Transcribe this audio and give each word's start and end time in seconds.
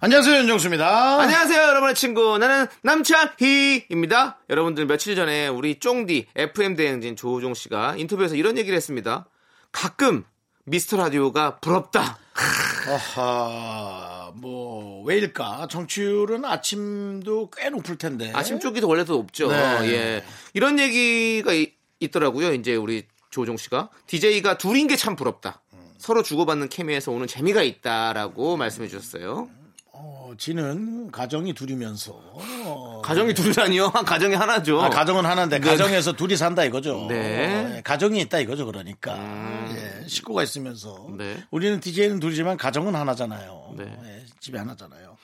안녕하세요 0.00 0.36
윤정수입니다. 0.42 1.20
안녕하세요, 1.20 1.60
여러분의 1.60 1.94
친구. 1.96 2.38
나는 2.38 2.66
남창희입니다. 2.82 4.38
여러분들 4.48 4.86
며칠 4.86 5.16
전에 5.16 5.48
우리 5.48 5.80
쫑디 5.80 6.26
FM 6.36 6.76
대행진 6.76 7.16
조우종 7.16 7.52
씨가 7.54 7.96
인터뷰에서 7.96 8.36
이런 8.36 8.56
얘기를 8.58 8.76
했습니다. 8.76 9.26
가끔 9.72 10.24
미스터 10.64 10.98
라디오가 10.98 11.56
부럽다. 11.56 12.16
아하 12.86 14.30
뭐 14.36 15.02
왜일까? 15.04 15.66
정치율은 15.68 16.44
아침도 16.44 17.50
꽤 17.56 17.68
높을 17.68 17.96
텐데. 17.98 18.30
아침 18.36 18.60
쪽이 18.60 18.80
원래도 18.84 19.14
높죠. 19.14 19.50
네. 19.50 19.80
예. 19.90 20.24
이런 20.54 20.78
얘기가 20.78 21.52
이- 21.54 21.72
있더라고요. 21.98 22.52
이제 22.54 22.76
우리 22.76 23.04
조우종 23.30 23.56
씨가 23.56 23.88
DJ가 24.06 24.58
둘인 24.58 24.86
게 24.86 24.94
참 24.94 25.16
부럽다. 25.16 25.60
서로 25.98 26.22
주고받는 26.22 26.68
케미에서 26.68 27.10
오는 27.10 27.26
재미가 27.26 27.62
있다라고 27.64 28.56
말씀해 28.56 28.86
주셨어요. 28.86 29.48
어, 30.28 30.34
지는 30.36 31.10
가정이 31.10 31.54
둘이면서 31.54 32.12
어, 32.12 33.00
가정이 33.02 33.32
둘이라니요? 33.32 33.88
한 33.88 34.04
가정이 34.04 34.34
하나죠. 34.34 34.80
아, 34.82 34.90
가정은 34.90 35.24
하나인데 35.24 35.58
네. 35.58 35.66
가정에서 35.70 36.12
둘이 36.12 36.36
산다 36.36 36.64
이거죠. 36.64 37.06
네. 37.08 37.64
음. 37.64 37.74
예, 37.76 37.80
가정이 37.82 38.20
있다 38.20 38.38
이거죠. 38.40 38.66
그러니까 38.66 39.16
예, 39.70 40.06
식구가 40.06 40.42
있으면서 40.42 41.06
네. 41.16 41.42
우리는 41.50 41.80
DJ는 41.80 42.20
둘이지만 42.20 42.58
가정은 42.58 42.94
하나잖아요. 42.94 43.74
네. 43.78 43.84
예, 44.04 44.26
집이 44.40 44.58
하나잖아요. 44.58 45.16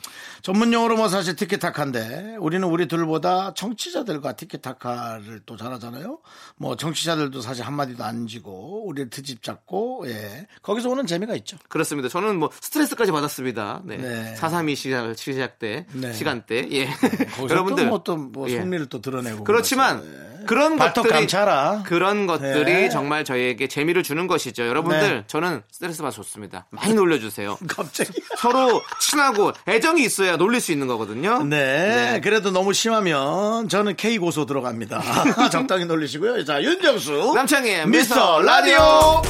전문 0.44 0.74
용어로 0.74 0.98
뭐 0.98 1.08
사실 1.08 1.36
티키타카인데 1.36 2.36
우리는 2.38 2.68
우리 2.68 2.86
둘보다 2.86 3.54
청취자들과 3.54 4.34
티키타카를 4.34 5.40
또 5.46 5.56
잘하잖아요. 5.56 6.18
뭐 6.56 6.76
청취자들도 6.76 7.40
사실 7.40 7.64
한마디도 7.64 8.04
안 8.04 8.26
지고 8.26 8.86
우리를 8.86 9.08
트집 9.08 9.42
잡고 9.42 10.04
예. 10.08 10.46
거기서 10.60 10.90
오는 10.90 11.06
재미가 11.06 11.34
있죠. 11.36 11.56
그렇습니다. 11.70 12.10
저는 12.10 12.38
뭐 12.38 12.50
스트레스까지 12.60 13.10
받았습니다. 13.10 13.80
네. 13.86 13.96
네. 13.96 14.34
432 14.36 14.74
시작, 14.76 15.14
시작 15.16 15.58
때, 15.58 15.86
네. 15.94 16.12
시간대. 16.12 16.68
예. 16.72 16.90
여러분들. 17.48 17.86
또뭐 17.86 18.02
또 18.02 18.16
뭐 18.18 18.50
예. 18.50 18.58
흥미를 18.58 18.84
또 18.86 19.00
드러내고 19.00 19.44
그렇지만. 19.44 20.04
예. 20.04 20.33
그런 20.46 20.76
것들이 20.76 21.08
감차라. 21.08 21.82
그런 21.86 22.26
것들이 22.26 22.64
네. 22.64 22.88
정말 22.88 23.24
저희에게 23.24 23.68
재미를 23.68 24.02
주는 24.02 24.26
것이죠. 24.26 24.66
여러분들 24.66 25.16
네. 25.16 25.24
저는 25.26 25.62
스트레스 25.70 26.02
받아 26.02 26.10
좋습니다. 26.14 26.66
많이 26.70 26.94
놀려 26.94 27.18
주세요. 27.18 27.58
갑자기 27.68 28.12
서로 28.38 28.82
친하고 29.00 29.52
애정이 29.68 30.02
있어야 30.04 30.36
놀릴 30.36 30.60
수 30.60 30.72
있는 30.72 30.86
거거든요. 30.86 31.42
네, 31.44 32.12
네. 32.12 32.20
그래도 32.20 32.50
너무 32.50 32.72
심하면 32.72 33.68
저는 33.68 33.96
K 33.96 34.18
고소 34.18 34.46
들어갑니다. 34.46 35.02
적당히 35.50 35.84
놀리시고요. 35.86 36.44
자, 36.44 36.62
윤정수 36.62 37.32
남창희의 37.34 37.88
미스터 37.88 38.42
라디오. 38.42 39.22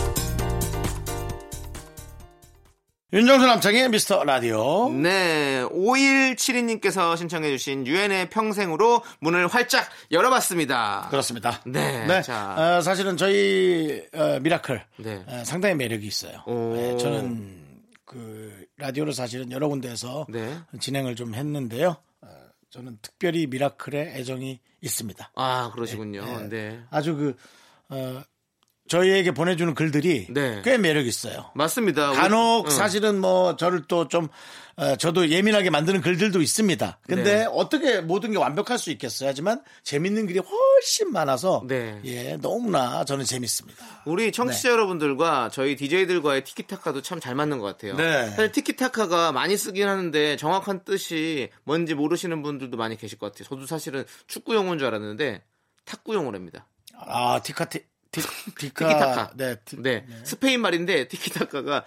윤정수 3.15 3.47
남창희의 3.47 3.91
미스터 3.91 4.25
라디오. 4.25 4.91
네, 4.91 5.63
5172님께서 5.71 7.17
신청해주신 7.17 7.87
유엔의 7.87 8.29
평생으로 8.29 9.03
문을 9.21 9.47
활짝 9.47 9.89
열어봤습니다. 10.11 11.07
그렇습니다. 11.11 11.61
네, 11.65 12.23
자. 12.23 12.57
어, 12.59 12.81
사실은 12.81 13.17
저희 13.17 14.03
어, 14.15 14.41
미라클 14.41 14.83
네. 14.97 15.23
어, 15.29 15.45
상당히 15.45 15.77
매력이 15.77 16.05
있어요. 16.05 16.43
오. 16.47 16.75
네, 16.75 16.97
저는 16.97 17.85
그 18.05 18.67
라디오를 18.79 19.13
사실은 19.13 19.53
여러 19.53 19.69
군데에서 19.69 20.27
네. 20.29 20.59
진행을 20.81 21.15
좀 21.15 21.37
했는데요. 21.37 21.95
어, 22.21 22.29
저는 22.71 22.99
특별히 23.01 23.47
미라클에 23.47 24.15
애정이 24.17 24.59
있습니다. 24.81 25.31
아, 25.37 25.71
그러시군요. 25.73 26.25
네. 26.25 26.49
네. 26.49 26.81
아주 26.91 27.15
그 27.15 27.37
어, 27.91 28.25
저희에게 28.89 29.31
보내주는 29.33 29.73
글들이 29.75 30.27
네. 30.31 30.61
꽤 30.63 30.77
매력 30.77 31.07
있어요. 31.07 31.51
맞습니다. 31.55 32.13
간혹 32.13 32.67
응. 32.67 32.71
사실은 32.71 33.19
뭐 33.19 33.57
저를 33.57 33.85
또좀 33.89 34.29
저도 34.99 35.31
예민하게 35.31 35.71
만드는 35.71 36.03
글들도 36.03 36.43
있습니다. 36.43 36.99
근데 37.07 37.39
네. 37.39 37.49
어떻게 37.51 38.01
모든 38.03 38.33
게 38.33 38.39
완벽할 38.39 38.77
수 38.79 38.91
있겠어요? 38.91 39.29
하지만 39.31 39.63
재밌는 39.85 40.27
글이 40.27 40.41
훨씬 40.41 41.13
많아서 41.13 41.65
네. 41.67 41.99
예 42.05 42.37
너무나 42.37 43.05
저는 43.07 43.25
재밌습니다. 43.25 44.03
우리 44.05 44.31
청취자 44.33 44.71
여러분들과 44.71 45.49
저희 45.51 45.77
DJ들과의 45.77 46.45
티키타카도 46.45 47.01
참 47.01 47.21
잘 47.21 47.35
맞는 47.35 47.59
것 47.61 47.65
같아요. 47.67 47.97
네. 47.97 48.29
사실 48.31 48.53
티키타카가 48.53 49.33
많이 49.33 49.57
쓰긴 49.57 49.89
하는데 49.89 50.37
정확한 50.37 50.85
뜻이 50.85 51.49
뭔지 51.63 51.95
모르시는 51.95 52.43
분들도 52.43 52.77
많이 52.77 52.99
계실 52.99 53.19
것 53.19 53.33
같아요. 53.33 53.49
저도 53.49 53.65
사실은 53.67 54.05
축구 54.27 54.55
용어인 54.55 54.79
줄 54.79 54.89
알았는데 54.89 55.43
탁구 55.87 56.13
용어랍니다. 56.15 56.67
아 56.99 57.41
티카티 57.43 57.83
티, 58.15 58.23
티카 58.69 58.89
티키타카. 58.89 59.31
네, 59.37 59.57
티, 59.65 59.83
네. 59.83 60.07
스페인 60.25 60.61
말인데 60.61 61.09
티키타카가 61.09 61.85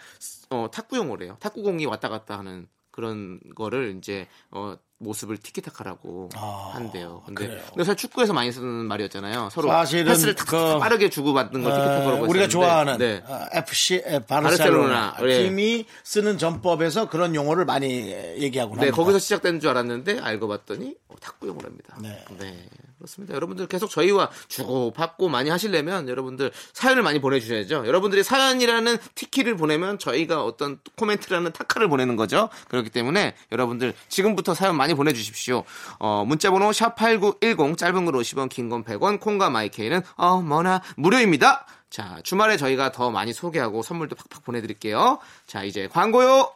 어, 0.49 0.69
탁구 0.71 0.97
용어래요. 0.97 1.37
탁구공이 1.39 1.85
왔다 1.85 2.09
갔다 2.09 2.37
하는 2.37 2.67
그런 2.91 3.39
거를 3.55 3.95
이제 3.97 4.27
어, 4.51 4.77
모습을 4.99 5.37
티키타카라고 5.37 6.29
아, 6.35 6.71
한대요. 6.73 7.21
근데, 7.25 7.47
그래요. 7.47 7.61
근데 7.69 7.83
사실 7.83 7.97
축구에서 7.97 8.33
많이 8.33 8.51
쓰는 8.51 8.67
말이었잖아요. 8.67 9.49
서로 9.51 9.69
패스를 9.69 10.33
탁 10.35 10.47
그- 10.47 10.79
빠르게 10.79 11.09
주고받는 11.09 11.61
걸 11.63 11.71
티키타카라고 11.71 12.09
어, 12.25 12.27
우리가 12.27 12.45
했었는데, 12.45 12.47
좋아하는 12.49 12.97
네. 12.97 13.23
어, 13.27 13.45
FC 13.53 13.95
에, 14.05 14.19
바르셀로나, 14.25 15.13
바르셀로나 15.13 15.17
예. 15.23 15.43
팀이 15.43 15.85
쓰는 16.03 16.37
전법에서 16.39 17.09
그런 17.09 17.35
용어를 17.35 17.65
많이 17.65 18.09
얘기하고 18.09 18.73
네, 18.75 18.79
합니다. 18.79 18.95
거기서 18.95 19.19
시작되는 19.19 19.59
줄 19.59 19.69
알았는데 19.69 20.19
알고 20.19 20.47
봤더니 20.47 20.95
어, 21.09 21.15
탁구 21.21 21.47
용어랍니다. 21.47 21.97
네. 22.01 22.25
그렇습니다. 22.97 23.35
여러분들 23.35 23.67
계속 23.67 23.91
저희와 23.91 24.31
주고 24.47 24.89
받고 24.91 25.29
많이 25.29 25.51
하시려면 25.51 26.09
여러분들 26.09 26.51
사연을 26.73 27.03
많이 27.03 27.21
보내주셔야죠. 27.21 27.85
여러분들이 27.85 28.23
사연이라는 28.23 28.97
티키를 29.13 29.55
보내면 29.55 29.99
저희가 29.99 30.43
어떤 30.43 30.79
코멘트라는 30.95 31.51
타카를 31.51 31.89
보내는 31.89 32.15
거죠. 32.15 32.49
그렇기 32.69 32.89
때문에 32.89 33.35
여러분들 33.51 33.93
지금부터 34.09 34.55
사연 34.55 34.75
많이 34.75 34.86
보내주십시오. 34.93 35.63
어, 35.99 36.23
문자번호 36.27 36.69
샵8910 36.71 37.77
짧은 37.77 38.05
글 38.05 38.13
50원 38.13 38.49
긴 38.49 38.69
건 38.69 38.83
100원 38.83 39.19
콩과 39.19 39.49
마이케이는 39.49 40.01
어머나 40.15 40.81
무료입니다. 40.97 41.65
자 41.89 42.19
주말에 42.23 42.57
저희가 42.57 42.91
더 42.91 43.11
많이 43.11 43.31
소개하고 43.33 43.81
선물도 43.81 44.15
팍팍 44.15 44.43
보내드릴게요. 44.43 45.19
자 45.45 45.63
이제 45.63 45.87
광고요. 45.87 46.51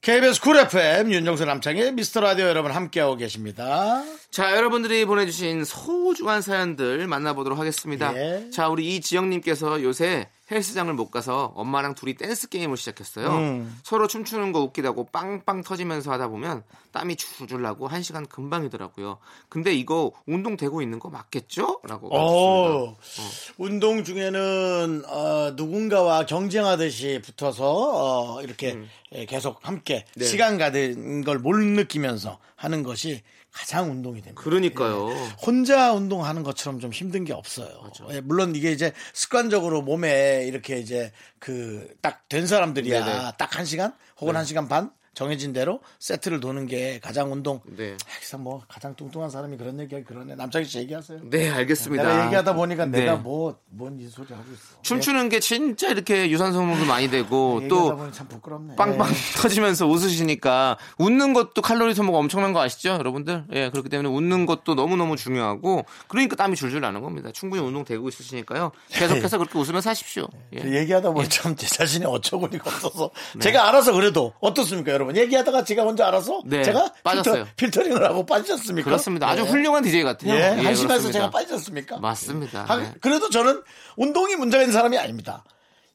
KBS 0.00 0.40
쿨 0.40 0.56
FM 0.56 1.12
윤정수 1.12 1.44
남창희의 1.44 1.92
미스터 1.92 2.20
라디오 2.20 2.46
여러분 2.46 2.72
함께하고 2.72 3.14
계십니다. 3.16 4.02
자, 4.32 4.56
여러분들이 4.56 5.04
보내주신 5.04 5.64
소중한 5.64 6.42
사연들 6.42 7.06
만나보도록 7.06 7.56
하겠습니다. 7.56 8.12
예. 8.16 8.50
자, 8.50 8.66
우리 8.68 8.96
이지영님께서 8.96 9.80
요새 9.84 10.28
헬스장을 10.52 10.92
못 10.94 11.10
가서 11.10 11.52
엄마랑 11.56 11.94
둘이 11.94 12.14
댄스 12.14 12.48
게임을 12.48 12.76
시작했어요. 12.76 13.28
음. 13.28 13.78
서로 13.82 14.06
춤추는 14.06 14.52
거 14.52 14.60
웃기다고 14.60 15.06
빵빵 15.10 15.62
터지면서 15.62 16.12
하다 16.12 16.28
보면 16.28 16.62
땀이 16.92 17.16
줄줄 17.16 17.62
나고 17.62 17.88
한 17.88 18.02
시간 18.02 18.26
금방이더라고요. 18.26 19.18
근데 19.48 19.74
이거 19.74 20.12
운동 20.26 20.56
되고 20.56 20.82
있는 20.82 20.98
거 20.98 21.08
맞겠죠? 21.10 21.80
라고. 21.84 22.08
오, 22.14 22.96
맞습니다. 22.98 23.54
운동 23.58 24.04
중에는 24.04 25.02
어, 25.06 25.52
누군가와 25.56 26.26
경쟁하듯이 26.26 27.20
붙어서 27.24 28.34
어, 28.36 28.42
이렇게 28.42 28.78
예, 29.12 29.24
계속 29.26 29.58
함께 29.66 30.04
네. 30.16 30.24
시간 30.24 30.58
가는 30.58 31.24
걸 31.24 31.38
못 31.42 31.56
느끼면서 31.56 32.38
하는 32.54 32.82
것이 32.84 33.22
가장 33.52 33.90
운동이 33.90 34.22
됩니다. 34.22 34.40
그러니까요. 34.42 35.08
혼자 35.44 35.92
운동하는 35.92 36.42
것처럼 36.42 36.80
좀 36.80 36.90
힘든 36.92 37.24
게 37.24 37.32
없어요. 37.32 37.90
예, 38.10 38.20
물론 38.20 38.56
이게 38.56 38.72
이제 38.72 38.92
습관적으로 39.12 39.82
몸에 39.82 40.44
이렇게 40.46 40.78
이제 40.78 41.12
그 41.38 41.94
딱 42.00 42.22
된 42.28 42.46
사람들이야. 42.46 43.32
딱 43.38 43.58
한 43.58 43.64
시간 43.66 43.92
혹은 44.20 44.36
한 44.36 44.44
시간 44.46 44.68
반 44.68 44.90
정해진 45.14 45.52
대로 45.52 45.80
세트를 45.98 46.40
도는 46.40 46.66
게 46.66 46.98
가장 47.02 47.32
운동. 47.32 47.60
네. 47.66 47.96
항상 48.06 48.42
뭐 48.42 48.62
가장 48.66 48.94
뚱뚱한 48.96 49.28
사람이 49.30 49.56
그런 49.58 49.78
얘기 49.80 50.02
그러네. 50.02 50.36
남창희 50.36 50.64
씨 50.64 50.78
얘기하세요. 50.78 51.20
네, 51.24 51.50
알겠습니다. 51.50 52.02
내가 52.02 52.24
얘기하다 52.26 52.54
보니까 52.54 52.86
네. 52.86 53.00
내가 53.00 53.16
뭐 53.16 53.56
뭔 53.76 53.98
이 54.00 54.08
소리 54.08 54.28
하고 54.32 54.44
있어. 54.52 54.80
춤추는 54.82 55.28
게 55.28 55.38
진짜 55.40 55.88
이렇게 55.88 56.30
유산소 56.30 56.58
소모도 56.60 56.84
많이 56.86 57.08
되고 57.10 57.58
네, 57.60 57.68
또 57.68 57.76
얘기하다 57.76 57.96
보니 57.96 58.12
참 58.12 58.28
부끄럽네. 58.28 58.76
빵빵 58.76 59.08
예. 59.10 59.14
터지면서 59.40 59.86
웃으시니까 59.86 60.78
웃는 60.98 61.32
것도 61.34 61.60
칼로리 61.62 61.94
소모가 61.94 62.18
엄청난 62.18 62.52
거 62.52 62.60
아시죠, 62.60 62.90
여러분들? 62.90 63.44
예, 63.52 63.70
그렇기 63.70 63.88
때문에 63.90 64.08
웃는 64.08 64.46
것도 64.46 64.74
너무 64.74 64.96
너무 64.96 65.16
중요하고 65.16 65.84
그러니까 66.08 66.36
땀이 66.36 66.56
줄줄 66.56 66.80
나는 66.80 67.00
겁니다. 67.02 67.30
충분히 67.32 67.62
운동 67.62 67.84
되고 67.84 68.08
있으시니까요. 68.08 68.72
계속해서 68.90 69.38
그렇게 69.38 69.58
웃으면서 69.58 69.90
하십시오. 69.90 70.26
예. 70.54 70.60
그 70.60 70.74
얘기하다 70.74 71.10
보니 71.10 71.28
참제 71.28 71.66
자신이 71.66 72.04
어처구니가 72.06 72.70
없어서 72.70 73.10
제가 73.40 73.68
알아서 73.68 73.92
그래도 73.92 74.32
어떻습니까, 74.40 74.92
여러분. 74.92 75.01
얘기하다가 75.16 75.64
제가 75.64 75.82
혼자 75.82 76.06
알아서 76.08 76.42
네, 76.44 76.62
제가 76.62 76.92
빠졌어요. 77.02 77.46
필터, 77.56 77.82
링을 77.82 78.02
하고 78.04 78.24
빠지셨습니까? 78.26 78.84
그렇습니다. 78.84 79.28
아주 79.28 79.42
네. 79.44 79.48
훌륭한 79.50 79.82
DJ 79.82 80.02
같아요. 80.04 80.32
예, 80.34 80.38
예, 80.58 80.64
한심해서. 80.64 81.10
제가 81.10 81.30
빠지셨습니까? 81.30 81.98
맞습니다. 81.98 82.64
하- 82.64 82.76
네. 82.76 82.92
그래도 83.00 83.28
저는 83.30 83.62
운동이 83.96 84.36
문제가 84.36 84.62
있는 84.62 84.72
사람이 84.72 84.96
아닙니다. 84.98 85.44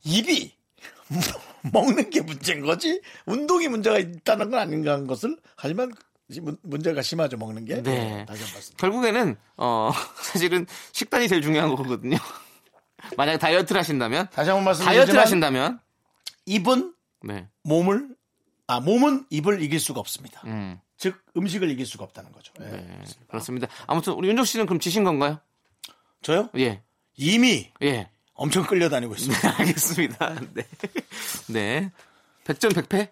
입이 0.04 0.56
먹는 1.74 2.10
게 2.10 2.22
문제인 2.22 2.62
거지 2.66 3.02
운동이 3.26 3.68
문제가 3.68 3.98
있다는 4.00 4.52
건 4.52 4.60
아닌가 4.60 4.94
하는 4.94 5.08
것을 5.08 5.38
하지만 5.56 5.92
문- 6.42 6.58
문제가 6.64 7.02
심하죠 7.02 7.38
먹는 7.38 7.66
게. 7.66 7.82
네. 7.82 8.26
다시 8.28 8.44
한번. 8.44 8.62
결국에는 8.78 9.36
어 9.58 9.92
사실은 10.22 10.66
식단이 10.92 11.28
제일 11.30 11.42
중요한 11.42 11.74
거거든요. 11.76 12.18
만약에 13.16 13.38
다이어트를 13.38 13.80
하신다면 13.80 14.28
다시 14.34 14.50
한번 14.50 14.74
다이어트를 14.74 15.16
말씀드리지만 15.16 15.22
하신다면 15.22 15.80
입은 16.46 16.94
네. 17.24 17.48
몸을 17.64 18.10
아 18.68 18.80
몸은 18.82 19.26
입을 19.30 19.62
이길 19.62 19.80
수가 19.80 20.00
없습니다. 20.00 20.42
음. 20.46 20.80
즉 20.98 21.16
음식을 21.38 21.70
이길 21.70 21.86
수가 21.86 22.04
없다는 22.04 22.32
거죠. 22.32 22.54
예. 22.60 22.66
네. 22.66 23.04
그렇습니다. 23.28 23.68
아무튼 23.86 24.14
우리 24.14 24.28
윤정수 24.30 24.46
씨는 24.46 24.66
그럼 24.66 24.80
지신 24.80 25.04
건가요? 25.04 25.40
저요? 26.22 26.50
예. 26.58 26.82
이미 27.16 27.72
예. 27.82 28.10
엄청 28.34 28.66
끌려다니고 28.66 29.14
있습니다. 29.16 29.56
알겠습니다. 29.60 30.36
네. 30.54 30.68
네. 31.48 31.92
백전 32.44 32.72
백패? 32.74 33.12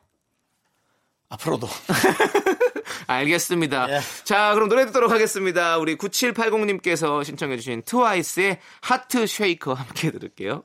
앞으로도 1.30 1.68
알겠습니다. 3.08 3.90
예. 3.92 4.00
자, 4.24 4.54
그럼 4.54 4.70
노래 4.70 4.86
듣도록 4.86 5.12
하겠습니다. 5.12 5.78
우리 5.78 5.96
9780님께서 5.96 7.24
신청해 7.24 7.58
주신 7.58 7.82
트와이스의 7.84 8.60
Heart 8.82 9.26
Shaker 9.28 9.74
함께 9.74 10.12
들을게요. 10.12 10.64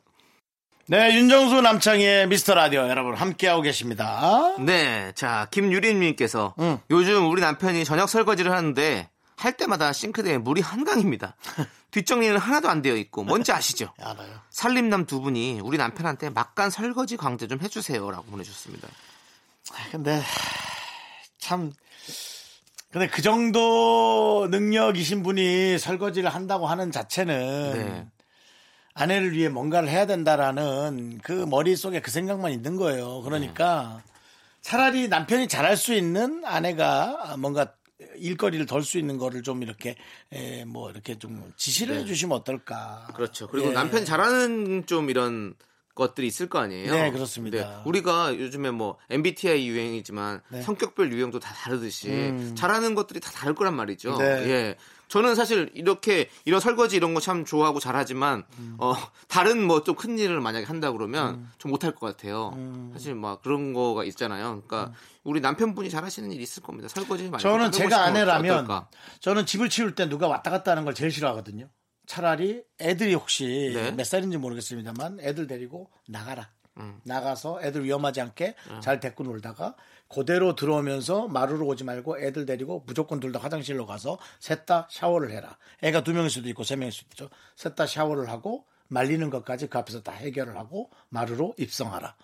네 0.91 1.15
윤정수 1.15 1.61
남창희의 1.61 2.27
미스터 2.27 2.53
라디오 2.55 2.89
여러분 2.89 3.15
함께하고 3.15 3.63
계십니다. 3.63 4.57
네. 4.59 5.13
자, 5.15 5.47
김유림님께서 5.53 6.57
응. 6.59 6.81
요즘 6.91 7.31
우리 7.31 7.41
남편이 7.41 7.85
저녁 7.85 8.09
설거지를 8.09 8.51
하는데 8.51 9.09
할 9.37 9.57
때마다 9.57 9.93
싱크대에 9.93 10.39
물이 10.39 10.63
한강입니다. 10.63 11.37
뒷정리는 11.93 12.37
하나도 12.37 12.69
안 12.69 12.83
되어 12.83 12.97
있고 12.97 13.23
뭔지 13.23 13.53
아시죠? 13.53 13.93
알아요. 14.03 14.41
살림남 14.51 15.07
두 15.07 15.21
분이 15.21 15.61
우리 15.63 15.79
남편한테 15.79 16.31
막간 16.31 16.71
설거지 16.71 17.17
강제 17.17 17.47
좀 17.47 17.61
해주세요라고 17.61 18.25
보내주셨습니다. 18.25 18.89
근데 19.93 20.21
참 21.39 21.73
근데 22.91 23.07
그 23.07 23.23
정도 23.23 24.49
능력이신 24.51 25.23
분이 25.23 25.79
설거지를 25.79 26.31
한다고 26.31 26.67
하는 26.67 26.91
자체는 26.91 27.73
네. 27.75 28.07
아내를 29.01 29.33
위해 29.33 29.49
뭔가를 29.49 29.89
해야 29.89 30.07
된다라는 30.07 31.21
그 31.23 31.33
머릿속에 31.33 32.01
그 32.01 32.11
생각만 32.11 32.53
있는 32.53 32.77
거예요. 32.77 33.23
그러니까 33.23 34.03
차라리 34.61 35.09
남편이 35.09 35.49
잘할 35.49 35.79
수 35.79 35.95
있는 35.95 36.43
아내가 36.45 37.37
뭔가 37.39 37.73
일거리를 38.17 38.65
덜 38.67 38.83
수 38.83 38.99
있는 38.99 39.17
거를 39.17 39.43
좀 39.43 39.63
이렇게 39.63 39.97
에, 40.33 40.65
뭐 40.65 40.91
이렇게 40.91 41.19
좀 41.19 41.53
지시를 41.57 41.97
해주시면 41.97 42.37
어떨까. 42.37 43.09
그렇죠. 43.15 43.49
그리고 43.49 43.69
예. 43.69 43.73
남편이 43.73 44.05
잘하는 44.05 44.85
좀 44.87 45.09
이런 45.09 45.55
것들이 45.95 46.27
있을 46.27 46.49
거 46.49 46.59
아니에요. 46.59 46.93
네, 46.93 47.11
그렇습니다. 47.11 47.83
우리가 47.85 48.39
요즘에 48.39 48.71
뭐 48.71 48.97
MBTI 49.11 49.67
유행이지만 49.69 50.41
네. 50.49 50.63
성격별 50.63 51.13
유형도 51.13 51.41
다 51.41 51.53
다르듯이 51.55 52.09
음. 52.09 52.55
잘하는 52.57 52.95
것들이 52.95 53.21
다 53.21 53.31
다를 53.31 53.55
거란 53.55 53.75
말이죠. 53.75 54.17
네. 54.19 54.25
예. 54.25 54.77
저는 55.11 55.35
사실 55.35 55.71
이렇게 55.75 56.31
이런 56.45 56.61
설거지 56.61 56.97
이런 56.97 57.15
거 57.15 57.21
참 57.21 57.45
좋아하고 57.45 57.81
잘하지만 57.81 58.45
음. 58.59 58.77
어 58.79 58.95
다른 59.29 59.67
뭐 59.67 59.83
좀 59.85 59.95
큰 59.97 60.19
일을 60.19 60.41
만약에 60.41 60.65
한다 60.65 60.91
그러면 60.93 61.51
좀 61.59 61.71
못할 61.73 61.93
것 61.95 62.07
같아요. 62.07 62.51
음. 62.55 62.91
사실 62.95 63.15
막 63.15 63.43
그런 63.43 63.73
거가 63.75 64.05
있잖아요. 64.05 64.63
그러니까 64.67 64.93
우리 65.25 65.41
남편분이 65.41 65.91
잘하시는 65.91 66.31
일 66.33 66.41
있을 66.41 66.63
겁니다. 66.63 66.89
설거지 66.89 67.29
많이 67.29 67.43
저는 67.43 67.73
제가 67.73 68.05
아내라면? 68.05 68.67
저는 69.21 69.45
집을 69.47 69.69
치울 69.69 69.95
때 69.95 70.09
누가 70.09 70.29
왔다 70.29 70.51
갔다 70.51 70.71
하는 70.71 70.85
걸 70.85 70.95
제일 70.95 71.11
싫어하거든요. 71.11 71.69
차라리 72.07 72.63
애들이 72.81 73.15
혹시 73.15 73.73
네. 73.75 73.91
몇 73.93 74.05
살인지 74.05 74.39
모르겠습니다만 74.39 75.19
애들 75.21 75.47
데리고 75.47 75.91
나가라. 76.09 76.49
음. 76.79 77.01
나가서 77.05 77.61
애들 77.63 77.85
위험하지 77.85 78.21
않게 78.21 78.55
어. 78.71 78.81
잘 78.81 79.01
데리고 79.01 79.25
놀다가 79.25 79.75
그대로 80.13 80.57
들어오면서 80.57 81.29
마루로 81.29 81.67
오지 81.67 81.85
말고 81.85 82.19
애들 82.19 82.45
데리고 82.45 82.83
무조건 82.87 83.21
둘 83.21 83.31
다 83.33 83.39
화장실로 83.39 83.87
가서 83.87 84.19
셋 84.41 84.67
다 84.67 84.89
샤워를 84.91 85.31
해라. 85.31 85.57
애가 85.83 86.03
두 86.03 86.13
명일 86.13 86.31
수도 86.31 86.49
있고 86.49 86.65
세 86.65 86.75
명일 86.77 86.93
수도 86.93 87.07
있죠. 87.13 87.31
셋 87.57 87.77
다 87.77 87.87
샤워를 87.87 88.29
하고 88.29 88.65
말리는 88.89 89.31
것까지 89.31 89.69
그 89.69 89.79
앞에서 89.79 90.03
다 90.03 90.11
해결을 90.13 90.57
하고 90.57 90.91
마루로 91.11 91.55
입성하라. 91.59 92.15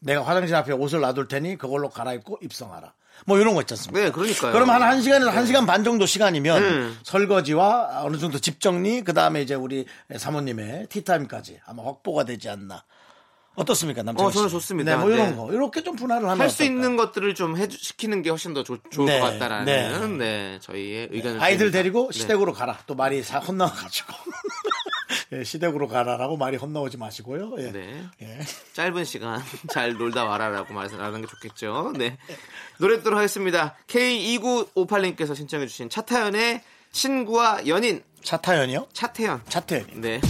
내가 0.00 0.22
화장실 0.22 0.54
앞에 0.56 0.72
옷을 0.72 1.00
놔둘 1.00 1.28
테니 1.28 1.56
그걸로 1.58 1.90
갈아입고 1.90 2.38
입성하라. 2.42 2.92
뭐 3.26 3.38
이런 3.38 3.54
거 3.54 3.60
있지 3.62 3.74
않습니까? 3.74 4.04
네, 4.06 4.10
그러니까요. 4.12 4.52
그럼 4.52 4.70
한 4.70 4.80
1시간에서 4.80 5.30
한시간 5.30 5.66
반 5.66 5.82
정도 5.84 6.06
시간이면 6.06 6.62
음. 6.62 6.98
설거지와 7.02 8.04
어느 8.04 8.16
정도 8.16 8.38
집 8.38 8.60
정리, 8.60 9.02
그 9.02 9.12
다음에 9.12 9.42
이제 9.42 9.54
우리 9.54 9.86
사모님의 10.16 10.86
티타임까지 10.88 11.60
아마 11.66 11.84
확보가 11.84 12.24
되지 12.24 12.48
않나. 12.48 12.84
어떻습니까, 13.58 14.02
남자 14.02 14.24
어, 14.24 14.30
저는 14.30 14.48
좋습니다. 14.48 14.96
네, 14.96 15.00
뭐 15.02 15.10
이런 15.10 15.30
네. 15.30 15.36
거. 15.36 15.52
이렇게 15.52 15.82
좀 15.82 15.96
분할을 15.96 16.28
하면 16.28 16.40
할 16.40 16.48
수? 16.48 16.62
있는 16.62 16.96
것들을 16.96 17.34
좀 17.34 17.56
해, 17.56 17.68
시키는 17.68 18.22
게 18.22 18.30
훨씬 18.30 18.54
더 18.54 18.62
좋, 18.62 18.78
좋을 18.90 19.06
네, 19.06 19.18
것 19.18 19.26
같다라는 19.26 19.64
네. 19.66 20.16
네. 20.18 20.58
저희의 20.62 21.08
의견을 21.10 21.42
아이들 21.42 21.70
드립니다. 21.70 21.78
데리고 21.78 22.10
네. 22.12 22.18
시댁으로 22.18 22.52
가라. 22.52 22.78
또 22.86 22.94
말이 22.94 23.22
사 23.22 23.38
혼나가지고. 23.38 24.12
예, 25.32 25.44
시댁으로 25.44 25.88
가라라고 25.88 26.36
말이 26.36 26.56
혼나오지 26.56 26.96
마시고요. 26.96 27.54
예. 27.58 27.72
네. 27.72 28.04
예. 28.22 28.38
짧은 28.72 29.04
시간 29.04 29.42
잘 29.70 29.94
놀다 29.94 30.24
와라라고 30.24 30.72
말하는 30.72 31.20
게 31.20 31.26
좋겠죠. 31.26 31.92
네. 31.96 32.16
노래 32.78 32.96
듣도록 32.98 33.18
하겠습니다. 33.18 33.76
K2958님께서 33.88 35.34
신청해주신 35.34 35.90
차타연의 35.90 36.62
친구와 36.92 37.66
연인 37.66 38.02
차타연이요? 38.22 38.88
차태현. 38.92 39.42
차태연. 39.48 39.86
네. 40.00 40.20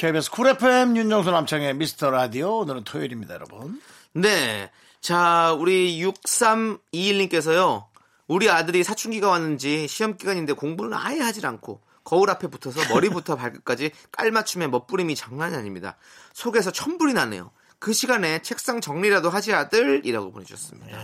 KBS 0.00 0.30
쿨 0.30 0.46
FM 0.46 0.96
윤정수 0.96 1.30
남창희의 1.30 1.74
미스터 1.74 2.10
라디오. 2.10 2.60
오늘은 2.60 2.84
토요일입니다, 2.84 3.34
여러분. 3.34 3.82
네. 4.14 4.70
자, 5.02 5.52
우리 5.52 6.02
6321님께서요. 6.02 7.84
우리 8.26 8.48
아들이 8.48 8.82
사춘기가 8.82 9.28
왔는지 9.28 9.86
시험 9.88 10.16
기간인데 10.16 10.54
공부는 10.54 10.96
아예 10.96 11.20
하질 11.20 11.44
않고 11.44 11.82
거울 12.02 12.30
앞에 12.30 12.46
붙어서 12.46 12.94
머리부터 12.94 13.36
발끝까지 13.36 13.90
깔맞춤에 14.12 14.68
멋부림이 14.68 15.14
장난이 15.14 15.54
아닙니다. 15.54 15.98
속에서 16.32 16.70
천불이 16.70 17.12
나네요. 17.12 17.50
그 17.78 17.92
시간에 17.92 18.40
책상 18.40 18.80
정리라도 18.80 19.28
하지 19.28 19.52
아들이라고 19.52 20.32
보내주셨습니다. 20.32 20.96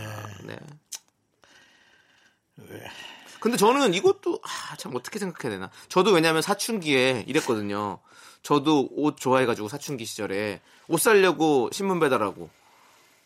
네. 0.45 0.59
근데 3.41 3.59
저는 3.59 3.93
이것도 3.93 4.41
아, 4.43 4.77
참 4.77 4.95
어떻게 4.95 5.19
생각해야 5.19 5.53
되나? 5.53 5.71
저도 5.91 6.13
왜냐하면 6.13 6.41
사춘기에 6.41 7.25
이랬거든요. 7.27 8.01
저도 8.47 8.91
옷 8.93 9.17
좋아해가지고 9.17 9.67
사춘기 9.67 10.05
시절에 10.05 10.61
옷 10.87 11.01
사려고 11.01 11.69
신문 11.73 11.99
배달하고 11.99 12.49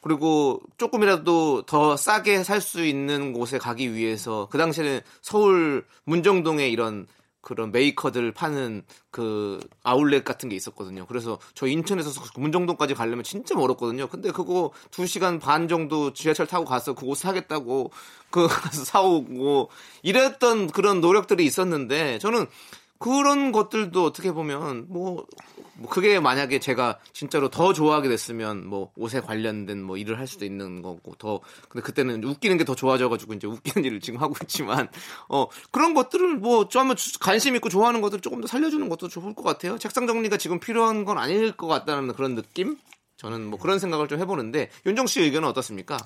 그리고 0.01 0.63
조금이라도 0.79 1.67
더 1.67 1.95
싸게 1.95 2.43
살 2.43 2.63
수 2.63 2.87
있는 2.87 3.35
곳에 3.35 3.59
가기 3.59 3.93
위해서 3.93 4.49
그 4.51 4.57
당시에는 4.57 5.03
서울 5.21 5.85
문정동에 6.05 6.67
이런 6.71 7.07
그런 7.43 7.71
메이커들 7.71 8.33
파는 8.33 8.83
그 9.11 9.61
아울렛 9.83 10.25
같은 10.25 10.49
게 10.49 10.57
있었거든요. 10.57 11.05
그래서 11.07 11.39
저 11.55 11.67
인천에서 11.67 12.11
문정동까지 12.37 12.95
가려면 12.95 13.23
진짜 13.23 13.55
멀었거든요. 13.55 14.09
근데 14.09 14.31
그거 14.31 14.73
2시간 14.91 15.39
반 15.39 15.69
정도 15.69 16.15
지하철 16.15 16.47
타고 16.47 16.65
가서 16.65 16.95
그거 16.95 17.15
사겠다고 17.15 17.91
그 18.31 18.49
사오고 18.73 19.69
이랬던 20.03 20.69
그런 20.69 21.03
노력들이 21.03 21.45
있었는데 21.45 22.19
저는 22.21 22.47
그런 23.01 23.51
것들도 23.51 24.05
어떻게 24.05 24.31
보면 24.31 24.85
뭐, 24.91 25.25
뭐 25.77 25.89
그게 25.89 26.21
만약에 26.21 26.61
제가 26.61 26.99
진짜로 27.15 27.49
더 27.49 27.73
좋아하게 27.73 28.11
됐으면 28.11 28.67
뭐 28.67 28.93
옷에 28.95 29.21
관련된 29.23 29.83
뭐 29.83 29.97
일을 29.97 30.19
할 30.19 30.27
수도 30.27 30.45
있는 30.45 30.83
거고 30.83 31.15
더 31.17 31.41
근데 31.71 31.83
그때는 31.83 32.23
웃기는 32.23 32.59
게 32.59 32.65
더 32.65 32.75
좋아져가지고 32.75 33.33
이제 33.33 33.47
웃기는 33.47 33.87
일을 33.87 34.01
지금 34.01 34.21
하고 34.21 34.35
있지만 34.43 34.89
어 35.31 35.47
그런 35.71 35.95
것들을 35.95 36.37
뭐좀 36.37 36.81
한번 36.81 36.97
주- 36.97 37.19
관심 37.19 37.57
있고 37.57 37.71
좋아하는 37.71 38.03
것들 38.03 38.21
조금 38.21 38.43
더 38.43 38.47
살려주는 38.47 38.87
것도 38.91 39.09
좋을 39.09 39.35
것 39.35 39.43
같아요 39.45 39.79
책상 39.79 40.07
정리가 40.07 40.37
지금 40.37 40.61
필요한 40.61 41.07
건 41.07 41.17
아닐 41.17 41.53
것 41.53 41.67
같다는 41.69 42.13
그런 42.15 42.35
느낌 42.35 42.77
저는 43.17 43.47
뭐 43.47 43.59
그런 43.59 43.79
생각을 43.79 44.09
좀 44.09 44.21
해보는데 44.21 44.69
윤정 44.85 45.07
씨 45.07 45.23
의견은 45.23 45.49
어떻습니까? 45.49 45.97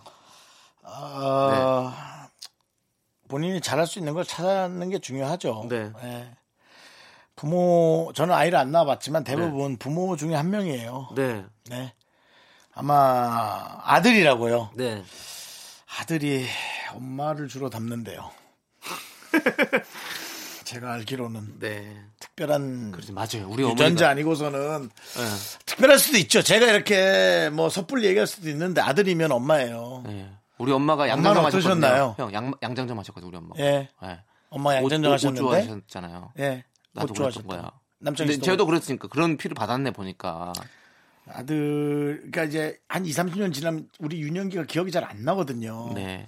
어, 0.84 1.92
본인이 3.28 3.60
잘할 3.60 3.86
수 3.88 3.98
있는 3.98 4.14
걸 4.14 4.24
찾는 4.24 4.90
게 4.90 4.98
중요하죠. 5.00 5.66
네. 5.68 5.90
예. 6.04 6.36
부모 7.36 8.12
저는 8.14 8.34
아이를 8.34 8.58
안 8.58 8.70
낳아봤지만 8.70 9.24
대부분 9.24 9.76
부모 9.76 10.16
중에 10.16 10.34
한 10.34 10.50
명이에요. 10.50 11.10
네. 11.16 11.44
네. 11.68 11.92
아마 12.74 13.80
아들이라고요. 13.84 14.70
네. 14.74 15.02
아들이 16.00 16.46
엄마를 16.94 17.48
주로 17.48 17.70
닮는데요. 17.70 18.30
제가 20.64 20.94
알기로는 20.94 21.58
네. 21.60 21.94
특별한 22.18 22.92
그렇지 22.92 23.12
맞아요. 23.12 23.48
우리 23.48 23.62
유전자 23.62 23.84
어머니가 24.06 24.08
아니고서는 24.10 24.82
네. 24.88 25.22
특별할 25.66 25.98
수도 25.98 26.18
있죠. 26.18 26.42
제가 26.42 26.66
이렇게 26.66 27.50
뭐 27.50 27.68
섣불리 27.68 28.06
얘기할 28.06 28.26
수도 28.26 28.48
있는데 28.48 28.80
아들이면 28.80 29.30
엄마예요. 29.30 30.02
네. 30.06 30.30
우리 30.58 30.72
엄마가 30.72 31.08
양장점. 31.08 31.44
어떠셨나요? 31.44 32.14
형 32.16 32.32
양, 32.32 32.52
양장점 32.62 32.98
하셨거든요, 32.98 33.28
우리 33.28 33.36
엄마. 33.36 33.54
예. 33.58 33.88
네. 34.02 34.20
엄마 34.50 34.74
양전정 34.76 35.10
옷 35.10 35.14
하셨는데. 35.14 35.40
좋아하셨잖아요. 35.40 36.32
예. 36.38 36.64
나도 36.94 37.12
옷 37.12 37.16
그랬던 37.16 37.46
거야. 37.46 37.70
씨도 38.16 38.42
저도 38.44 38.66
그랬으니까 38.66 39.08
그런 39.08 39.36
피를 39.36 39.54
받았네 39.54 39.90
보니까. 39.92 40.52
아들 41.28 42.16
그러니까 42.18 42.44
이제 42.44 42.78
한 42.88 43.06
2, 43.06 43.10
30년 43.10 43.52
지나면 43.54 43.88
우리 43.98 44.20
윤영기가 44.20 44.64
기억이 44.64 44.90
잘 44.90 45.04
안 45.04 45.22
나거든요. 45.24 45.92
네. 45.94 46.26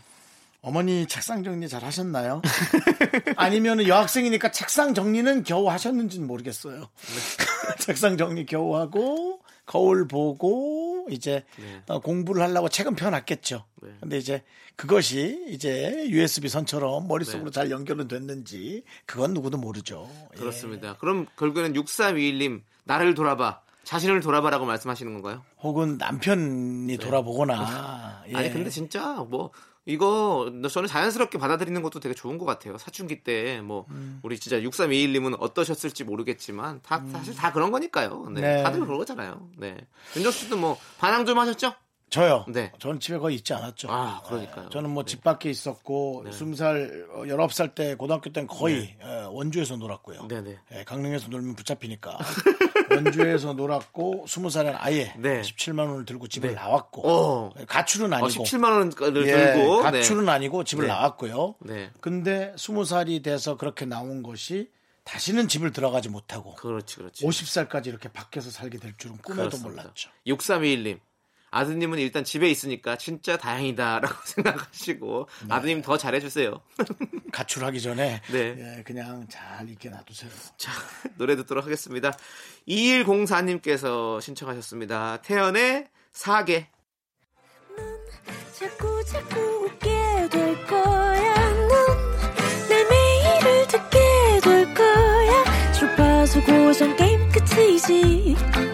어머니 0.62 1.06
책상 1.06 1.44
정리 1.44 1.68
잘 1.68 1.84
하셨나요? 1.84 2.42
아니면 3.36 3.86
여학생이니까 3.86 4.50
책상 4.50 4.94
정리는 4.94 5.44
겨우 5.44 5.68
하셨는지는 5.68 6.26
모르겠어요. 6.26 6.80
네. 6.80 7.76
책상 7.78 8.16
정리 8.16 8.46
겨우 8.46 8.74
하고 8.76 9.40
거울 9.66 10.06
보고 10.06 11.06
이제 11.10 11.44
네. 11.58 11.82
어, 11.88 11.98
공부를 11.98 12.42
하려고 12.42 12.68
책은 12.68 12.94
펴놨겠죠. 12.94 13.64
네. 13.82 13.90
근데 14.00 14.18
이제 14.18 14.42
그것이 14.76 15.44
이제 15.48 16.06
USB 16.08 16.48
선처럼 16.48 17.08
머릿속으로 17.08 17.50
네. 17.50 17.54
잘 17.54 17.70
연결은 17.70 18.08
됐는지 18.08 18.84
그건 19.04 19.34
누구도 19.34 19.58
모르죠. 19.58 20.08
예. 20.34 20.38
그렇습니다. 20.38 20.96
그럼 20.98 21.26
결국에는 21.36 21.74
6321님 21.74 22.62
나를 22.84 23.14
돌아봐. 23.14 23.60
자신을 23.82 24.20
돌아봐라고 24.20 24.66
말씀하시는 24.66 25.12
건가요? 25.12 25.44
혹은 25.60 25.96
남편이 25.96 26.96
돌아보거나. 26.98 28.22
예. 28.28 28.32
네. 28.32 28.38
아니 28.38 28.52
근데 28.52 28.70
진짜 28.70 29.14
뭐 29.28 29.50
이거 29.86 30.52
저는 30.68 30.88
자연스럽게 30.88 31.38
받아들이는 31.38 31.80
것도 31.80 32.00
되게 32.00 32.12
좋은 32.14 32.38
것 32.38 32.44
같아요. 32.44 32.76
사춘기 32.76 33.22
때뭐 33.22 33.86
음. 33.90 34.20
우리 34.24 34.38
진짜 34.38 34.58
6321님은 34.60 35.36
어떠셨을지 35.38 36.02
모르겠지만 36.02 36.80
다 36.82 37.04
사실 37.12 37.34
다 37.34 37.52
그런 37.52 37.70
거니까요. 37.70 38.28
네. 38.34 38.40
네. 38.40 38.62
다들 38.64 38.80
그런 38.80 38.98
거잖아요. 38.98 39.48
네. 39.56 39.76
윤정 40.16 40.32
씨도 40.32 40.56
뭐 40.56 40.76
반항 40.98 41.24
좀 41.24 41.38
하셨죠? 41.38 41.72
저요. 42.08 42.44
네. 42.48 42.72
저는 42.78 43.00
집에 43.00 43.18
거의 43.18 43.36
있지 43.36 43.52
않았죠. 43.52 43.88
아, 43.90 44.22
그러니까요. 44.24 44.68
저는 44.70 44.90
뭐 44.90 45.02
네. 45.02 45.10
집 45.10 45.24
밖에 45.24 45.50
있었고 45.50 46.24
스무 46.30 46.54
살, 46.54 47.06
어, 47.12 47.26
열아홉 47.26 47.52
살때 47.52 47.96
고등학교 47.96 48.32
때는 48.32 48.46
거의 48.46 48.96
어, 49.02 49.28
원주에서 49.32 49.76
놀았고요. 49.76 50.28
네네. 50.28 50.58
예, 50.72 50.84
강릉에서 50.84 51.28
놀면 51.28 51.56
붙잡히니까 51.56 52.16
원주에서 52.90 53.54
놀았고 53.54 54.26
스무 54.28 54.50
살엔 54.50 54.76
아예 54.78 55.12
네. 55.18 55.42
17만 55.42 55.80
원을 55.80 56.04
들고 56.04 56.28
집을 56.28 56.50
네. 56.50 56.54
나왔고 56.54 57.02
어. 57.08 57.52
가출은 57.66 58.12
어, 58.12 58.16
아니고 58.16 58.44
17만 58.44 58.64
원을 58.70 59.26
예, 59.26 59.52
들고 59.54 59.82
가출은 59.82 60.26
네. 60.26 60.30
아니고 60.30 60.62
집을 60.64 60.86
네. 60.86 60.92
나왔고요. 60.92 61.56
네. 61.60 61.90
근데 62.00 62.54
스무 62.56 62.84
살이 62.84 63.20
돼서 63.20 63.56
그렇게 63.56 63.84
나온 63.84 64.22
것이 64.22 64.70
다시는 65.02 65.46
집을 65.46 65.72
들어가지 65.72 66.08
못하고 66.08 66.54
그렇지, 66.54 66.96
그렇지. 66.96 67.24
50살까지 67.24 67.86
이렇게 67.86 68.08
밖에서 68.08 68.50
살게 68.50 68.78
될 68.78 68.96
줄은 68.96 69.18
꿈에도 69.18 69.58
몰랐죠. 69.58 70.10
6321님. 70.26 70.98
아드님은 71.56 71.98
일단 71.98 72.22
집에 72.22 72.50
있으니까 72.50 72.96
진짜 72.96 73.36
다행이다라고 73.38 74.14
생각하시고 74.24 75.28
네. 75.48 75.54
아드님 75.54 75.82
더 75.82 75.96
잘해주세요. 75.96 76.60
가출하기 77.32 77.80
전에 77.80 78.20
네. 78.30 78.56
예, 78.78 78.82
그냥 78.82 79.26
잘 79.28 79.68
있게 79.70 79.88
놔두세요. 79.88 80.30
자, 80.58 80.72
노래 81.16 81.34
듣도록 81.36 81.64
하겠습니다. 81.64 82.12
2104님께서 82.68 84.20
신청하셨습니다. 84.20 85.22
태연의 85.22 85.88
사계. 86.12 86.68
자꾸 88.58 89.04
자꾸 89.04 89.38
웃게 89.64 90.28
될 90.30 90.66
거야. 90.66 91.34
넌내 91.68 92.84
매일을 92.90 93.66
듣게 93.68 94.40
될 94.42 94.74
거야. 94.74 95.72
주파수 95.72 96.42
고정 96.42 96.96
게임 96.96 97.28
끝이지. 97.30 98.65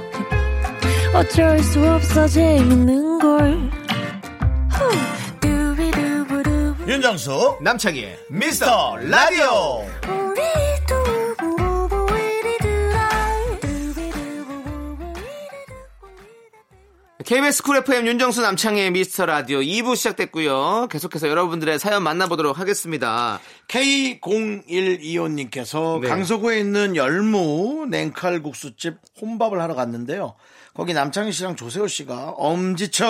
어쩔 1.15 1.59
수 1.63 1.87
없어 1.87 2.27
재밌는 2.27 3.19
걸. 3.19 3.71
윤정수 6.87 7.59
남창희의 7.63 8.19
미스터 8.31 8.97
라디오. 8.97 9.85
KBS 17.25 17.63
쿨 17.63 17.77
FM 17.77 18.07
윤정수 18.09 18.43
남창희의 18.43 18.91
미스터 18.91 19.27
라디오 19.27 19.61
2부 19.61 19.95
시작됐고요. 19.97 20.89
계속해서 20.91 21.29
여러분들의 21.29 21.79
사연 21.79 22.03
만나보도록 22.03 22.59
하겠습니다. 22.59 23.39
K0125님께서 23.69 26.01
네. 26.01 26.09
강서구에 26.09 26.59
있는 26.59 26.97
열무 26.97 27.87
냉칼국수집 27.89 28.97
혼밥을 29.21 29.61
하러 29.61 29.75
갔는데요. 29.75 30.35
거기 30.75 30.95
남창희 30.95 31.33
씨랑 31.33 31.57
조세호 31.57 31.87
씨가 31.87 32.31
엄지척 32.31 33.07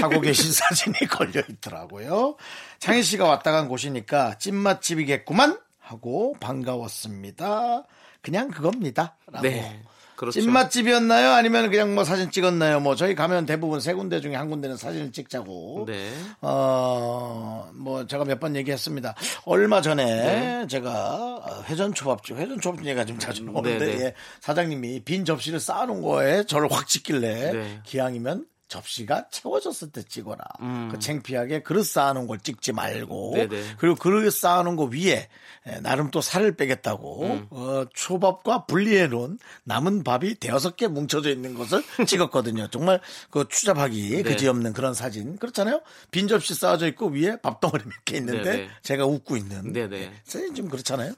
하고 0.00 0.20
계신 0.20 0.50
사진이 0.52 0.98
걸려 1.10 1.42
있더라고요. 1.48 2.36
창희 2.78 3.02
씨가 3.02 3.24
왔다 3.26 3.52
간 3.52 3.68
곳이니까 3.68 4.38
찐맛집이겠구만 4.38 5.58
하고 5.80 6.34
반가웠습니다. 6.40 7.84
그냥 8.22 8.48
그겁니다. 8.48 9.16
라고. 9.26 9.46
네. 9.46 9.82
그렇죠. 10.18 10.40
찐맛집이었나요? 10.40 11.30
아니면 11.30 11.70
그냥 11.70 11.94
뭐 11.94 12.02
사진 12.02 12.28
찍었나요? 12.32 12.80
뭐 12.80 12.96
저희 12.96 13.14
가면 13.14 13.46
대부분 13.46 13.78
세 13.80 13.94
군데 13.94 14.20
중에 14.20 14.34
한 14.34 14.50
군데는 14.50 14.76
사진을 14.76 15.12
찍자고. 15.12 15.84
네. 15.86 16.10
어, 16.40 17.70
뭐 17.74 18.04
제가 18.06 18.24
몇 18.24 18.38
번 18.40 18.56
얘기했습니다. 18.56 19.14
얼마 19.44 19.80
전에 19.80 20.04
네. 20.04 20.66
제가 20.68 21.62
회전 21.68 21.94
초밥집, 21.94 22.36
회전 22.36 22.60
초밥집 22.60 22.86
얘기가 22.86 23.04
좀 23.04 23.18
자주 23.18 23.44
나오는데 23.44 23.78
네, 23.78 23.96
네. 23.96 24.04
예, 24.06 24.14
사장님이 24.40 25.00
빈 25.04 25.24
접시를 25.24 25.60
쌓아놓은 25.60 26.02
거에 26.02 26.44
저를 26.44 26.68
확 26.70 26.86
찍길래 26.88 27.52
네. 27.52 27.80
기왕이면 27.84 28.44
접시가 28.68 29.26
채워졌을 29.30 29.90
때 29.90 30.02
찍어라. 30.02 30.44
그 30.90 30.98
창피하게 30.98 31.62
그릇 31.62 31.84
쌓아놓은 31.86 32.26
걸 32.26 32.38
찍지 32.38 32.72
말고 32.72 33.34
음. 33.34 33.48
네네. 33.48 33.62
그리고 33.78 33.96
그릇 33.96 34.30
쌓아놓은 34.32 34.76
거 34.76 34.84
위에 34.84 35.28
에, 35.66 35.80
나름 35.80 36.10
또 36.10 36.20
살을 36.20 36.54
빼겠다고 36.56 37.24
음. 37.24 37.46
어, 37.50 37.84
초밥과 37.94 38.66
분리해놓은 38.66 39.38
남은 39.64 40.04
밥이 40.04 40.34
대여섯 40.36 40.76
개 40.76 40.86
뭉쳐져 40.86 41.30
있는 41.30 41.54
것을 41.54 41.82
찍었거든요. 42.06 42.68
정말 42.68 43.00
그 43.30 43.46
추잡하기 43.48 44.10
네. 44.10 44.22
그지없는 44.22 44.72
그런 44.74 44.94
사진 44.94 45.36
그렇잖아요. 45.38 45.80
빈 46.10 46.28
접시 46.28 46.54
쌓아져 46.54 46.86
있고 46.88 47.08
위에 47.08 47.36
밥덩어리 47.40 47.84
몇 47.84 47.92
개 48.04 48.16
있는데 48.18 48.42
네네. 48.52 48.68
제가 48.82 49.04
웃고 49.06 49.36
있는 49.36 49.72
네네. 49.72 49.88
네, 49.98 50.12
사진 50.24 50.54
좀 50.54 50.68
그렇잖아요. 50.68 51.12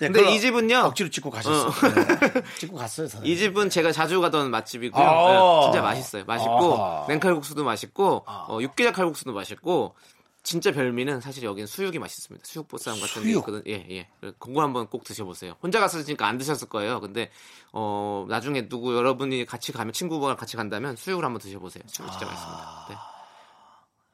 네, 0.00 0.08
근데 0.08 0.34
이 0.34 0.40
집은요. 0.40 0.76
억지로 0.86 1.08
찍고 1.10 1.30
가셨어. 1.30 1.68
어. 1.68 1.70
네. 1.70 2.42
찍고 2.58 2.76
갔어요. 2.76 3.06
사진. 3.08 3.26
이 3.26 3.36
집은 3.36 3.70
제가 3.70 3.92
자주 3.92 4.20
가던 4.20 4.50
맛집이고요. 4.50 5.04
아. 5.04 5.60
네, 5.60 5.66
진짜 5.66 5.82
맛있어요. 5.82 6.24
맛있고 6.24 6.74
아 6.74 6.75
하. 6.76 7.06
냉칼국수도 7.08 7.64
맛있고 7.64 8.24
어, 8.26 8.58
육개장 8.60 8.92
칼국수도 8.92 9.32
맛있고 9.32 9.94
진짜 10.42 10.70
별미는 10.70 11.20
사실 11.20 11.42
여기는 11.42 11.66
수육이 11.66 11.98
맛있습니다. 11.98 12.44
수육 12.46 12.68
보쌈 12.68 12.94
같은 13.00 13.22
게 13.22 13.28
수육? 13.30 13.38
있거든. 13.40 13.62
예, 13.66 13.84
예. 13.90 14.08
그거 14.38 14.62
한번 14.62 14.86
꼭 14.86 15.02
드셔보세요. 15.02 15.56
혼자 15.60 15.80
갔으니까 15.80 16.24
안 16.26 16.38
드셨을 16.38 16.68
거예요. 16.68 17.00
근데 17.00 17.30
어 17.72 18.24
나중에 18.28 18.68
누구 18.68 18.94
여러분이 18.94 19.44
같이 19.44 19.72
가면 19.72 19.92
친구분과 19.92 20.36
같이 20.36 20.56
간다면 20.56 20.94
수육을 20.94 21.24
한번 21.24 21.40
드셔보세요. 21.40 21.82
수육 21.88 22.08
진짜 22.12 22.26
맛있습니다. 22.26 22.86
네. 22.90 22.96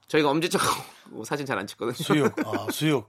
저희가 0.09 0.31
엄지척하고 0.31 1.25
사진 1.25 1.45
잘 1.47 1.59
안 1.59 1.67
찍거든요. 1.67 1.93
수육, 1.95 2.33
아, 2.47 2.67
수육, 2.71 3.07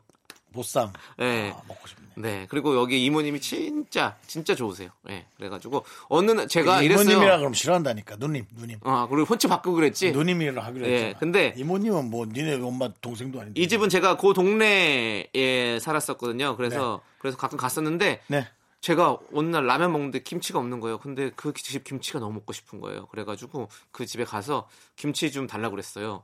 보쌈. 0.53 0.93
네. 1.17 1.51
아, 1.55 1.61
먹고 1.67 1.87
싶네. 1.87 2.03
네. 2.15 2.45
그리고 2.49 2.75
여기 2.79 3.03
이모님이 3.05 3.41
진짜 3.41 4.15
진짜 4.27 4.53
좋으세요. 4.55 4.89
네. 5.03 5.25
그래가지고 5.35 5.83
어느 6.09 6.31
날 6.31 6.47
제가 6.47 6.81
이모님이라 6.83 7.17
이랬어요. 7.21 7.37
그럼 7.39 7.53
싫어한다니까. 7.53 8.15
누님, 8.17 8.45
누님. 8.55 8.77
아 8.83 9.07
그리고 9.09 9.25
폰치 9.25 9.47
바꾸고 9.47 9.75
그랬지. 9.75 10.11
누님이라 10.11 10.63
하기로 10.63 10.87
예, 10.87 10.93
했잖아. 10.95 11.19
근데- 11.19 11.53
이모님은 11.57 12.09
뭐 12.09 12.25
니네 12.25 12.61
엄마 12.61 12.87
동생도 13.01 13.41
아닌데. 13.41 13.59
이 13.59 13.67
집은 13.67 13.89
제가 13.89 14.17
그 14.17 14.33
동네에 14.33 15.79
살았었거든요. 15.81 16.55
그래서 16.55 17.01
그래서 17.17 17.37
가끔 17.37 17.57
갔었는데 17.57 18.21
네. 18.27 18.47
제가 18.81 19.17
어느 19.33 19.47
날 19.47 19.65
라면 19.65 19.91
먹는데 19.93 20.19
김치가 20.23 20.59
없는 20.59 20.79
거예요. 20.81 20.97
근데 20.99 21.31
그 21.31 21.53
집 21.55 21.83
김치가 21.85 22.19
너무 22.19 22.33
먹고 22.35 22.51
싶은 22.53 22.81
거예요. 22.81 23.05
그래가지고 23.07 23.69
그 23.91 24.05
집에 24.05 24.23
가서 24.25 24.67
김치 24.97 25.31
좀 25.31 25.47
달라고 25.47 25.71
그랬어요. 25.71 26.23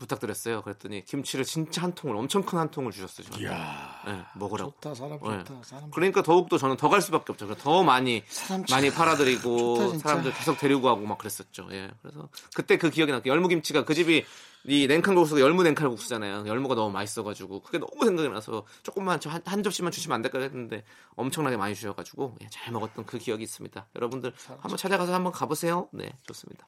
부탁드렸어요. 0.00 0.62
그랬더니 0.62 1.04
김치를 1.04 1.44
진짜 1.44 1.82
한 1.82 1.94
통을 1.94 2.16
엄청 2.16 2.42
큰 2.42 2.58
한 2.58 2.70
통을 2.70 2.90
주셨어요. 2.90 3.26
저한테. 3.28 3.44
이야. 3.46 4.02
네, 4.06 4.22
먹으라고. 4.34 4.72
좋다, 4.80 4.94
사람 4.94 5.12
네. 5.22 5.44
좋다. 5.44 5.62
사람 5.62 5.90
그러니까 5.92 6.22
더욱 6.22 6.48
더 6.48 6.58
저는 6.58 6.76
더 6.76 6.88
갈 6.90 7.00
수밖에 7.00 7.32
없죠. 7.32 7.54
더 7.54 7.84
많이 7.84 8.24
많이 8.70 8.90
좋다, 8.90 8.96
팔아드리고 9.04 9.90
진짜. 9.92 10.08
사람들 10.08 10.32
계속 10.34 10.58
데리고 10.58 10.82
가고 10.82 11.06
막 11.06 11.18
그랬었죠. 11.18 11.68
예. 11.70 11.90
그래서 12.02 12.28
그때 12.56 12.76
그 12.78 12.90
기억이 12.90 13.12
나요. 13.12 13.22
열무김치가 13.24 13.84
그 13.84 13.94
집이 13.94 14.24
이 14.66 14.86
냉칼국수가 14.86 15.40
열무 15.40 15.62
냉칼국수잖아요. 15.62 16.44
열무가 16.46 16.74
너무 16.74 16.92
맛있어가지고 16.92 17.62
그게 17.62 17.78
너무 17.78 18.04
생각이 18.04 18.28
나서 18.28 18.64
조금만 18.82 19.18
저 19.18 19.30
한, 19.30 19.40
한 19.46 19.62
접시만 19.62 19.90
주시면 19.90 20.14
안 20.16 20.22
될까 20.22 20.38
했는데 20.38 20.84
엄청나게 21.16 21.56
많이 21.56 21.74
주셔가지고 21.74 22.36
예, 22.42 22.48
잘 22.50 22.72
먹었던 22.72 23.06
그 23.06 23.18
기억이 23.18 23.42
있습니다. 23.42 23.86
여러분들 23.96 24.32
한번 24.60 24.76
찾아가서 24.76 25.14
한번 25.14 25.32
가보세요. 25.32 25.88
네, 25.92 26.12
좋습니다. 26.26 26.64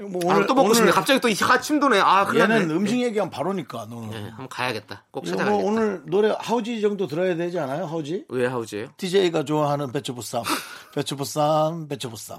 뭐 0.00 0.32
아, 0.32 0.46
또 0.46 0.54
먹고 0.54 0.72
싶네. 0.74 0.90
갑자기 0.92 1.20
또 1.20 1.28
이- 1.28 1.36
아, 1.42 1.60
침도네. 1.60 2.00
아, 2.00 2.24
큰일 2.24 2.42
얘는 2.42 2.58
났네. 2.68 2.74
음식 2.74 3.00
얘기하면 3.02 3.30
바로니까 3.30 3.86
너는. 3.90 4.10
네, 4.10 4.28
한번 4.30 4.48
가야겠다. 4.48 5.04
꼭 5.10 5.26
이거 5.26 5.36
찾아가야겠다. 5.36 5.62
뭐 5.62 5.70
오늘 5.70 6.02
노래 6.06 6.34
하우지 6.38 6.80
정도 6.80 7.06
들어야 7.06 7.36
되지 7.36 7.58
않아요? 7.58 7.84
하우지? 7.84 8.26
왜 8.28 8.46
하우지예요? 8.46 8.88
DJ가 8.96 9.44
좋아하는 9.44 9.92
배추보쌈. 9.92 10.42
배추보쌈, 10.94 11.88
배추보쌈. 11.88 12.38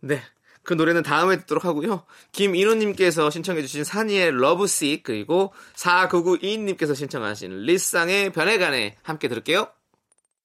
네. 0.00 0.22
그 0.68 0.74
노래는 0.74 1.02
다음에 1.02 1.38
듣도록 1.38 1.64
하고요. 1.64 2.02
김인호님께서 2.32 3.30
신청해주신 3.30 3.84
산이의 3.84 4.32
러브식 4.32 5.02
그리고 5.02 5.54
4992님께서 5.74 6.94
신청하신 6.94 7.62
리쌍의 7.62 8.32
변해가네 8.32 8.96
함께 9.02 9.28
들을게요. 9.28 9.68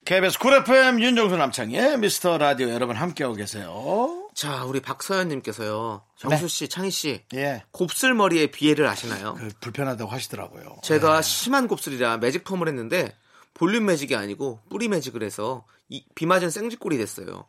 KBS 0.05 0.39
쿨 0.39 0.53
FM 0.53 1.01
윤정수 1.01 1.35
남창희의 1.35 1.97
미스터 1.97 2.37
라디오 2.37 2.69
여러분 2.69 2.95
함께하고 2.95 3.35
계세요. 3.35 4.29
자, 4.33 4.63
우리 4.63 4.79
박서연님께서요. 4.79 6.05
정수 6.15 6.47
씨, 6.47 6.69
창희 6.69 6.89
씨, 6.89 7.21
예. 7.33 7.65
곱슬머리의 7.71 8.51
비애를 8.51 8.87
아시나요? 8.87 9.33
그 9.33 9.49
불편하다고 9.59 10.09
하시더라고요. 10.09 10.77
제가 10.83 11.21
심한 11.21 11.67
곱슬이라 11.67 12.19
매직 12.19 12.45
펌을 12.45 12.69
했는데 12.69 13.13
볼륨 13.53 13.87
매직이 13.87 14.15
아니고 14.15 14.61
뿌리 14.69 14.87
매직을 14.87 15.21
해서 15.21 15.65
이, 15.89 16.05
비 16.15 16.25
맞은 16.25 16.49
생쥐꼴이 16.49 16.97
됐어요. 16.97 17.45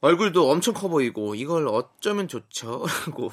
얼굴도 0.00 0.50
엄청 0.50 0.74
커 0.74 0.88
보이고 0.88 1.34
이걸 1.34 1.66
어쩌면 1.66 2.28
좋죠? 2.28 2.86
라고 3.06 3.32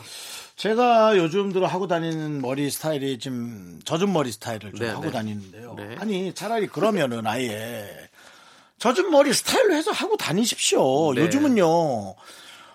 제가 0.55 1.17
요즘 1.17 1.51
들어 1.51 1.67
하고 1.67 1.87
다니는 1.87 2.41
머리 2.41 2.69
스타일이 2.71 3.19
좀 3.19 3.79
젖은 3.85 4.11
머리 4.11 4.31
스타일을 4.31 4.71
좀 4.71 4.79
네, 4.79 4.89
하고 4.89 5.03
네. 5.03 5.11
다니는데요. 5.11 5.75
네. 5.77 5.95
아니 5.99 6.33
차라리 6.33 6.67
그러면은 6.67 7.27
아예 7.27 7.87
젖은 8.79 9.11
머리 9.11 9.31
스타일로 9.33 9.75
해서 9.75 9.91
하고 9.91 10.17
다니십시오. 10.17 11.13
네. 11.13 11.21
요즘은요 11.21 12.15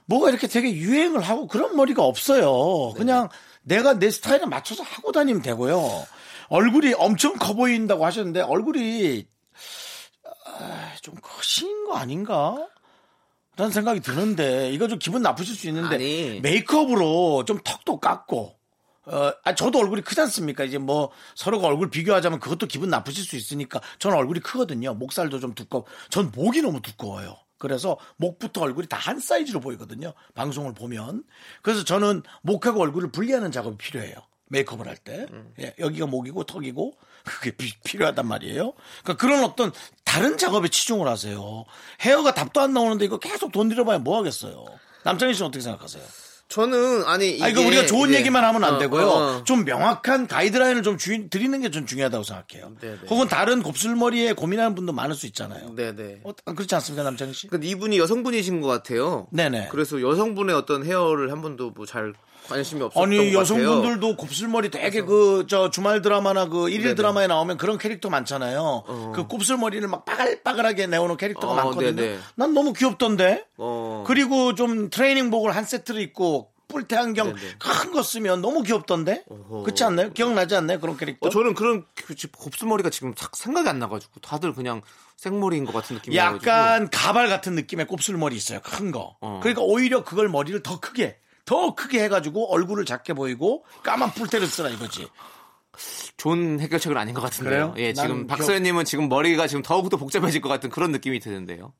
뭐가 0.04 0.30
이렇게 0.30 0.46
되게 0.46 0.72
유행을 0.72 1.20
하고 1.20 1.48
그런 1.48 1.74
머리가 1.76 2.04
없어요. 2.04 2.92
네. 2.94 2.98
그냥 2.98 3.28
내가 3.62 3.98
내 3.98 4.10
스타일에 4.10 4.46
맞춰서 4.46 4.84
하고 4.84 5.10
다니면 5.10 5.42
되고요. 5.42 6.06
얼굴이 6.48 6.94
엄청 6.94 7.36
커 7.38 7.54
보인다고 7.54 8.04
하셨는데 8.06 8.40
얼굴이 8.42 9.26
아, 10.46 10.92
좀 11.00 11.14
크신 11.16 11.86
거 11.86 11.96
아닌가? 11.96 12.56
라는 13.56 13.72
생각이 13.72 14.00
드는데 14.00 14.70
이거 14.70 14.88
좀 14.88 14.98
기분 14.98 15.22
나쁘실 15.22 15.54
수 15.54 15.68
있는데 15.68 15.94
아니. 15.96 16.40
메이크업으로 16.40 17.44
좀 17.44 17.58
턱도 17.62 18.00
깎고 18.00 18.56
어, 19.06 19.32
아, 19.44 19.54
저도 19.54 19.80
얼굴이 19.80 20.02
크지 20.02 20.20
않습니까? 20.22 20.64
이제 20.64 20.78
뭐 20.78 21.10
서로가 21.34 21.66
얼굴 21.66 21.90
비교하자면 21.90 22.38
그것도 22.38 22.66
기분 22.66 22.90
나쁘실 22.90 23.24
수 23.24 23.36
있으니까 23.36 23.80
저는 23.98 24.16
얼굴이 24.16 24.40
크거든요. 24.40 24.94
목살도 24.94 25.40
좀 25.40 25.54
두껍고 25.54 25.88
전 26.10 26.30
목이 26.34 26.62
너무 26.62 26.80
두꺼워요. 26.80 27.36
그래서 27.58 27.98
목부터 28.16 28.62
얼굴이 28.62 28.86
다 28.86 28.96
한 28.96 29.18
사이즈로 29.18 29.60
보이거든요. 29.60 30.12
방송을 30.34 30.72
보면. 30.74 31.24
그래서 31.62 31.84
저는 31.84 32.22
목하고 32.42 32.80
얼굴을 32.80 33.10
분리하는 33.10 33.50
작업이 33.50 33.76
필요해요. 33.78 34.14
메이크업을 34.48 34.86
할 34.86 34.96
때. 34.96 35.26
예, 35.60 35.74
여기가 35.78 36.06
목이고 36.06 36.44
턱이고 36.44 36.94
그게 37.24 37.50
비- 37.52 37.74
필요하단 37.84 38.26
말이에요. 38.26 38.72
그러니까 39.02 39.14
그런 39.20 39.44
어떤 39.44 39.72
다른 40.04 40.36
작업에 40.38 40.68
치중을 40.68 41.06
하세요. 41.08 41.64
헤어가 42.00 42.34
답도 42.34 42.60
안 42.60 42.72
나오는데 42.72 43.04
이거 43.04 43.18
계속 43.18 43.52
돈 43.52 43.68
들여봐야 43.68 43.98
뭐 43.98 44.18
하겠어요. 44.18 44.64
남창희 45.04 45.34
씨는 45.34 45.48
어떻게 45.48 45.62
생각하세요? 45.62 46.02
저는 46.48 47.04
아니 47.06 47.30
이게 47.36 47.44
아, 47.44 47.48
이거 47.48 47.60
우리가 47.60 47.86
좋은 47.86 48.08
이제- 48.08 48.18
얘기만 48.18 48.42
하면 48.42 48.64
안 48.64 48.74
어, 48.74 48.78
되고요. 48.78 49.06
어, 49.06 49.36
어. 49.38 49.44
좀 49.44 49.64
명확한 49.64 50.26
가이드라인을 50.26 50.82
좀 50.82 50.98
주, 50.98 51.28
드리는 51.30 51.60
게 51.62 51.70
좀 51.70 51.86
중요하다고 51.86 52.24
생각해요. 52.24 52.72
네, 52.80 52.90
네. 52.90 52.98
혹은 53.08 53.28
다른 53.28 53.62
곱슬머리에 53.62 54.32
고민하는 54.32 54.74
분도 54.74 54.92
많을 54.92 55.14
수 55.14 55.26
있잖아요. 55.26 55.76
네네. 55.76 56.22
어, 56.24 56.32
그렇지 56.32 56.74
않습니까, 56.74 57.04
남창희 57.04 57.32
씨? 57.34 57.46
근데 57.46 57.68
이분이 57.68 57.98
여성분이신 57.98 58.60
것 58.62 58.66
같아요. 58.66 59.28
네네. 59.30 59.68
그래서 59.70 60.02
여성분의 60.02 60.56
어떤 60.56 60.84
헤어를 60.84 61.30
한 61.30 61.40
번도 61.40 61.70
뭐 61.70 61.86
잘 61.86 62.14
관심이 62.48 62.82
없었던 62.82 63.02
아니 63.02 63.16
것 63.16 63.22
같아요. 63.24 63.38
여성분들도 63.40 64.16
곱슬머리 64.16 64.70
되게 64.70 65.02
그 65.02 65.46
저 65.48 65.70
주말 65.70 66.02
드라마나 66.02 66.46
그 66.48 66.68
일일 66.68 66.82
네네. 66.82 66.94
드라마에 66.96 67.26
나오면 67.26 67.56
그런 67.56 67.78
캐릭터 67.78 68.10
많잖아요. 68.10 69.12
그 69.14 69.26
곱슬머리를 69.26 69.86
막 69.88 70.04
빠글빠글하게 70.04 70.86
내오는 70.86 71.16
캐릭터가 71.16 71.52
어, 71.52 71.56
많거든요. 71.56 71.94
네네. 71.96 72.18
난 72.36 72.54
너무 72.54 72.72
귀엽던데. 72.72 73.44
어. 73.56 74.04
그리고 74.06 74.54
좀 74.54 74.90
트레이닝복을 74.90 75.54
한 75.54 75.64
세트를 75.64 76.00
입고 76.00 76.50
뿔테 76.68 76.96
안경. 76.96 77.34
큰 77.58 77.90
거 77.92 78.02
쓰면 78.02 78.42
너무 78.42 78.62
귀엽던데. 78.62 79.24
어허. 79.28 79.62
그렇지 79.64 79.82
않나요? 79.82 80.12
기억나지 80.12 80.54
않나요? 80.54 80.78
그런 80.78 80.96
캐릭터? 80.96 81.26
어, 81.26 81.30
저는 81.30 81.54
그런 81.54 81.84
그 82.06 82.14
지- 82.14 82.28
곱슬머리가 82.30 82.90
지금 82.90 83.12
싹 83.16 83.34
생각이 83.36 83.68
안 83.68 83.78
나가지고 83.80 84.20
다들 84.20 84.54
그냥 84.54 84.80
생머리인 85.16 85.64
것 85.66 85.72
같은 85.72 85.96
느낌이 85.96 86.14
나가지고 86.16 86.48
약간 86.48 86.88
가발 86.90 87.28
같은 87.28 87.54
느낌의 87.54 87.86
곱슬머리 87.88 88.36
있어요. 88.36 88.60
큰 88.62 88.92
거. 88.92 89.16
어. 89.20 89.40
그러니까 89.42 89.62
오히려 89.62 90.04
그걸 90.04 90.28
머리를 90.28 90.62
더 90.62 90.78
크게 90.78 91.18
더 91.50 91.74
크게 91.74 92.04
해가지고 92.04 92.52
얼굴을 92.54 92.84
작게 92.84 93.12
보이고 93.12 93.64
까만 93.82 94.12
뿔테를 94.12 94.46
쓰라 94.46 94.68
이거지. 94.68 95.08
좋은 96.16 96.60
해결책은 96.60 96.96
아닌 96.96 97.12
것 97.12 97.22
같은데요. 97.22 97.72
그래요? 97.72 97.88
예, 97.88 97.92
지금 97.92 98.28
박서연님은 98.28 98.84
지금 98.84 99.08
머리가 99.08 99.48
지금 99.48 99.60
더욱더 99.62 99.96
복잡해질 99.96 100.42
것 100.42 100.48
같은 100.48 100.70
그런 100.70 100.92
느낌이 100.92 101.18
드는데요. 101.18 101.72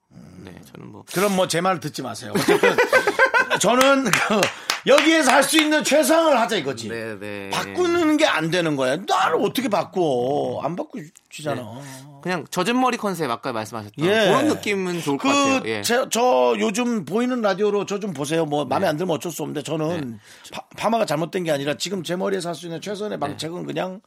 네, 0.42 0.60
저는 0.72 0.90
뭐 0.90 1.04
그럼 1.12 1.36
뭐 1.36 1.46
제 1.46 1.60
말 1.60 1.78
듣지 1.78 2.02
마세요. 2.02 2.32
어쨌든 2.34 2.58
저는 3.60 4.04
그 4.10 4.40
여기에서 4.86 5.30
할 5.32 5.42
수 5.42 5.58
있는 5.60 5.84
최상을 5.84 6.38
하자 6.40 6.56
이거지. 6.56 6.88
네, 6.88 7.18
네. 7.18 7.50
바꾸는 7.50 8.16
게 8.16 8.24
안 8.26 8.50
되는 8.50 8.76
거야. 8.76 8.96
나를 8.96 9.36
어떻게 9.42 9.68
바꿔? 9.68 10.60
안 10.62 10.74
바꾸지잖아. 10.76 11.62
그냥 12.22 12.44
젖은 12.50 12.78
머리 12.80 12.96
컨셉 12.96 13.30
아까 13.30 13.52
말씀하셨던 13.52 14.04
예. 14.04 14.26
그런 14.28 14.48
느낌은 14.48 15.00
좋을 15.02 15.18
것 15.18 15.28
같아요. 15.28 15.62
그, 15.62 15.68
예. 15.68 15.82
제, 15.82 16.04
저 16.10 16.54
요즘 16.58 17.04
보이는 17.04 17.40
라디오로 17.40 17.86
저 17.86 17.98
좀 18.00 18.12
보세요. 18.14 18.46
뭐, 18.46 18.64
마음에 18.64 18.86
안 18.86 18.96
들면 18.96 19.16
어쩔 19.16 19.30
수 19.32 19.42
없는데 19.42 19.62
저는 19.62 20.18
파, 20.52 20.62
파마가 20.76 21.04
잘못된 21.06 21.44
게 21.44 21.50
아니라 21.50 21.74
지금 21.76 22.02
제 22.02 22.16
머리에 22.16 22.40
살 22.40 22.54
수 22.54 22.66
있는 22.66 22.80
최선의 22.80 23.18
방책은 23.18 23.66
그냥 23.66 24.00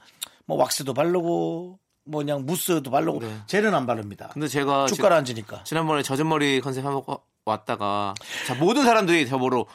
뭐 0.45 0.57
왁스도 0.57 0.93
바르고 0.95 1.79
뭐 2.05 2.19
그냥 2.19 2.45
무스도 2.45 2.89
바르고 2.89 3.21
젤은 3.47 3.73
안 3.75 3.85
바릅니다. 3.85 4.29
근데 4.33 4.47
제가 4.47 4.87
쭉 4.87 4.95
지- 4.95 5.01
가라앉으니까. 5.01 5.63
지난번에 5.65 6.01
젖은 6.01 6.27
머리 6.27 6.59
컨셉 6.61 6.85
하고 6.85 7.21
왔다가 7.45 8.13
자 8.47 8.55
모든 8.55 8.83
사람들이 8.85 9.27
저보러 9.27 9.65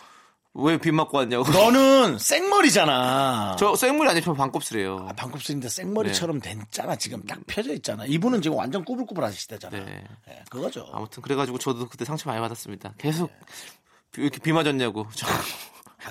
왜빗 0.55 0.93
맞고 0.93 1.19
왔냐고. 1.19 1.49
너는 1.53 2.19
생머리잖아. 2.19 3.57
저 3.61 3.77
생물이 3.77 4.09
아니고 4.11 4.25
저 4.25 4.33
반곱슬이에요. 4.35 5.07
아, 5.09 5.13
방콕스인데 5.13 5.69
생머리처럼 5.69 6.41
됐잖아. 6.41 6.97
지금 6.97 7.23
딱 7.27 7.39
펴져 7.47 7.73
있잖아. 7.75 8.05
이분은 8.07 8.43
지금 8.43 8.57
완전 8.57 8.85
꾸불꾸불 8.85 9.23
하시대잖아. 9.23 9.79
네. 9.85 10.05
예, 10.29 10.43
그거죠. 10.51 10.89
아무튼 10.93 11.23
그래가지고 11.23 11.59
저도 11.59 11.87
그때 11.89 12.05
상처 12.05 12.29
많이 12.29 12.41
받았습니다. 12.41 12.95
계속 12.99 13.31
비- 14.11 14.23
왜 14.23 14.25
이렇게 14.25 14.41
비 14.41 14.51
맞았냐고. 14.53 15.07
저- 15.15 15.27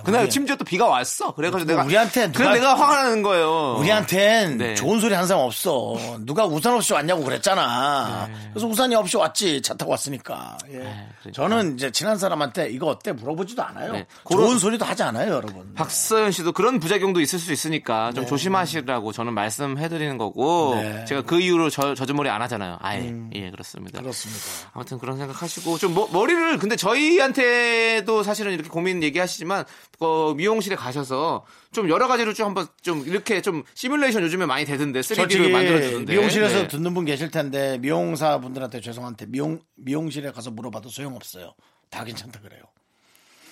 그날 0.04 0.24
우리- 0.24 0.32
심지어 0.32 0.56
또 0.56 0.64
비가 0.66 0.88
왔어. 0.88 1.34
그래가지고 1.34 1.70
내가 1.70 1.84
우리한테 1.84 2.32
누가- 2.32 2.46
그래 2.50 2.60
내가 2.60 2.76
화가 2.76 3.04
나는 3.04 3.22
거예요. 3.22 3.76
우리한텐 3.80 4.58
네. 4.58 4.76
좋은 4.76 5.00
소리 5.00 5.14
한 5.14 5.28
사람 5.28 5.44
없어. 5.44 5.96
누가 6.20 6.46
우산 6.46 6.74
없이 6.74 6.94
왔냐고 6.94 7.24
그랬잖아. 7.24 8.30
그래서 8.54 8.68
우산이 8.68 8.96
없이 8.96 9.18
왔지. 9.18 9.62
차 9.62 9.74
타고 9.74 9.92
왔으니까. 9.92 10.58
예. 10.70 10.74
그러니까. 10.78 11.32
저는 11.34 11.76
이제 11.76 11.92
친한 11.92 12.18
사람한테 12.18 12.70
이거 12.70 12.88
어때 12.88 13.12
물어보지도 13.12 13.62
않아요. 13.64 13.94
네. 13.94 14.06
좋은 14.30 14.58
소리도 14.60 14.86
하지 14.86 15.04
않아요, 15.04 15.32
여러분. 15.34 15.74
박서연 15.76 16.32
씨도 16.32 16.52
그런 16.54 16.80
부작용도 16.80 17.20
있을 17.22 17.40
수 17.40 17.52
있으니까 17.54 18.12
좀 18.14 18.26
조심하시라고 18.26 19.12
저는 19.12 19.34
말씀해드리는 19.34 20.18
거고 20.18 20.76
네. 20.76 21.06
제가 21.06 21.22
그 21.24 21.40
이후로 21.40 21.70
저, 21.70 21.94
젖은 21.96 22.16
머리 22.16 22.30
안 22.30 22.42
하잖아요. 22.42 22.78
아예 22.82 23.14
예 23.34 23.52
그렇습니다. 23.52 24.02
그렇습니다. 24.02 24.44
아무튼 24.74 24.98
그런 25.00 25.18
생각하시고 25.18 25.78
좀 25.78 25.94
머, 25.94 26.08
머리를 26.12 26.58
근데 26.58 26.76
저희한테도 26.76 28.24
사실은 28.24 28.54
이렇게 28.54 28.70
고민 28.70 29.04
얘기하시지만 29.04 29.66
어, 30.00 30.34
미용실에 30.36 30.76
가셔서 30.76 31.46
좀 31.72 31.90
여러 31.90 32.08
가지로 32.08 32.34
좀 32.34 32.48
한번 32.48 32.68
좀 32.82 33.04
이렇게 33.08 33.42
좀 33.42 33.64
시뮬레이션 33.74 34.22
요즘에 34.24 34.46
많이 34.46 34.66
되던데 34.66 35.02
3D로 35.02 35.16
솔직히 35.16 35.50
만들어주는데 35.50 36.14
미용실에서 36.14 36.56
네. 36.60 36.68
듣는 36.68 36.94
분 36.94 37.06
계실 37.06 37.32
텐데 37.32 37.78
미용사 37.80 38.40
분들한테 38.40 38.82
죄송한데 38.82 39.26
미용 39.28 39.60
미용실에 39.76 40.32
가서 40.32 40.52
물어봐도 40.52 40.90
소용없어요. 40.90 41.56
다 41.90 42.04
괜찮다 42.04 42.42
그래요. 42.42 42.62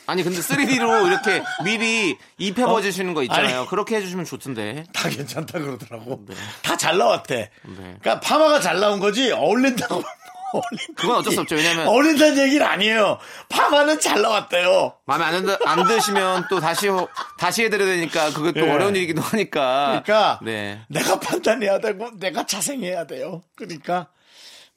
아니 0.07 0.21
근데 0.23 0.39
3D로 0.39 1.07
이렇게 1.07 1.43
미리 1.63 2.15
입혀봐 2.37 2.81
주시는 2.81 3.13
거 3.15 3.23
있잖아요. 3.23 3.55
어? 3.55 3.59
아니. 3.61 3.67
그렇게 3.67 3.95
해주시면 3.95 4.25
좋던데. 4.25 4.83
다 4.93 5.09
괜찮다 5.09 5.59
그러더라고. 5.59 6.23
네. 6.27 6.35
다잘 6.61 6.97
나왔대. 6.97 7.49
그러니까 7.63 8.19
파마가 8.19 8.59
잘 8.59 8.79
나온 8.79 8.99
거지 8.99 9.31
어울린다고. 9.31 10.03
그건 10.95 11.17
어쩔 11.17 11.33
수 11.33 11.41
없죠. 11.41 11.55
왜냐면- 11.55 11.87
어울린다는 11.87 12.37
얘기는 12.37 12.65
아니에요. 12.65 13.19
파마는 13.49 13.99
잘 13.99 14.21
나왔대요. 14.21 14.93
마음에 15.05 15.25
안, 15.25 15.33
든다, 15.45 15.57
안 15.65 15.87
드시면 15.87 16.47
또 16.49 16.59
다시 16.59 16.87
호- 16.87 17.07
다시 17.37 17.63
해드려야 17.63 17.87
되니까 17.95 18.31
그게 18.31 18.51
또 18.59 18.65
예. 18.65 18.71
어려운 18.71 18.95
일이기도 18.95 19.21
하니까. 19.21 20.01
그러니까 20.05 20.39
네. 20.43 20.81
내가 20.87 21.19
판단해야 21.19 21.79
되고 21.79 22.09
내가 22.17 22.45
자생해야 22.45 23.05
돼요. 23.07 23.41
그러니까 23.55 24.07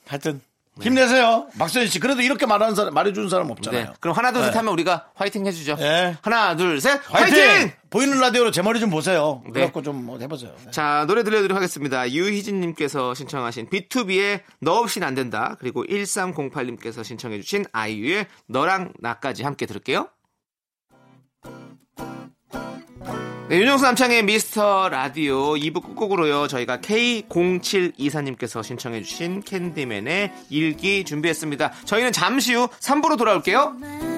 하여튼 0.06 0.40
힘내세요. 0.80 1.48
박선희 1.58 1.88
씨. 1.88 1.98
그래도 1.98 2.22
이렇게 2.22 2.46
말하는 2.46 2.74
사람, 2.74 2.94
말해주는 2.94 3.28
사람 3.28 3.50
없잖아요. 3.50 3.84
네. 3.84 3.92
그럼 4.00 4.16
하나 4.16 4.32
둘셋 4.32 4.52
네. 4.52 4.56
하면 4.58 4.72
우리가 4.72 5.06
화이팅 5.14 5.46
해주죠. 5.46 5.76
네. 5.76 6.16
하나 6.22 6.56
둘 6.56 6.80
셋 6.80 7.00
화이팅! 7.04 7.36
화이팅! 7.38 7.72
보이는 7.90 8.18
라디오로 8.20 8.50
제 8.50 8.62
머리 8.62 8.80
좀 8.80 8.90
보세요. 8.90 9.42
네. 9.46 9.52
그래갖고 9.52 9.82
좀뭐 9.82 10.18
해보세요. 10.18 10.54
네. 10.64 10.70
자, 10.70 11.04
노래 11.08 11.22
들려드리도록 11.24 11.56
하겠습니다. 11.56 12.10
유희진님께서 12.10 13.14
신청하신 13.14 13.68
B2B의 13.70 14.40
너 14.60 14.74
없인 14.78 15.02
안 15.04 15.14
된다. 15.14 15.56
그리고 15.58 15.84
1308님께서 15.84 17.02
신청해주신 17.02 17.64
아이유의 17.72 18.26
너랑 18.46 18.92
나까지 19.00 19.42
함께 19.42 19.66
들을게요. 19.66 20.08
네, 23.48 23.60
윤정수 23.60 23.82
남창의 23.82 24.24
미스터 24.24 24.90
라디오 24.90 25.54
2부 25.54 25.82
끝곡으로요. 25.82 26.48
저희가 26.48 26.78
K0724님께서 26.78 28.62
신청해 28.62 29.02
주신 29.02 29.42
캔디맨의 29.42 30.32
일기 30.50 31.02
준비했습니다. 31.02 31.72
저희는 31.86 32.12
잠시 32.12 32.52
후 32.52 32.68
3부로 32.68 33.16
돌아올게요. 33.16 34.17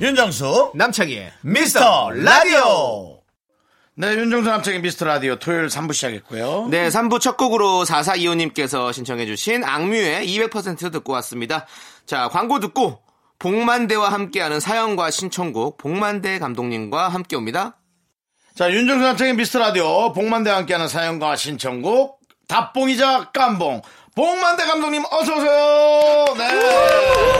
윤정수. 0.00 0.72
남창희의 0.74 1.32
미스터 1.42 2.10
라디오. 2.10 3.18
네, 3.94 4.12
윤정수 4.14 4.48
남창의 4.48 4.80
미스터 4.80 5.06
라디오 5.06 5.36
토요일 5.36 5.66
3부 5.66 5.92
시작했고요. 5.92 6.68
네, 6.70 6.88
3부 6.88 7.20
첫 7.20 7.36
곡으로 7.36 7.84
4425님께서 7.84 8.92
신청해주신 8.92 9.64
악뮤의 9.64 10.24
200% 10.28 10.92
듣고 10.92 11.12
왔습니다. 11.14 11.66
자, 12.06 12.28
광고 12.28 12.60
듣고 12.60 13.00
복만대와 13.40 14.12
함께하는 14.12 14.60
사연과 14.60 15.10
신청곡 15.10 15.78
복만대 15.78 16.38
감독님과 16.38 17.08
함께 17.08 17.34
옵니다. 17.34 17.76
자, 18.54 18.70
윤정수 18.70 19.04
남창의 19.04 19.34
미스터 19.34 19.58
라디오 19.58 20.12
복만대와 20.12 20.58
함께하는 20.58 20.86
사연과 20.86 21.34
신청곡 21.34 22.20
답봉이자 22.46 23.30
깜봉 23.32 23.82
복만대 24.14 24.64
감독님 24.64 25.02
어서 25.10 25.36
오세요. 25.36 26.24
네. 26.38 27.37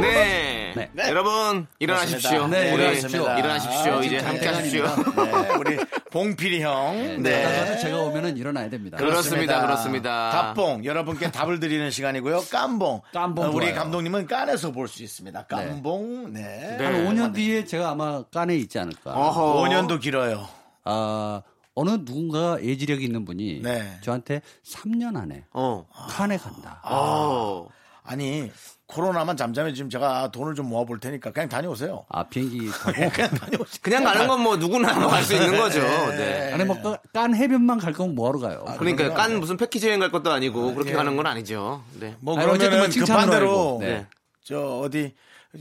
네. 0.00 0.90
네. 0.92 1.08
여러분, 1.08 1.66
일어나십시오. 1.78 2.48
네, 2.48 2.72
우리 2.72 2.82
일어나십시오. 2.82 3.22
일어나십시오. 3.38 3.92
아, 3.94 4.02
이제 4.02 4.18
함께 4.18 4.46
하십시오. 4.48 4.84
네, 4.86 5.48
우리 5.58 5.76
봉필이 6.10 6.62
형. 6.62 7.22
네. 7.22 7.44
네. 7.44 7.78
제가 7.78 7.98
오면은 7.98 8.36
일어나야 8.36 8.68
됩니다. 8.68 8.96
그렇습니다. 8.96 9.60
그렇습니다. 9.62 10.30
답봉 10.30 10.84
여러분께 10.84 11.30
답을 11.30 11.60
드리는 11.60 11.90
시간이고요. 11.90 12.42
깜봉 12.50 13.02
어, 13.14 13.50
우리 13.52 13.66
좋아요. 13.66 13.74
감독님은 13.76 14.26
깐에서 14.26 14.72
볼 14.72 14.88
수 14.88 15.02
있습니다. 15.02 15.46
깜봉. 15.46 16.32
네. 16.32 16.76
네. 16.78 16.84
한 16.84 17.06
5년 17.06 17.34
뒤에 17.34 17.64
제가 17.64 17.90
아마 17.90 18.22
깐에 18.32 18.54
있지 18.56 18.78
않을까. 18.78 19.12
어허. 19.12 19.62
5년도 19.64 20.00
길어요. 20.00 20.46
아, 20.84 21.42
어 21.42 21.42
느 21.76 22.04
누군가 22.04 22.62
예지력이 22.62 23.04
있는 23.04 23.24
분이 23.24 23.60
네. 23.62 23.98
저한테 24.02 24.42
3년 24.64 25.16
안에 25.16 25.44
어. 25.52 25.86
칸에 26.08 26.36
간다. 26.36 26.80
어. 26.84 27.66
아니 28.04 28.50
코로나만 28.86 29.36
잠잠해지면 29.36 29.90
제가 29.90 30.30
돈을 30.30 30.54
좀 30.54 30.68
모아볼 30.68 31.00
테니까 31.00 31.32
그냥 31.32 31.48
다녀오세요. 31.48 32.04
아, 32.10 32.22
비행기 32.28 32.70
타고. 32.78 32.92
그냥 33.10 33.30
다녀오세요. 33.30 33.78
그냥 33.82 34.04
가는 34.04 34.28
건 34.28 34.40
뭐 34.40 34.56
누구나 34.56 34.94
갈 35.08 35.24
수 35.24 35.34
있는 35.34 35.56
거죠. 35.58 35.80
네. 35.80 36.52
아니, 36.52 36.64
뭐, 36.64 36.76
깐 37.12 37.34
해변만 37.34 37.78
갈 37.78 37.92
거면 37.92 38.14
뭐하러 38.14 38.38
가요? 38.38 38.64
그러니까 38.78 39.12
깐 39.14 39.40
무슨 39.40 39.56
패키지 39.56 39.88
여행 39.88 39.98
갈 40.00 40.10
것도 40.12 40.30
아니고 40.30 40.74
그렇게 40.74 40.90
예. 40.90 40.94
가는 40.94 41.16
건 41.16 41.26
아니죠. 41.26 41.82
네. 41.98 42.14
뭐 42.20 42.36
아니, 42.38 42.44
어쨌든 42.46 42.68
그러면은 42.70 42.78
뭐그 42.78 42.92
칭찬으로 42.92 43.30
반대로. 43.30 43.78
네. 43.80 44.06
저 44.44 44.60
어디 44.80 45.14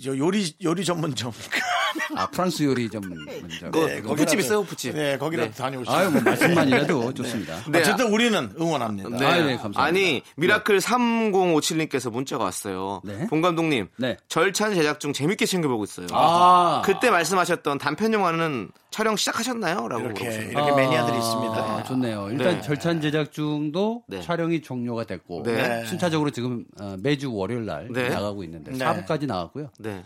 저 0.04 0.15
요리 0.17 0.54
요리 0.63 0.84
전문점. 0.86 1.32
아, 2.15 2.27
프랑스 2.27 2.63
요리 2.63 2.89
전문점. 2.89 3.25
그 3.71 3.77
네, 3.79 4.01
푸집 4.01 4.39
있어요, 4.39 4.63
푸집. 4.63 4.95
네, 4.95 5.17
거기라도 5.17 5.51
네. 5.51 5.56
다녀오시죠. 5.58 5.91
아유, 5.91 6.12
뭐, 6.12 6.21
말씀만이라도 6.21 7.13
좋습니다. 7.13 7.60
네. 7.69 7.79
어쨌든 7.79 8.12
우리는 8.12 8.53
응원합니다. 8.60 9.10
네. 9.10 9.25
아유, 9.25 9.43
네, 9.43 9.58
감사합니다. 9.58 9.84
아니 9.84 10.21
미라클 10.38 10.79
3057님께서 10.79 12.12
문자가 12.12 12.45
왔어요. 12.45 13.01
네. 13.03 13.27
봉 13.27 13.41
감독님, 13.41 13.88
네. 13.97 14.17
절찬 14.27 14.73
제작 14.75 14.99
중 14.99 15.13
재밌게 15.13 15.45
챙겨보고 15.45 15.84
있어요. 15.84 16.08
아. 16.12 16.82
그때 16.86 17.10
말씀하셨던 17.10 17.77
단편 17.77 18.13
영화는 18.13 18.69
촬영 18.91 19.15
시작하셨나요?라고 19.15 20.01
이렇게 20.06 20.23
물어보셨습니다. 20.23 20.62
이렇게 20.62 20.82
매니아들이 20.82 21.17
있습니다. 21.17 21.53
아, 21.56 21.84
좋네요. 21.84 22.29
일단 22.32 22.56
네. 22.56 22.62
절찬 22.62 23.01
제작 23.01 23.32
중도 23.32 24.03
네. 24.08 24.21
촬영이 24.21 24.62
종료가 24.62 25.06
됐고 25.06 25.43
네. 25.43 25.84
순차적으로 25.86 26.29
지금 26.32 26.65
어, 26.79 26.95
매주 27.01 27.34
월요일 27.34 27.65
날 27.65 27.89
네. 27.91 28.10
나가고 28.10 28.43
있는데 28.43 28.71
네. 28.71 28.77
4부까지 28.77 29.25
나왔고요. 29.25 29.69
네. 29.79 30.03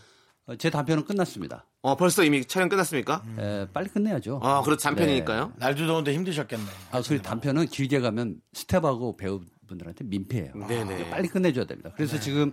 어, 0.48 0.56
제 0.56 0.70
단편은 0.70 1.04
끝났습니다. 1.06 1.66
어 1.88 1.96
벌써 1.96 2.22
이미 2.22 2.44
촬영 2.44 2.68
끝났습니까? 2.68 3.24
에, 3.40 3.66
빨리 3.72 3.88
끝내야죠. 3.88 4.42
아 4.44 4.62
그렇죠 4.62 4.82
단편이니까요. 4.84 5.54
날도 5.56 5.88
더운데 5.88 6.14
힘드셨겠네. 6.14 6.66
아, 6.92 7.02
그리고 7.02 7.24
단편은 7.24 7.68
길게 7.68 8.02
가면 8.02 8.42
스태프하고 8.52 9.16
배우분들한테 9.16 10.04
민폐예요. 10.04 10.52
네네. 10.68 11.10
빨리 11.10 11.30
끝내줘야 11.30 11.64
됩니다. 11.64 11.94
그래서 11.96 12.20
지금 12.20 12.52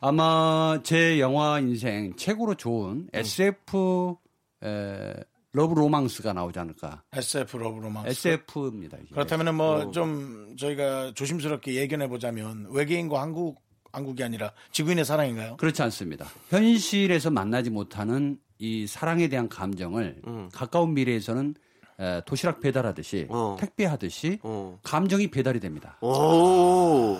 아마 0.00 0.80
제 0.82 1.18
영화 1.18 1.60
인생 1.60 2.14
최고로 2.14 2.56
좋은 2.56 3.08
SF 3.14 4.16
에, 4.62 5.14
love 5.52 5.72
로망스가 5.72 6.34
나오지 6.34 6.58
않을까. 6.58 7.04
SF 7.14 7.56
love 7.56 7.80
로망스. 7.80 8.08
SF입니다. 8.10 8.98
이게. 9.02 9.14
그렇다면은 9.14 9.54
뭐좀 9.54 10.56
저희가 10.58 11.12
조심스럽게 11.14 11.74
예견해 11.74 12.06
보자면 12.08 12.66
외계인과 12.68 13.22
한국 13.22 13.64
한국이 13.92 14.22
아니라 14.24 14.52
지구인의 14.72 15.04
사랑인가요? 15.04 15.56
그렇지 15.56 15.80
않습니다. 15.82 16.26
현실에서 16.50 17.30
만나지 17.30 17.70
못하는 17.70 18.38
이 18.64 18.86
사랑에 18.86 19.28
대한 19.28 19.48
감정을 19.50 20.22
가까운 20.52 20.94
미래에서는 20.94 21.54
에, 22.00 22.22
도시락 22.24 22.60
배달하듯이 22.60 23.26
어. 23.28 23.56
택배하듯이 23.60 24.38
어. 24.42 24.78
감정이 24.82 25.30
배달이 25.30 25.60
됩니다. 25.60 25.98
오. 26.00 27.18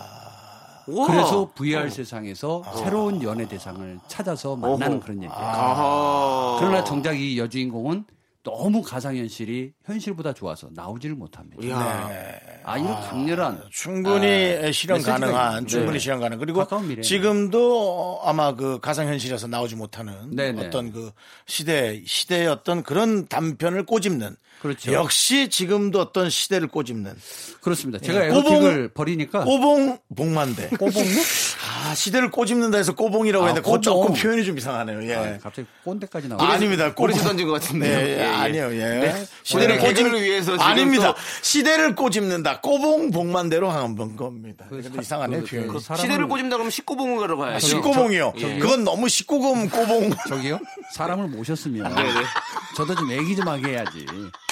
우와. 0.87 1.07
그래서 1.07 1.51
VR 1.55 1.91
세상에서 1.91 2.63
새로운 2.77 3.23
연애 3.23 3.47
대상을 3.47 4.01
찾아서 4.09 4.57
만나는 4.57 5.01
그런 5.01 5.17
얘기예요. 5.19 5.33
아하. 5.33 6.57
그러나 6.59 6.83
정작 6.83 7.13
이 7.19 7.39
여주인공은 7.39 8.05
너무 8.45 8.83
가상현실이 8.83 9.73
현실보다 9.87 10.35
좋아서 10.35 10.69
나오지를 10.73 11.17
못합니다. 11.17 11.67
이야. 11.67 12.11
아, 12.63 12.79
이런 12.79 13.01
강렬한 13.01 13.63
충분히 13.71 14.73
실현 14.73 14.97
메시지가 14.99 15.19
가능한 15.19 15.53
있는데. 15.53 15.71
충분히 15.71 15.93
네. 15.95 15.99
실현 15.99 16.21
가능 16.21 16.39
그리고. 16.39 16.65
지금도 17.03 18.21
아마 18.23 18.55
그 18.55 18.79
가상 18.81 19.09
현실에서 19.09 19.47
나오지 19.47 19.77
못하는 19.77 20.37
네네. 20.37 20.67
어떤 20.67 20.93
그 20.93 21.11
시대 21.47 22.03
시대의 22.05 22.47
어떤 22.49 22.83
그런 22.83 23.27
단편을 23.27 23.87
꼬집는 23.87 24.37
그렇죠. 24.61 24.93
역시 24.93 25.49
지금도 25.49 26.01
어떤 26.01 26.29
시대를 26.29 26.69
꼬집는 26.69 27.15
그렇습니다. 27.63 27.99
제가 27.99 28.25
예, 28.25 28.29
에어틱을 28.29 28.89
버리니까 28.89 29.45
꼬봉 29.45 29.99
복만대 30.15 30.69
꼬봉요? 30.69 31.21
아 31.95 31.97
시대를 31.97 32.31
꼬집는다 32.33 32.77
해서 32.77 32.93
꼬봉이라고 32.95 33.45
아, 33.45 33.49
했는데 33.49 33.65
그거 33.65 33.81
조금. 33.81 34.15
표현이 34.15 34.45
좀 34.45 34.59
이상하네요. 34.59 35.09
예. 35.09 35.15
아, 35.15 35.39
갑자기 35.41 35.69
꼰대까지 35.85 36.27
나오고 36.29 36.43
아닙니다. 36.45 36.93
꼬리지 36.93 37.21
꼬봉. 37.21 37.29
던진 37.31 37.47
것 37.47 37.53
같은데요. 37.55 37.97
네, 37.99 38.19
예, 38.19 38.21
예. 38.21 38.25
아니요, 38.27 38.69
예. 38.73 38.79
네. 38.79 39.25
시대를 39.45 39.77
오늘 39.77 39.79
꼬집 39.89 39.97
개그를 40.05 40.23
위해서 40.23 40.53
지금 40.53 40.61
아닙니다. 40.67 41.13
또- 41.15 41.21
시대를 41.43 41.95
꼬집는다. 41.95 42.61
꼬봉 42.61 43.11
복만대로 43.13 43.71
한 43.71 43.95
번 43.95 44.17
겁니다. 44.17 44.65
그 44.69 44.83
근데 44.83 44.97
사- 44.97 45.01
이상하네 45.03 45.41
그- 45.41 45.45
표현이. 45.47 45.69
그 45.69 45.79
사람을- 45.79 46.01
시대를 46.01 46.27
꼬집다 46.27 46.57
그러면 46.57 46.71
19봉을 46.71 47.19
가러 47.21 47.37
가야죠. 47.37 47.61
저기- 47.69 47.71
식고봉이요. 47.83 48.33
저-? 48.41 48.49
그건 48.59 48.83
너무 48.85 49.09
식고금 49.09 49.69
꼬봉. 49.69 50.11
저기요? 50.29 50.59
사람을 50.95 51.29
모셨으면 51.29 51.95
네네. 51.95 52.11
저도 52.77 52.95
좀 52.97 53.11
얘기 53.13 53.37
좀 53.37 53.47
하게 53.47 53.69
해야지. 53.73 54.05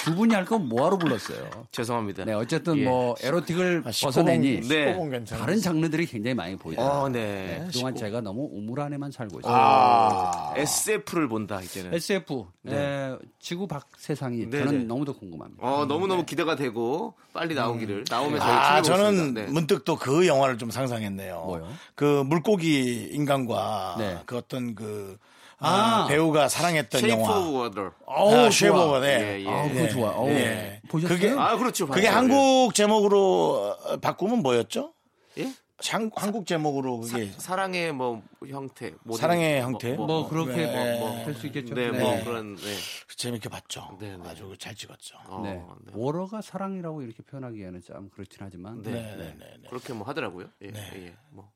두 0.03 0.13
분이 0.15 0.33
할건 0.35 0.67
뭐하러 0.67 0.97
불렀어요? 0.97 1.49
죄송합니다. 1.71 2.25
네, 2.25 2.33
어쨌든 2.33 2.77
예. 2.77 2.83
뭐 2.85 3.15
에로틱을 3.21 3.83
아, 3.85 3.91
벗어내니 4.01 4.59
19금, 4.61 4.67
네. 4.69 4.95
19금 4.97 5.11
괜찮아요. 5.11 5.45
다른 5.45 5.59
장르들이 5.61 6.05
굉장히 6.05 6.33
많이 6.35 6.55
보이다. 6.57 6.83
어, 6.83 7.09
네, 7.09 7.59
네. 7.59 7.65
그동안 7.67 7.95
제가 7.95 8.21
너무 8.21 8.49
우물 8.51 8.81
안에만 8.81 9.11
살고 9.11 9.39
있어요. 9.39 9.53
아, 9.55 10.53
SF를 10.57 11.27
본다 11.27 11.61
이제는. 11.61 11.93
SF 11.93 12.45
네, 12.63 13.15
지구 13.39 13.65
밖 13.67 13.87
세상이 13.97 14.49
네, 14.49 14.59
저는 14.59 14.79
네. 14.79 14.83
너무도 14.85 15.13
궁금합니다. 15.13 15.65
어 15.65 15.85
너무 15.85 16.07
너무 16.07 16.25
기대가 16.25 16.55
되고 16.55 17.13
빨리 17.33 17.55
나오기를 17.55 18.05
나오면 18.09 18.39
저희 18.39 18.49
아. 18.51 18.81
저는 18.81 19.33
네. 19.33 19.45
문득 19.47 19.85
또 19.85 19.93
그 20.03 20.27
영화를 20.27 20.57
좀 20.57 20.69
상상했네요. 20.69 21.43
뭐요? 21.45 21.67
그 21.95 22.23
물고기 22.25 23.09
인간과 23.13 23.95
네. 23.97 24.17
그 24.25 24.35
어떤 24.37 24.75
그 24.75 25.17
아, 25.63 26.03
아. 26.03 26.07
배우가 26.07 26.49
사랑했던 26.49 27.01
Shape 27.01 27.13
영화. 27.19 27.39
of 27.39 27.57
Water. 27.57 27.91
아, 28.07 28.29
좋아. 28.29 28.49
Shape 28.49 28.99
네. 29.01 29.07
예, 29.07 29.45
예. 29.45 29.49
아, 29.49 29.69
그거 29.69 29.87
좋아. 29.89 30.09
어, 30.11 30.27
예. 30.29 30.81
보셨어요? 30.89 31.17
그게 31.17 31.29
아 31.31 31.57
그렇죠. 31.57 31.87
그게 31.87 32.07
봤어요. 32.07 32.17
한국 32.17 32.73
제목으로 32.75 33.75
어, 33.85 33.97
바꾸면 33.97 34.39
뭐였죠? 34.39 34.93
예? 35.39 35.51
한, 35.89 36.11
한국 36.15 36.45
제목으로 36.45 37.01
그게 37.01 37.31
사 37.37 37.55
랑의 37.55 37.91
뭐 37.91 38.21
형태. 38.47 38.93
사랑의 39.17 39.61
뭐, 39.61 39.71
형태? 39.71 39.93
뭐, 39.93 40.05
뭐 40.05 40.19
뭐, 40.21 40.29
그렇게 40.29 40.55
네. 40.55 40.99
뭐, 40.99 41.09
뭐될수 41.15 41.47
있겠죠. 41.47 41.73
네, 41.73 41.91
네. 41.91 41.99
뭐 41.99 42.23
그런. 42.23 42.55
네. 42.55 42.75
재밌게 43.17 43.49
봤죠. 43.49 43.97
네, 43.99 44.15
네. 44.17 44.29
아주 44.29 44.55
잘 44.57 44.75
찍었죠. 44.75 45.17
어, 45.27 45.41
네. 45.43 45.55
네. 45.85 45.93
워러가 45.95 46.41
사랑이라고 46.41 47.01
이렇게 47.01 47.23
표현하기에는 47.23 47.81
좀 47.81 48.09
그렇긴 48.13 48.39
하지만. 48.41 48.81
네. 48.81 48.91
네, 48.91 49.01
네, 49.01 49.17
네. 49.17 49.35
네. 49.61 49.69
그렇게 49.69 49.93
뭐 49.93 50.07
하더라고요. 50.07 50.47
예, 50.63 50.67
예. 50.67 51.13
뭐 51.31 51.49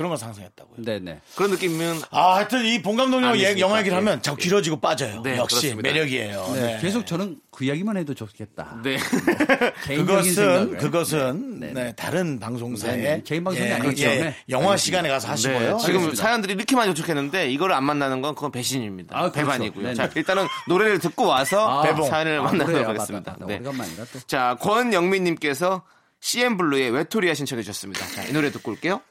그런 0.00 0.08
거 0.08 0.16
상상했다고요. 0.16 0.76
네, 0.78 0.98
네. 0.98 1.20
그런 1.34 1.50
느낌이면 1.50 2.00
아, 2.10 2.36
하여튼 2.36 2.64
이본 2.64 2.96
감독님 2.96 3.28
아니십니까? 3.28 3.60
영화 3.60 3.80
얘기를 3.80 3.98
예. 3.98 4.00
하면 4.00 4.22
자꾸 4.22 4.38
길어지고 4.38 4.80
빠져요. 4.80 5.20
네, 5.20 5.36
역시 5.36 5.56
그렇습니다. 5.56 5.90
매력이에요. 5.90 6.52
네, 6.54 6.60
네. 6.60 6.78
계속 6.80 7.04
저는 7.04 7.38
그 7.50 7.66
이야기만 7.66 7.98
해도 7.98 8.14
좋겠다. 8.14 8.80
네. 8.82 8.96
그것은 9.84 10.32
생각을. 10.32 10.76
그것은 10.78 11.60
네, 11.60 11.72
네, 11.74 11.92
다른 11.96 12.40
방송사의 12.40 12.96
네, 12.96 13.02
네. 13.02 13.22
개인 13.26 13.44
방송이 13.44 13.66
예, 13.68 13.72
아니기 13.74 14.02
예, 14.04 14.08
때문에. 14.08 14.36
영화. 14.48 14.74
시간에 14.78 15.10
가서 15.10 15.28
하시고요. 15.28 15.58
네, 15.58 15.66
지금 15.66 15.96
알겠습니다. 15.96 16.22
사연들이 16.22 16.54
이렇게 16.54 16.76
많이 16.76 16.94
도착했는데 16.94 17.50
이거를 17.50 17.74
안 17.74 17.84
만나는 17.84 18.22
건 18.22 18.34
그건 18.34 18.52
배신입니다. 18.52 19.14
아, 19.14 19.30
그렇죠. 19.30 19.34
배반이고요. 19.34 19.82
네네. 19.82 19.94
자, 19.96 20.08
일단은 20.16 20.46
노래를 20.66 20.98
듣고 20.98 21.26
와서 21.26 21.82
아. 21.82 22.04
사연을 22.04 22.38
아, 22.38 22.42
만나도록 22.44 22.66
그래요. 22.68 22.88
하겠습니다. 22.88 23.32
맞다, 23.32 23.44
맞다. 23.44 23.46
네. 23.46 23.56
오래간만이라 23.56 24.04
또. 24.14 24.20
자, 24.20 24.56
권영민님께서 24.60 25.82
씨엔블루의 26.20 26.88
외톨이야 26.88 27.34
신청해 27.34 27.62
주셨습니다. 27.62 28.06
자, 28.06 28.24
이 28.24 28.32
노래 28.32 28.50
듣고 28.50 28.70
올게요. 28.70 29.02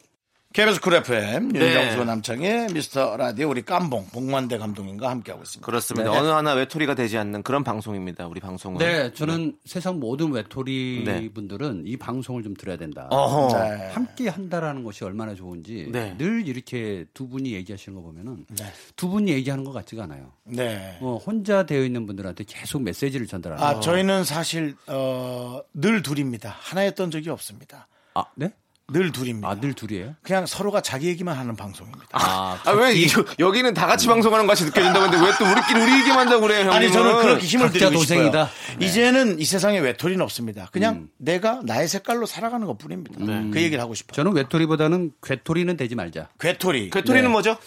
KBS 0.52 0.82
쿨 0.82 0.96
FM 0.96 1.50
네. 1.50 1.60
윤정수 1.60 2.06
남창희의 2.06 2.70
미스터 2.74 3.16
라디오 3.18 3.50
우리 3.50 3.62
깜봉 3.62 4.08
봉만대 4.08 4.58
감독님과 4.58 5.08
함께하고 5.08 5.44
있습니다. 5.44 5.64
그렇습니다. 5.64 6.10
네. 6.10 6.18
어느 6.18 6.28
하나 6.30 6.54
외톨이가 6.54 6.96
되지 6.96 7.20
않는 7.20 7.44
그런 7.44 7.64
방송입니다. 7.64 8.26
우리 8.26 8.40
방송은. 8.40 8.80
네, 8.80 9.14
저는 9.14 9.60
세상 9.66 10.00
모든 10.00 10.32
외톨이 10.32 11.04
네. 11.06 11.30
분들은 11.32 11.84
이 11.86 11.98
방송을 11.98 12.42
좀 12.42 12.56
들어야 12.56 12.78
된다. 12.78 13.08
어허. 13.12 13.60
네. 13.60 13.90
함께 13.92 14.28
한다라는 14.28 14.84
것이 14.84 15.04
얼마나 15.04 15.36
좋은지 15.36 15.88
네. 15.92 16.18
늘 16.18 16.48
이렇게 16.48 17.06
두 17.14 17.28
분이 17.28 17.54
얘기하시는 17.54 17.96
거 17.96 18.02
보면은 18.02 18.48
네. 18.58 18.66
두 18.96 19.08
분이 19.08 19.32
얘기하는 19.32 19.64
것 19.64 19.72
같지가 19.72 20.06
않아요. 20.06 20.32
네. 20.46 20.98
어, 21.00 21.22
혼자 21.24 21.68
되어 21.68 21.84
있는 21.84 22.08
분들한테 22.08 22.46
계속 22.48 22.82
메시지를 22.82 23.28
전달하는. 23.28 23.64
아, 23.64 23.80
저희는 23.80 24.24
사실 24.24 24.76
어, 24.88 25.62
늘 25.76 26.02
둘입니다. 26.02 26.56
하나였던 26.60 27.12
적이 27.12 27.30
없습니다. 27.30 27.88
아, 28.16 28.26
네? 28.34 28.52
늘 28.92 29.12
둘입니다. 29.12 29.48
아들 29.50 29.74
둘이에요? 29.74 30.16
그냥 30.24 30.46
서로가 30.46 30.82
자기 30.82 31.08
얘기만 31.08 31.38
하는 31.38 31.56
방송입니다. 31.56 32.06
아, 32.12 32.60
아, 32.66 32.72
왜, 32.72 32.94
이, 32.96 33.08
여기는 33.40 33.74
다 33.74 33.88
같이 33.88 34.08
방송하는 34.08 34.46
것 34.48 34.52
같이 34.52 34.66
느껴진다고 34.66 35.10
근데 35.10 35.26
왜 35.26 35.32
또 35.40 35.46
우리끼리 35.46 35.80
우리 35.82 35.94
얘기만 36.00 36.20
한다고 36.20 36.42
그래요, 36.42 36.60
형님은? 36.60 36.76
아니 36.76 36.92
저는 36.92 37.22
그렇게 37.22 37.46
힘을 37.46 37.72
드리고 37.72 37.92
도생이다. 37.92 38.50
싶어요. 38.68 38.86
이제는 38.86 39.40
이 39.40 39.46
세상에 39.46 39.80
외톨이는 39.80 40.22
없습니다. 40.24 40.68
그냥 40.72 41.08
내가 41.18 41.60
나의 41.64 41.88
색깔로 41.88 42.26
살아가는 42.26 42.66
것 42.66 42.78
뿐입니다. 42.78 43.18
그 43.52 43.62
얘기를 43.62 43.82
하고 43.82 43.94
싶어요. 43.94 44.16
저는 44.16 44.34
외톨이보다는 44.34 45.12
괴톨이는 45.24 45.78
되지 45.78 45.96
말자. 45.96 46.30
괴토리. 46.40 46.90
괴토리는 46.90 47.24
네. 47.28 47.32
뭐죠? 47.32 47.58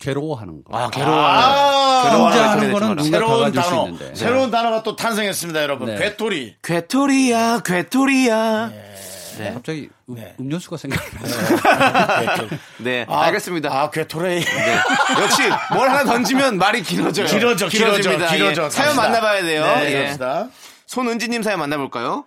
괴로워하는 0.00 0.64
거. 0.64 0.76
아, 0.76 0.90
괴로워. 0.90 1.16
아, 1.16 2.02
괴로워하는 2.02 2.20
혼자 2.26 2.50
하는 2.50 2.62
외톨이 2.66 2.80
거는 2.80 2.96
누가 3.04 3.18
새로운 3.18 3.52
단어, 3.52 3.86
있는데. 3.86 4.14
새로운 4.16 4.50
단어가 4.50 4.82
또 4.82 4.96
탄생했습니다, 4.96 5.62
여러분. 5.62 5.86
네. 5.86 5.96
괴토리. 5.96 6.56
괴토리야, 6.62 7.60
괴토리야. 7.64 8.72
네. 9.38 9.52
갑자기 9.52 9.88
음, 10.08 10.14
네. 10.14 10.34
음료수가 10.40 10.76
생각나요. 10.76 12.26
괴토리. 12.36 12.60
네, 12.78 13.06
아, 13.08 13.22
알겠습니다. 13.24 13.68
아, 13.72 13.90
괴토레이. 13.90 14.40
네. 14.44 14.76
역시 15.22 15.42
뭘 15.74 15.88
하나 15.90 16.04
던지면 16.04 16.58
말이 16.58 16.82
길어져요. 16.82 17.26
길어져, 17.26 17.68
길어져, 17.68 17.96
길어집니다. 18.00 18.34
길어져. 18.34 18.64
예. 18.66 18.70
사연. 18.70 18.96
만나봐야 18.96 19.42
돼요. 19.42 19.64
네, 19.64 19.92
예. 19.94 20.02
갑시다. 20.04 20.48
손은지님 20.86 21.42
사연 21.42 21.58
만나볼까요? 21.60 22.24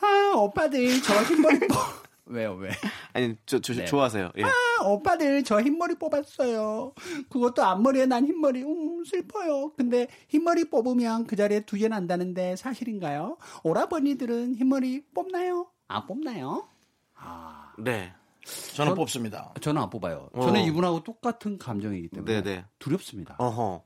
아, 0.00 0.32
오빠들 0.36 1.02
저 1.02 1.14
흰머리 1.22 1.60
뽑. 1.68 1.76
왜요, 2.28 2.54
왜? 2.54 2.70
아니, 3.12 3.36
저, 3.46 3.60
저, 3.60 3.72
네. 3.72 3.84
좋아하세요. 3.84 4.32
예. 4.36 4.42
아, 4.42 4.50
오빠들 4.84 5.44
저 5.44 5.60
흰머리 5.60 5.94
뽑았어요. 5.94 6.92
그것도 7.30 7.62
앞머리에 7.64 8.06
난 8.06 8.26
흰머리. 8.26 8.62
음, 8.64 9.04
슬퍼요. 9.08 9.70
근데 9.76 10.08
흰머리 10.28 10.64
뽑으면 10.68 11.26
그 11.28 11.36
자리에 11.36 11.60
두 11.60 11.76
개 11.76 11.86
난다는데 11.86 12.56
사실인가요? 12.56 13.36
오라버니들은 13.62 14.56
흰머리 14.56 15.02
뽑나요? 15.14 15.68
안 15.88 16.06
뽑나요? 16.06 16.66
네. 17.78 18.12
저는 18.74 18.90
전- 18.90 18.94
뽑습니다. 18.96 19.52
저는 19.60 19.82
안 19.82 19.90
뽑아요. 19.90 20.30
어. 20.32 20.40
저는 20.42 20.62
이분하고 20.64 21.02
똑같은 21.02 21.58
감정이기 21.58 22.08
때문에 22.08 22.42
네네. 22.42 22.64
두렵습니다. 22.78 23.34
어허. 23.38 23.82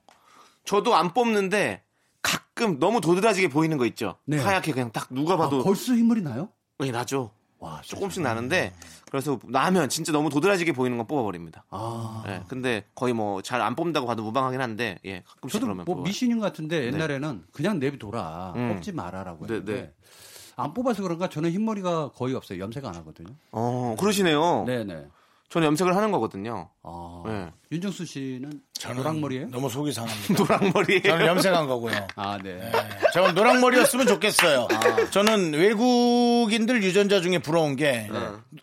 저도 0.65 0.95
안 0.95 1.13
뽑는데 1.15 1.83
가끔 2.23 2.79
너무 2.79 3.01
도드라지게 3.01 3.49
보이는 3.49 3.77
거 3.79 3.87
있죠. 3.87 4.17
네. 4.27 4.39
하얗게 4.39 4.73
그냥 4.73 4.93
딱 4.93 5.09
누가 5.11 5.35
아, 5.35 5.37
봐도 5.39 5.63
벌써 5.65 5.95
흰머리 5.95 6.21
나요? 6.23 6.51
예, 6.85 6.91
나죠. 6.91 7.33
와, 7.59 7.81
조금씩 7.83 8.23
나는데 8.23 8.73
그래서 9.11 9.39
나면 9.47 9.89
진짜 9.91 10.13
너무 10.13 10.31
도드라지게 10.31 10.73
보이는 10.73 10.97
건 10.97 11.07
뽑아버립니다. 11.07 11.65
아. 11.71 12.23
예, 12.27 12.43
근데 12.49 12.85
거의 12.95 13.13
뭐 13.15 13.43
잘 13.43 13.61
안 13.63 13.75
뽑는다고 13.75 14.07
봐도 14.07 14.23
무방하긴 14.23 14.61
한데 14.61 14.99
예, 15.05 15.23
가끔씩 15.27 15.53
저도 15.55 15.67
그러면 15.67 15.85
뭐 15.87 15.95
뽑아요. 15.97 16.05
미신인 16.05 16.41
같은데 16.41 16.87
옛날에는 16.87 17.45
그냥 17.53 17.79
내비둬라 17.79 18.53
음. 18.57 18.75
뽑지 18.75 18.93
말아라고 18.93 19.47
네, 19.47 19.55
했는데 19.55 19.73
네. 19.83 19.95
안 20.61 20.75
뽑아서 20.75 21.03
그런가 21.03 21.29
저는 21.29 21.51
흰머리가 21.51 22.11
거의 22.12 22.35
없어요 22.35 22.59
염색 22.61 22.85
안 22.85 22.94
하거든요 22.96 23.31
어, 23.53 23.94
그러시네요. 23.99 24.64
네네 24.66 25.07
저는 25.51 25.66
염색을 25.66 25.96
하는 25.96 26.12
거거든요. 26.12 26.68
아, 26.85 27.23
네. 27.27 27.49
윤정수 27.73 28.07
씨는 28.07 28.61
저는 28.73 28.99
노랑머리예요? 28.99 29.49
너무 29.49 29.68
속이 29.68 29.92
상합니다. 29.92 30.35
노랑머리에 30.38 31.03
저는 31.03 31.27
염색한 31.27 31.66
거고요. 31.66 32.07
아 32.14 32.38
네. 32.40 32.55
네. 32.55 32.70
저는 33.12 33.35
노랑머리였으면 33.35 34.07
좋겠어요. 34.07 34.68
저는 35.11 35.55
외국인들 35.55 36.85
유전자 36.85 37.20
중에 37.20 37.38
부러운 37.40 37.75
게 37.75 38.09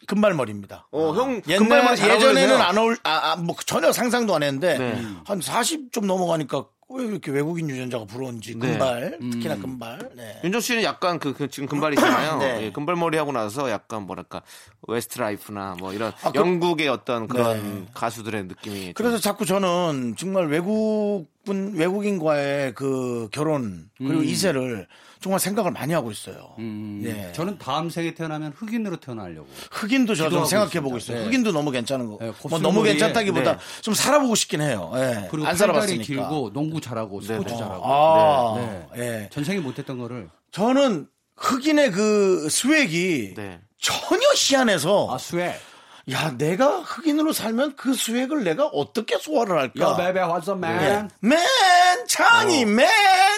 금발머리입니다. 0.08 0.88
어, 0.92 1.14
형 1.14 1.42
옛날 1.50 1.60
금발머리 1.60 1.98
잘 1.98 2.12
예전에는. 2.16 2.56
안 2.62 2.78
어울 2.78 2.98
아, 3.04 3.32
아, 3.32 3.36
뭐 3.36 3.54
전혀 3.66 3.92
상상도 3.92 4.34
안 4.36 4.44
했는데 4.44 4.78
네. 4.78 5.04
한40 5.26 5.92
좀 5.92 6.08
넘어가니까 6.08 6.68
왜 6.90 7.04
이렇게 7.06 7.32
외국인 7.32 7.70
유전자가 7.70 8.06
부러운지 8.06 8.56
네. 8.58 8.60
금발 8.70 9.20
특히나 9.20 9.58
금발. 9.58 10.10
네. 10.16 10.40
윤정 10.46 10.62
씨는 10.62 10.84
약간 10.84 11.20
그, 11.20 11.34
그 11.34 11.50
지금 11.50 11.68
금발이잖아요. 11.68 12.38
네. 12.40 12.64
예, 12.64 12.72
금발머리 12.72 13.18
하고 13.18 13.34
나서 13.34 13.70
약간 13.70 14.04
뭐랄까 14.04 14.42
웨스트라이프나 14.88 15.76
뭐 15.80 15.92
이런 15.94 16.14
아, 16.24 16.32
그- 16.32 16.40
영국의 16.40 16.88
어떤 16.88 17.28
그런 17.28 17.82
네. 17.82 17.86
가수들의 17.94 18.46
느낌이 18.46 18.84
좀- 18.86 18.94
그래서 18.94 19.18
자꾸 19.18 19.46
저는 19.46 20.16
정말 20.18 20.48
외국분 20.48 21.74
외국인과의 21.76 22.74
그 22.74 23.28
결혼 23.34 23.90
그리고 23.98 24.24
이세를 24.24 24.88
정말 25.20 25.40
생각을 25.40 25.72
많이 25.72 25.94
하고 25.94 26.12
있어요. 26.12 26.54
음, 26.60 27.02
예. 27.04 27.32
저는 27.34 27.58
다음 27.58 27.90
생에 27.90 28.14
태어나면 28.14 28.54
흑인으로 28.56 28.98
태어나려고. 28.98 29.48
흑인도 29.72 30.14
저좀 30.16 30.30
기도하고 30.30 30.48
생각해 30.48 30.82
보고. 30.82 30.98
있어요. 30.98 31.20
네. 31.20 31.26
흑인도 31.26 31.52
너무 31.52 31.72
괜찮은 31.72 32.08
거. 32.08 32.18
네, 32.20 32.32
뭐 32.50 32.60
너무 32.60 32.84
괜찮다기보다 32.84 33.54
네. 33.54 33.60
좀 33.82 33.94
살아보고 33.94 34.36
싶긴 34.36 34.62
해요. 34.62 34.92
예. 34.96 35.28
그리고 35.30 35.48
안 35.48 35.56
살아봤으니까. 35.56 36.04
길고 36.04 36.54
농구 36.54 36.80
잘하고 36.82 37.22
스포츠 37.22 37.50
네. 37.50 37.58
잘하고. 37.58 37.84
아, 37.86 38.56
네. 38.58 38.88
예. 38.98 39.30
전생에 39.32 39.60
못했던 39.60 39.98
거를 39.98 40.30
저는 40.52 41.08
흑인의 41.36 41.92
그 41.92 42.50
swag이 42.50 43.34
네. 43.36 43.60
전혀 43.80 44.26
희한해서 44.36 45.14
아 45.14 45.18
swag. 45.18 45.56
야 46.10 46.32
내가 46.38 46.80
흑인으로 46.80 47.34
살면 47.34 47.76
그 47.76 47.94
swag을 47.94 48.44
내가 48.44 48.66
어떻게 48.68 49.18
소화를 49.18 49.58
할까? 49.58 49.92
야 49.92 49.96
baby 49.98 50.22
what's 50.22 50.48
up 50.50 50.58
man? 50.58 50.82
예. 50.82 51.28
man 51.28 51.38
창이 52.08 52.66
맨 52.66 52.88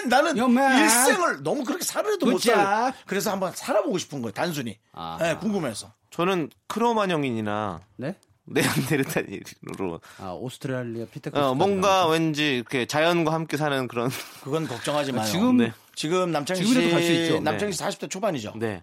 나는 0.08 0.36
Yo, 0.38 0.46
man. 0.46 0.80
일생을 0.82 1.42
너무 1.42 1.64
그렇게 1.64 1.84
살아도 1.84 2.26
못 2.26 2.38
살. 2.38 2.92
그래서 3.06 3.32
한번 3.32 3.52
살아보고 3.54 3.98
싶은 3.98 4.22
거예요. 4.22 4.32
단순히. 4.32 4.78
아. 4.92 5.18
예, 5.20 5.34
궁금해서. 5.36 5.92
저는 6.10 6.50
크로마뇽인이나 6.68 7.80
네? 7.96 8.14
네안데르탈인으로 8.44 10.00
아 10.20 10.30
오스트레일리아 10.32 11.06
피테쿠스. 11.06 11.42
어, 11.42 11.54
뭔가 11.54 12.06
왠지 12.08 12.56
이렇게 12.56 12.86
자연과 12.86 13.32
함께 13.32 13.56
사는 13.56 13.86
그런 13.88 14.10
그건 14.42 14.66
걱정하지 14.66 15.12
마요. 15.12 15.26
지금 15.26 15.72
지금 15.94 16.32
남창희 16.32 16.64
지금이라도 16.64 16.94
갈수 16.94 17.06
씨 17.06 17.22
있죠. 17.24 17.40
남창희 17.40 17.72
씨 17.72 17.80
40대 17.82 18.10
초반이죠. 18.10 18.54
네. 18.56 18.82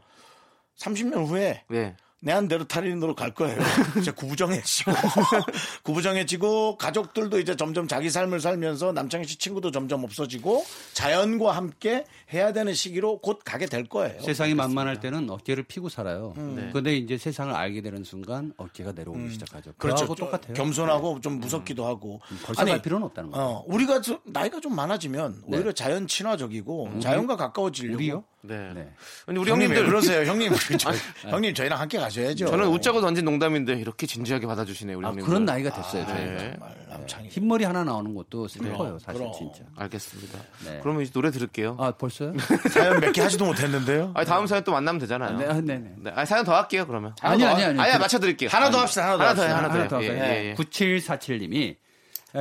30년 0.77 1.27
후에 1.27 1.63
네. 1.69 1.95
네안데르탈인으로 2.21 3.15
갈 3.15 3.31
거예요. 3.33 3.57
이제 3.99 4.11
구부정해지고 4.11 4.91
구부정해지고 5.83 6.77
가족들도 6.77 7.39
이제 7.39 7.55
점점 7.55 7.87
자기 7.87 8.09
삶을 8.09 8.39
살면서 8.39 8.91
남창희 8.91 9.25
씨 9.25 9.37
친구도 9.37 9.71
점점 9.71 10.03
없어지고 10.03 10.65
자연과 10.93 11.55
함께 11.55 12.05
해야 12.33 12.53
되는 12.53 12.73
시기로 12.73 13.19
곧 13.19 13.39
가게 13.45 13.67
될 13.67 13.87
거예요. 13.87 14.19
세상이 14.21 14.55
만만할 14.55 14.99
때는 14.99 15.29
어깨를 15.29 15.63
피고 15.63 15.89
살아요. 15.89 16.33
네. 16.35 16.71
근데 16.73 16.97
이제 16.97 17.17
세상을 17.17 17.53
알게 17.53 17.81
되는 17.81 18.03
순간 18.03 18.51
어깨가 18.57 18.93
내려오기 18.93 19.31
시작하죠. 19.33 19.73
그렇죠. 19.77 20.07
똑같아요. 20.15 20.53
겸손하고 20.55 21.21
좀 21.21 21.39
무섭기도 21.39 21.85
하고. 21.85 22.19
벌써 22.43 22.65
갈 22.65 22.81
필요는 22.81 23.05
없다는 23.05 23.31
거예요. 23.31 23.45
어, 23.47 23.63
우리가 23.67 24.01
좀 24.01 24.19
나이가 24.25 24.59
좀 24.59 24.75
많아지면 24.75 25.43
오히려 25.45 25.71
자연 25.71 26.07
친화적이고 26.07 26.99
자연과 26.99 27.35
가까워지려고. 27.35 27.95
우리요? 27.95 28.23
네. 28.41 28.71
네. 28.73 28.89
근데 29.25 29.39
우리 29.41 29.49
형님 29.51 29.69
왜 29.71 29.75
형님들 29.77 29.85
그러세요? 29.87 30.29
형님, 30.29 30.53
저, 30.79 30.91
형님 31.29 31.53
저희랑 31.53 31.79
함께 31.81 31.97
가셔야죠. 31.97 32.45
저는 32.45 32.67
웃자고 32.67 33.01
던진 33.01 33.25
농담인데 33.25 33.73
이렇게 33.73 34.05
진지하게 34.07 34.45
받아주시네요, 34.47 34.97
우리 34.97 35.05
아, 35.05 35.09
형님들. 35.09 35.27
그런 35.27 35.43
나이가 35.45 35.69
됐어요. 35.71 36.05
저희가. 36.05 36.13
네. 36.13 36.51
정말 36.57 36.75
남창희. 36.89 37.27
흰머리 37.29 37.63
하나 37.65 37.83
나오는 37.83 38.13
것도 38.15 38.47
슬퍼요, 38.47 38.99
사실 38.99 39.19
그럼. 39.19 39.33
진짜. 39.37 39.63
알겠습니다. 39.75 40.39
네. 40.65 40.79
그러면 40.81 41.01
이제 41.01 41.11
노래 41.11 41.29
들을게요. 41.31 41.75
아, 41.79 41.91
벌써요? 41.91 42.33
사연 42.71 42.99
몇 43.01 43.11
개 43.11 43.21
하지도 43.21 43.45
못했는데요. 43.45 44.11
아니, 44.15 44.25
다음 44.27 44.47
사연 44.47 44.63
또 44.63 44.71
만나면 44.71 44.99
되잖아요. 45.01 45.37
네, 45.37 45.45
아, 45.47 45.53
네네. 45.55 45.91
네. 45.97 46.11
아니, 46.15 46.25
사연 46.25 46.45
더 46.45 46.55
할게요, 46.55 46.85
그러면. 46.87 47.13
아니, 47.21 47.43
아니, 47.45 47.63
아니. 47.65 47.79
아야 47.79 47.93
그- 47.93 48.01
맞춰드릴게요. 48.03 48.49
하나 48.51 48.69
더 48.69 48.79
합시다, 48.79 49.05
하나 49.05 49.17
더 49.17 49.23
하나 49.23 49.33
더, 49.33 49.41
합시다. 49.41 49.57
하나 49.57 49.87
더. 49.87 49.97
더 49.97 50.03
예, 50.03 50.09
할까요? 50.09 50.31
예, 50.31 50.45
예. 50.49 50.53
9747님이 50.55 51.75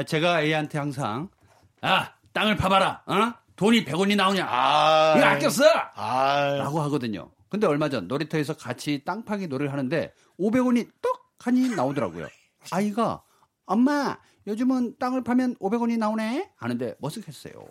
제가 0.07 0.43
A한테 0.43 0.79
항상 0.79 1.29
아 1.81 2.11
땅을 2.33 2.57
파봐라 2.57 3.03
어? 3.07 3.33
돈이 3.57 3.85
100원이 3.85 4.17
나오냐? 4.17 4.47
아, 4.49 5.15
이거 5.17 5.27
아꼈어! 5.27 5.65
아, 5.95 6.57
라고 6.59 6.81
하거든요. 6.83 7.31
근데 7.49 7.67
얼마 7.67 7.89
전 7.89 8.07
놀이터에서 8.07 8.55
같이 8.57 9.03
땅 9.05 9.25
파기 9.25 9.47
노래를 9.47 9.73
하는데 9.73 10.13
500원이 10.39 10.91
떡하니 11.39 11.75
나오더라고요. 11.75 12.29
아이가 12.71 13.23
엄마 13.65 14.19
요즘은 14.47 14.97
땅을 14.99 15.25
파면 15.25 15.57
500원이 15.57 15.99
나오네? 15.99 16.51
하는데 16.57 16.95
머쓱했어요 17.01 17.67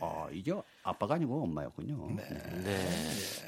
아 0.00 0.26
이게 0.32 0.52
아빠가 0.82 1.14
아니고 1.16 1.42
엄마였군요 1.44 2.08
네. 2.16 2.72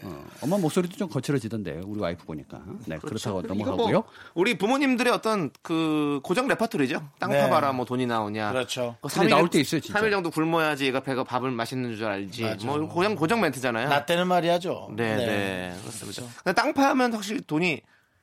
어, 0.03 0.25
엄마 0.43 0.59
목소리도 0.59 0.97
좀 0.97 1.09
거칠어지던데 1.09 1.81
우리 1.85 2.01
와이프 2.01 2.27
보니까 2.27 2.63
네 2.87 2.99
그렇다고 2.99 3.41
이거 3.41 3.49
넘어가고요 3.49 4.01
뭐 4.03 4.05
우리 4.35 4.59
부모님들의 4.59 5.13
어떤 5.13 5.51
그 5.63 6.21
고정 6.23 6.49
레퍼토리죠. 6.49 7.03
땅 7.19 7.31
네. 7.31 7.41
파봐라 7.41 7.73
뭐 7.73 7.85
돈이 7.85 8.07
나오냐. 8.07 8.53
그렇죠. 8.53 8.97
그 9.01 9.09
근데 9.09 9.29
나올 9.29 9.49
때 9.49 9.61
있어요, 9.61 9.81
진짜. 9.81 10.01
3일 10.01 10.11
정도 10.11 10.31
굶어야지 10.31 10.87
얘가 10.87 11.01
배가 11.01 11.25
밥을 11.25 11.51
맛있는 11.51 11.97
줄 11.97 12.07
알지. 12.07 12.43
맞아. 12.43 12.67
뭐 12.67 12.89
고정 12.89 13.15
고정 13.15 13.41
멘트잖아요. 13.41 13.89
나 13.89 14.05
때는 14.05 14.27
말이야죠. 14.27 14.93
네, 14.97 15.17
네, 15.17 15.77
그렇습니다. 15.81 16.23
근데 16.43 16.55
땅 16.55 16.73
파면 16.73 17.13
확실히 17.13 17.41
돈이 17.43 17.83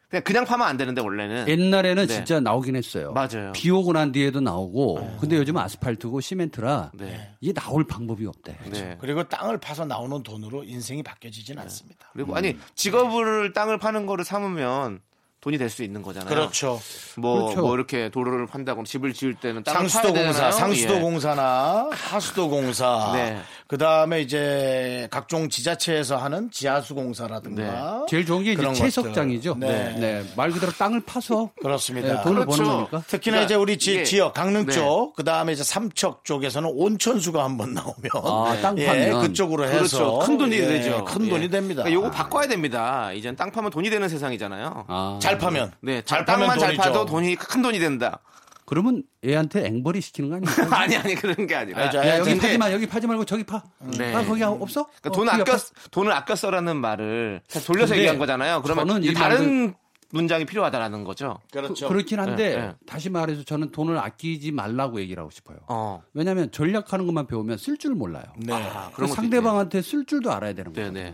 그냥 0.09 0.23
그냥 0.23 0.45
파면 0.45 0.67
안 0.67 0.75
되는데 0.75 1.01
원래는 1.01 1.47
옛날에는 1.47 2.07
네. 2.07 2.13
진짜 2.13 2.39
나오긴 2.39 2.75
했어요. 2.75 3.11
맞아요. 3.13 3.51
비 3.53 3.69
오고 3.69 3.93
난 3.93 4.11
뒤에도 4.11 4.41
나오고. 4.41 5.17
근데 5.21 5.37
요즘 5.37 5.55
아스팔트고 5.57 6.19
시멘트라 6.19 6.91
네. 6.95 7.35
이게 7.39 7.53
나올 7.53 7.85
방법이 7.85 8.25
없대. 8.25 8.57
네. 8.71 8.97
그리고 8.99 9.23
땅을 9.23 9.59
파서 9.59 9.85
나오는 9.85 10.23
돈으로 10.23 10.63
인생이 10.63 11.03
바뀌어지진 11.03 11.59
않습니다. 11.59 12.09
그리고 12.13 12.35
아니 12.35 12.57
직업을 12.73 13.53
땅을 13.53 13.77
파는 13.77 14.07
거를 14.07 14.25
삼으면 14.25 14.99
돈이 15.41 15.57
될 15.57 15.69
수 15.69 15.83
있는 15.83 16.01
거잖아요. 16.01 16.29
그렇죠. 16.29 16.81
뭐, 17.15 17.43
그렇죠. 17.43 17.61
뭐 17.61 17.75
이렇게 17.75 18.09
도로를 18.09 18.47
판다거나 18.47 18.85
집을 18.85 19.13
지을 19.13 19.35
때는 19.35 19.63
땅을 19.63 19.87
상수도 19.89 20.13
공사. 20.13 20.51
상수도 20.51 20.95
예. 20.95 20.99
공사나 20.99 21.89
하수도 21.91 22.49
공사, 22.49 23.11
네. 23.13 23.39
그 23.67 23.77
다음에 23.77 24.21
이제 24.21 25.07
각종 25.11 25.47
지자체에서 25.47 26.17
하는 26.17 26.49
지하수 26.51 26.95
공사라든가 26.95 28.05
제일 28.09 28.25
좋은 28.25 28.43
게 28.43 28.53
이제 28.53 28.73
채석장이죠. 28.73 29.55
네. 29.59 29.95
네. 29.99 30.23
말 30.35 30.49
그대로 30.51 30.71
땅을 30.71 31.01
파서 31.05 31.51
그렇습니다. 31.61 32.15
네, 32.15 32.23
돈을 32.23 32.45
그렇죠. 32.45 32.63
버는 32.63 32.75
거니까. 32.77 33.03
특히나 33.07 33.35
그러니까 33.37 33.45
이제 33.45 33.55
우리 33.55 33.77
지, 33.77 34.03
지역 34.03 34.33
강릉 34.33 34.65
네. 34.65 34.73
쪽, 34.73 35.13
그 35.15 35.23
다음에 35.23 35.53
이제 35.53 35.63
삼척 35.63 36.25
쪽에서는 36.25 36.69
온천수가 36.73 37.43
한번 37.43 37.73
나오면 37.75 37.95
아, 38.25 38.57
땅 38.61 38.77
예, 38.79 38.87
파면. 38.87 39.21
그쪽으로 39.21 39.65
해서 39.65 39.77
그렇죠. 39.77 40.19
큰 40.19 40.37
돈이 40.37 40.55
예, 40.55 40.65
되죠. 40.65 41.05
큰 41.05 41.25
예. 41.25 41.29
돈이 41.29 41.49
됩니다. 41.49 41.83
그러니까 41.83 41.93
요거 42.07 42.11
바꿔야 42.11 42.47
됩니다. 42.47 43.13
이젠 43.13 43.35
땅 43.35 43.51
파면 43.51 43.69
돈이 43.71 43.89
되는 43.91 44.09
세상이잖아요. 44.09 44.85
아, 44.87 45.19
잘 45.29 45.37
파면, 45.37 45.71
네, 45.81 46.01
잘 46.03 46.25
파면 46.25 46.49
잘 46.59 46.59
돈이죠. 46.59 46.81
파도 46.81 47.05
돈이 47.05 47.35
큰 47.35 47.61
돈이 47.61 47.79
된다. 47.79 48.19
그러면 48.65 49.01
애한테 49.25 49.65
앵벌이 49.65 49.99
시키는 49.99 50.29
거 50.29 50.35
아닙니까? 50.35 50.67
아니 50.79 50.95
아니 50.95 51.15
그런 51.15 51.47
게 51.47 51.55
아니라. 51.55 51.81
아니, 51.81 51.91
저 51.91 52.07
야, 52.07 52.19
여기 52.19 52.31
근데- 52.31 52.47
파지 52.47 52.57
마, 52.59 52.71
여기 52.71 52.87
파지 52.87 53.07
말고 53.07 53.25
저기 53.25 53.43
파. 53.43 53.63
네. 53.97 54.13
아, 54.13 54.23
거기 54.23 54.43
없어? 54.43 54.85
그러니까 55.01 55.09
어, 55.09 55.11
돈 55.11 55.29
아껴? 55.29 55.57
돈을 55.91 56.11
아껴 56.11 56.35
써라는 56.35 56.77
말을 56.77 57.41
돌려서 57.65 57.95
얘기한 57.97 58.19
거잖아요. 58.19 58.61
그러면 58.61 59.01
다른 59.15 59.73
문장이 60.11 60.45
필요하다라는 60.45 61.03
거죠. 61.03 61.39
그렇죠. 61.51 61.87
그, 61.87 61.93
렇긴 61.93 62.19
한데 62.19 62.49
네, 62.49 62.61
네. 62.61 62.73
다시 62.87 63.09
말해서 63.09 63.43
저는 63.43 63.71
돈을 63.71 63.97
아끼지 63.97 64.51
말라고 64.51 64.99
얘기를 65.01 65.21
하고 65.21 65.29
싶어요. 65.31 65.57
어. 65.67 66.01
왜냐하면 66.13 66.51
전략하는 66.51 67.05
것만 67.05 67.27
배우면 67.27 67.57
쓸 67.57 67.77
줄 67.77 67.93
몰라요. 67.95 68.23
네. 68.37 68.53
아, 68.53 68.89
그 68.89 68.95
그런 68.97 69.09
상대방한테 69.11 69.81
쓸 69.81 70.05
줄도 70.05 70.31
알아야 70.31 70.53
되는 70.53 70.73
네, 70.73 70.91
거예요. 70.91 71.13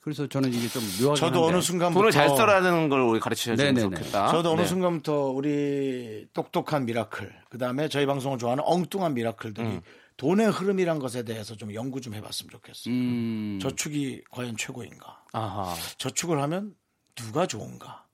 네. 0.00 0.04
그래서 0.04 0.26
저는 0.26 0.52
이게 0.52 0.66
좀 0.68 0.82
묘하긴 1.02 1.16
저도. 1.16 1.44
어느 1.44 1.60
순간부터 1.60 2.00
돈을 2.00 2.10
잘 2.12 2.28
써라는 2.28 2.88
걸 2.88 3.00
우리 3.02 3.20
가르쳐 3.20 3.54
주면 3.54 3.56
네네네. 3.74 3.96
좋겠다. 3.96 4.28
저도 4.28 4.52
어느 4.52 4.62
네. 4.62 4.66
순간부터 4.66 5.26
우리 5.26 6.26
똑똑한 6.32 6.86
미라클, 6.86 7.30
그 7.50 7.58
다음에 7.58 7.88
저희 7.88 8.06
방송을 8.06 8.38
좋아하는 8.38 8.64
엉뚱한 8.66 9.14
미라클들이 9.14 9.66
음. 9.66 9.80
돈의 10.16 10.50
흐름이란 10.50 10.98
것에 10.98 11.22
대해서 11.22 11.54
좀 11.54 11.72
연구 11.74 12.00
좀 12.00 12.14
해봤으면 12.14 12.50
좋겠어요. 12.50 12.92
음, 12.94 13.58
저축이 13.60 14.22
과연 14.30 14.56
최고인가? 14.56 15.22
아하. 15.32 15.74
저축을 15.98 16.40
하면 16.42 16.74
누가 17.14 17.46
좋은가? 17.46 18.04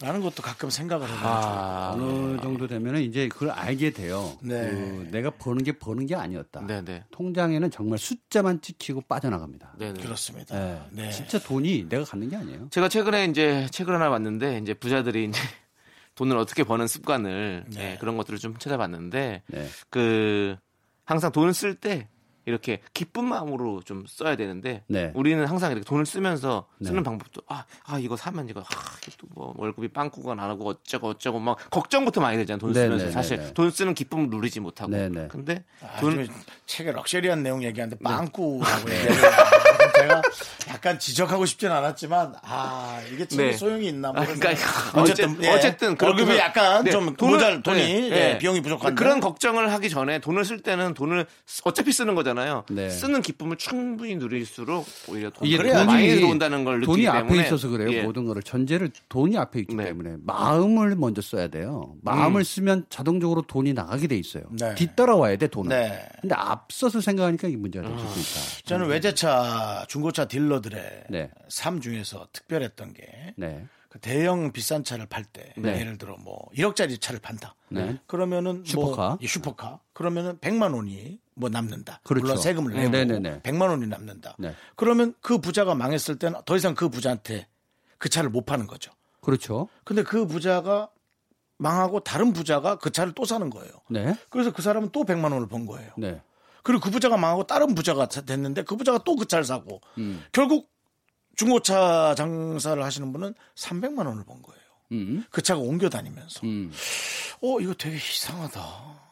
라는 0.00 0.20
것도 0.20 0.42
가끔 0.42 0.70
생각을 0.70 1.08
해보죠. 1.08 1.26
아, 1.26 1.92
어느 1.94 2.40
정도 2.40 2.68
되면은 2.68 3.02
이제 3.02 3.26
그걸 3.28 3.50
알게 3.50 3.90
돼요. 3.90 4.38
네. 4.40 4.70
그 4.70 5.08
내가 5.10 5.30
버는 5.30 5.64
게 5.64 5.72
버는 5.72 6.06
게 6.06 6.14
아니었다. 6.14 6.66
네네. 6.66 7.04
통장에는 7.10 7.70
정말 7.70 7.98
숫자만 7.98 8.60
찍히고 8.60 9.02
빠져나갑니다. 9.02 9.74
네네. 9.78 10.00
그렇습니다. 10.00 10.54
네. 10.54 10.82
네. 10.92 11.10
진짜 11.10 11.38
돈이 11.40 11.88
내가 11.88 12.04
갖는 12.04 12.28
게 12.28 12.36
아니에요. 12.36 12.68
제가 12.70 12.88
최근에 12.88 13.24
이제 13.26 13.66
책을 13.72 13.92
하나 13.92 14.08
봤는데 14.08 14.58
이제 14.58 14.72
부자들이 14.74 15.24
이제 15.24 15.40
돈을 16.14 16.36
어떻게 16.36 16.62
버는 16.64 16.86
습관을 16.86 17.64
네. 17.68 17.92
예, 17.92 17.96
그런 17.98 18.16
것들을 18.16 18.38
좀 18.38 18.56
찾아봤는데 18.56 19.42
네. 19.46 19.68
그 19.90 20.56
항상 21.04 21.32
돈을 21.32 21.54
쓸때 21.54 22.08
이렇게 22.48 22.80
기쁜 22.94 23.26
마음으로 23.26 23.82
좀 23.84 24.04
써야 24.08 24.34
되는데 24.36 24.82
네. 24.86 25.12
우리는 25.14 25.44
항상 25.44 25.70
이렇게 25.70 25.84
돈을 25.84 26.06
쓰면서 26.06 26.66
쓰는 26.82 26.96
네. 26.96 27.02
방법도 27.02 27.42
아, 27.46 27.64
아 27.84 27.98
이거 27.98 28.16
사면 28.16 28.48
이거 28.48 28.60
아, 28.60 28.64
또뭐 29.18 29.54
월급이 29.56 29.88
빵꾸가 29.88 30.34
나고 30.34 30.66
어쩌고 30.68 31.08
어쩌고 31.08 31.38
막 31.40 31.58
걱정부터 31.70 32.22
많이 32.22 32.38
되잖아요 32.38 32.58
돈 32.58 32.72
네, 32.72 32.80
쓰면서 32.80 33.04
네, 33.04 33.10
사실 33.10 33.36
네, 33.36 33.44
네. 33.44 33.54
돈 33.54 33.70
쓰는 33.70 33.94
기쁨을 33.94 34.30
누리지 34.30 34.60
못하고 34.60 34.90
네, 34.90 35.10
네. 35.10 35.28
근데 35.28 35.62
아주 35.82 36.00
돈 36.00 36.28
책에 36.66 36.90
럭셔리한 36.92 37.42
내용 37.42 37.62
얘기하는데 37.62 37.96
네. 37.96 38.02
빵꾸라고 38.02 38.88
얘기해요. 38.90 39.20
제가 40.00 40.22
약간 40.68 40.98
지적하고 40.98 41.46
싶진 41.46 41.70
않았지만 41.70 42.34
아 42.42 43.00
이게 43.12 43.26
참 43.26 43.38
네. 43.38 43.52
소용이 43.52 43.88
있나 43.88 44.08
아, 44.10 44.12
모르겠어요. 44.12 44.38
그러니까 44.40 45.00
어쨌든 45.00 45.24
어쨌든, 45.30 45.44
예. 45.44 45.48
어쨌든 45.50 45.96
월급이 46.00 46.36
약간 46.36 46.84
네, 46.84 46.90
좀 46.90 47.14
돈을- 47.16 47.30
모자란 47.30 47.62
돈이 47.62 47.78
네, 47.78 48.04
예, 48.04 48.10
네. 48.10 48.38
비용이 48.38 48.60
부족한데 48.60 48.94
그런 48.94 49.20
걱정을 49.20 49.72
하기 49.72 49.88
전에 49.90 50.18
돈을 50.20 50.44
쓸 50.44 50.60
때는 50.60 50.94
돈을 50.94 51.26
어차피 51.64 51.92
쓰는 51.92 52.14
거잖아요. 52.14 52.64
네. 52.70 52.90
쓰는 52.90 53.22
기쁨을 53.22 53.56
충분히 53.56 54.16
누릴수록 54.16 54.86
오히려 55.08 55.30
돈 55.30 55.46
이게 55.46 55.54
이 55.54 55.58
그래야지. 55.58 55.86
많이 55.86 56.08
들어온다는 56.08 56.64
걸 56.64 56.80
돈이 56.82 57.02
때문에 57.02 57.18
앞에 57.18 57.40
있어서 57.46 57.68
그래요. 57.68 57.90
예. 57.92 58.02
모든 58.02 58.24
거를 58.26 58.42
전제를 58.42 58.90
돈이 59.08 59.36
앞에 59.38 59.60
있기 59.60 59.74
네. 59.74 59.84
때문에 59.86 60.16
마음을 60.24 60.94
먼저 60.96 61.20
써야 61.22 61.48
돼요. 61.48 61.94
마음을 62.02 62.44
쓰면 62.44 62.86
자동적으로 62.90 63.42
돈이 63.42 63.72
나가게 63.72 64.06
돼 64.06 64.16
있어요. 64.16 64.44
네. 64.50 64.74
뒤따라와야 64.74 65.36
돼 65.36 65.46
돈은. 65.48 65.68
네. 65.70 66.06
근데 66.20 66.34
앞서서 66.34 67.00
생각하니까 67.00 67.48
이게 67.48 67.56
문제가 67.56 67.88
될수 67.88 68.04
있다. 68.04 68.62
저는 68.66 68.86
외제차 68.88 69.86
중고차 69.88 70.26
딜러들의 70.26 71.04
네. 71.10 71.30
삶 71.48 71.80
중에서 71.80 72.28
특별했던 72.32 72.92
게 72.94 73.34
네. 73.36 73.66
그 73.88 73.98
대형 73.98 74.52
비싼 74.52 74.84
차를 74.84 75.06
팔때 75.06 75.54
네. 75.56 75.80
예를 75.80 75.96
들어 75.96 76.16
뭐 76.18 76.48
1억짜리 76.54 77.00
차를 77.00 77.20
판다. 77.20 77.54
네. 77.70 77.98
그러면은 78.06 78.62
슈퍼카. 78.64 79.08
뭐, 79.08 79.18
이 79.20 79.26
슈퍼카. 79.26 79.80
그러면은 79.94 80.38
100만 80.38 80.74
원이 80.74 81.18
뭐 81.34 81.48
남는다. 81.48 82.00
그렇죠. 82.04 82.22
물론 82.22 82.36
세금을 82.36 82.74
내고 82.74 82.90
네, 82.90 83.04
네, 83.04 83.18
네. 83.18 83.40
100만 83.40 83.68
원이 83.70 83.86
남는다. 83.86 84.36
네. 84.38 84.54
그러면 84.76 85.14
그 85.22 85.38
부자가 85.38 85.74
망했을 85.74 86.18
때는 86.18 86.40
더 86.44 86.56
이상 86.56 86.74
그 86.74 86.88
부자한테 86.90 87.46
그 87.96 88.08
차를 88.08 88.28
못 88.28 88.44
파는 88.44 88.66
거죠. 88.66 88.92
그렇죠. 89.22 89.68
근데 89.84 90.02
그 90.02 90.26
부자가 90.26 90.90
망하고 91.56 92.00
다른 92.00 92.32
부자가 92.32 92.76
그 92.76 92.90
차를 92.90 93.14
또 93.14 93.24
사는 93.24 93.48
거예요. 93.50 93.72
네. 93.88 94.14
그래서 94.28 94.52
그 94.52 94.62
사람은 94.62 94.90
또 94.92 95.04
100만 95.04 95.32
원을 95.32 95.48
번 95.48 95.66
거예요. 95.66 95.92
네. 95.96 96.20
그리고 96.62 96.80
그 96.80 96.90
부자가 96.90 97.16
망하고 97.16 97.46
다른 97.46 97.74
부자가 97.74 98.06
됐는데 98.06 98.62
그 98.64 98.76
부자가 98.76 98.98
또 99.04 99.16
그 99.16 99.26
차를 99.26 99.44
사고 99.44 99.80
음. 99.98 100.22
결국 100.32 100.70
중고차 101.36 102.14
장사를 102.16 102.82
하시는 102.82 103.12
분은 103.12 103.34
300만 103.56 104.06
원을 104.06 104.24
번 104.24 104.42
거예요. 104.42 104.60
음. 104.92 105.24
그 105.30 105.42
차가 105.42 105.60
옮겨 105.60 105.88
다니면서. 105.88 106.40
음. 106.44 106.72
어, 107.42 107.60
이거 107.60 107.74
되게 107.74 107.96
이상하다. 107.96 108.60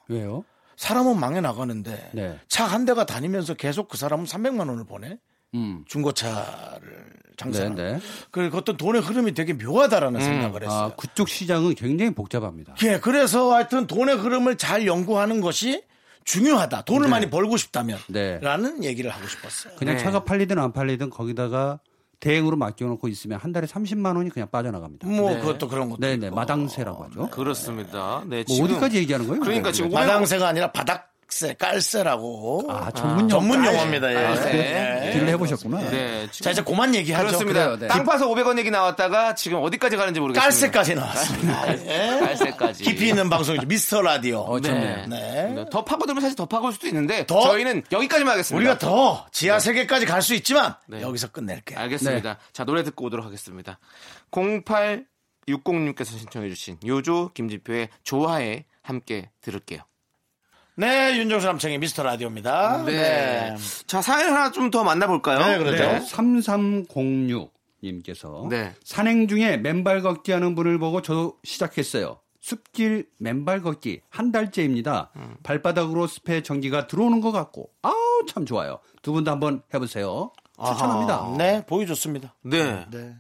왜요? 0.09 0.45
사람은 0.77 1.19
망해 1.19 1.41
나가는데 1.41 2.11
네. 2.15 2.39
차한 2.49 2.85
대가 2.85 3.07
다니면서 3.07 3.55
계속 3.55 3.89
그 3.89 3.97
사람은 3.97 4.25
300만 4.27 4.69
원을 4.69 4.85
보내. 4.85 5.19
음. 5.55 5.85
중고차를 5.87 7.13
장사를. 7.37 7.75
네, 7.75 7.93
네. 7.95 8.01
그리고 8.31 8.59
어떤 8.59 8.77
돈의 8.77 9.03
흐름이 9.03 9.33
되게 9.35 9.53
묘하다라는 9.53 10.21
생각을 10.21 10.65
했어요. 10.65 10.79
아, 10.93 10.95
그쪽 10.97 11.29
시장은 11.29 11.75
굉장히 11.77 12.13
복잡합니다. 12.15 12.75
예, 12.85 12.99
그래서 12.99 13.55
하여튼 13.55 13.87
돈의 13.87 14.17
흐름을 14.17 14.57
잘 14.57 14.87
연구하는 14.87 15.41
것이 15.41 15.83
중요하다. 16.27 16.83
돈을 16.83 17.09
많이 17.09 17.31
벌고 17.31 17.57
싶다면. 17.57 17.99
네. 18.09 18.39
라는 18.43 18.85
얘기를 18.85 19.11
하고 19.11 19.27
싶었어요. 19.27 19.75
그냥 19.79 19.97
네. 19.97 20.03
차가 20.03 20.25
팔리든 20.25 20.59
안 20.59 20.73
팔리든 20.73 21.09
거기다가 21.09 21.79
대행으로 22.19 22.57
맡겨놓고 22.57 23.09
있으면 23.09 23.39
한 23.39 23.53
달에 23.53 23.67
30만 23.67 24.17
원이 24.17 24.31
그냥 24.31 24.49
빠져나갑니다. 24.51 25.07
뭐 25.07 25.31
네. 25.31 25.41
그것도 25.41 25.69
그런 25.69 25.89
것도. 25.89 26.01
네네 26.01 26.27
있고. 26.27 26.37
마당세라고 26.37 27.05
하죠. 27.05 27.31
그렇습니다. 27.31 28.23
네, 28.27 28.45
뭐 28.47 28.57
지금 28.57 28.65
어디까지 28.65 28.97
얘기하는 28.99 29.29
거예요? 29.29 29.41
그러니까 29.41 29.71
지금 29.71 29.91
500원 29.91 29.95
마당세가 29.95 30.49
아니라 30.49 30.73
바닥 30.73 31.13
세, 31.29 31.55
깔세라고. 31.55 32.67
아 32.69 32.91
전문 32.93 33.29
전문 33.29 33.59
용어. 33.65 33.73
용어입니다. 33.75 34.11
예. 34.11 34.15
깔세. 34.15 34.53
네. 34.53 35.11
딜을 35.13 35.29
해보셨구나. 35.31 35.91
네, 35.91 36.29
지금 36.31 36.45
자, 36.45 36.51
이제 36.53 36.63
그만 36.63 36.95
얘기하죠. 36.95 37.27
그렇습니다. 37.27 37.77
네. 37.79 37.89
땅 37.89 38.05
파서 38.05 38.29
500원 38.29 38.59
얘기 38.59 38.71
나왔다가 38.71 39.35
지금 39.35 39.59
어디까지 39.63 39.97
가는지 39.97 40.21
모르겠습니다. 40.21 40.45
깔세까지 40.45 40.95
나왔습니다. 40.95 41.87
예. 41.87 42.21
깔세까지. 42.21 42.85
깊이 42.85 43.09
있는 43.09 43.29
방송이죠. 43.29 43.67
미스터 43.67 44.03
라디오. 44.03 44.39
어, 44.41 44.61
좋네요. 44.61 45.07
네. 45.09 45.53
네, 45.55 45.65
더 45.71 45.85
파고들면 45.85 46.21
사실 46.23 46.37
더 46.37 46.47
파고들 46.47 46.75
수도 46.75 46.87
있는데 46.89 47.27
더? 47.27 47.41
저희는 47.41 47.83
여기까지만 47.91 48.33
하겠습니다. 48.33 48.57
우리가 48.57 48.79
더 48.79 49.27
지하 49.33 49.59
세계까지 49.59 50.07
갈 50.07 50.23
수 50.23 50.35
있지만 50.35 50.75
네. 50.89 51.01
여기서 51.03 51.29
끝낼게요. 51.29 51.79
알겠습니다. 51.79 52.39
자, 52.53 52.65
노래 52.65 52.83
듣고 52.85 53.05
오도록 53.07 53.25
하겠습니다. 53.27 53.79
0860님께서 54.33 56.07
신청해주신 56.19 56.79
요조 56.87 57.31
김지표의 57.35 57.89
좋아해 58.03 58.65
함께 58.83 59.31
들을게요. 59.41 59.81
네, 60.79 61.17
윤정수 61.19 61.47
남창의 61.47 61.79
미스터 61.79 62.03
라디오입니다. 62.03 62.85
네. 62.85 63.57
자, 63.87 64.03
사연 64.03 64.33
하나 64.35 64.51
좀 64.51 64.71
더 64.71 64.85
만나볼까요? 64.85 65.39
네, 65.39 65.59
그렇죠. 65.59 65.83
3306님께서 67.83 68.49
네. 68.49 68.75
산행 68.85 69.27
중에 69.29 69.57
맨발 69.57 70.03
걷기 70.03 70.33
하는 70.33 70.55
분을 70.55 70.79
보고 70.79 71.01
저도 71.03 71.39
시작했어요. 71.45 72.19
숲길 72.41 73.07
맨발 73.19 73.63
걷기 73.63 74.03
한 74.11 74.31
달째입니다. 74.33 75.11
음. 75.17 75.37
발바닥으로 75.43 76.07
숲에 76.07 76.43
전기가 76.43 76.87
들어오는 76.87 77.21
것 77.21 77.33
같고 77.33 77.71
아우 77.83 77.95
참 78.29 78.45
좋아요. 78.47 78.79
두 79.03 79.13
분도 79.13 79.31
한번 79.31 79.63
해보세요. 79.73 80.31
추천합니다. 80.59 81.35
네, 81.39 81.65
보기 81.67 81.87
좋습니다. 81.87 82.35
네. 82.43 82.85
네. 82.91 83.15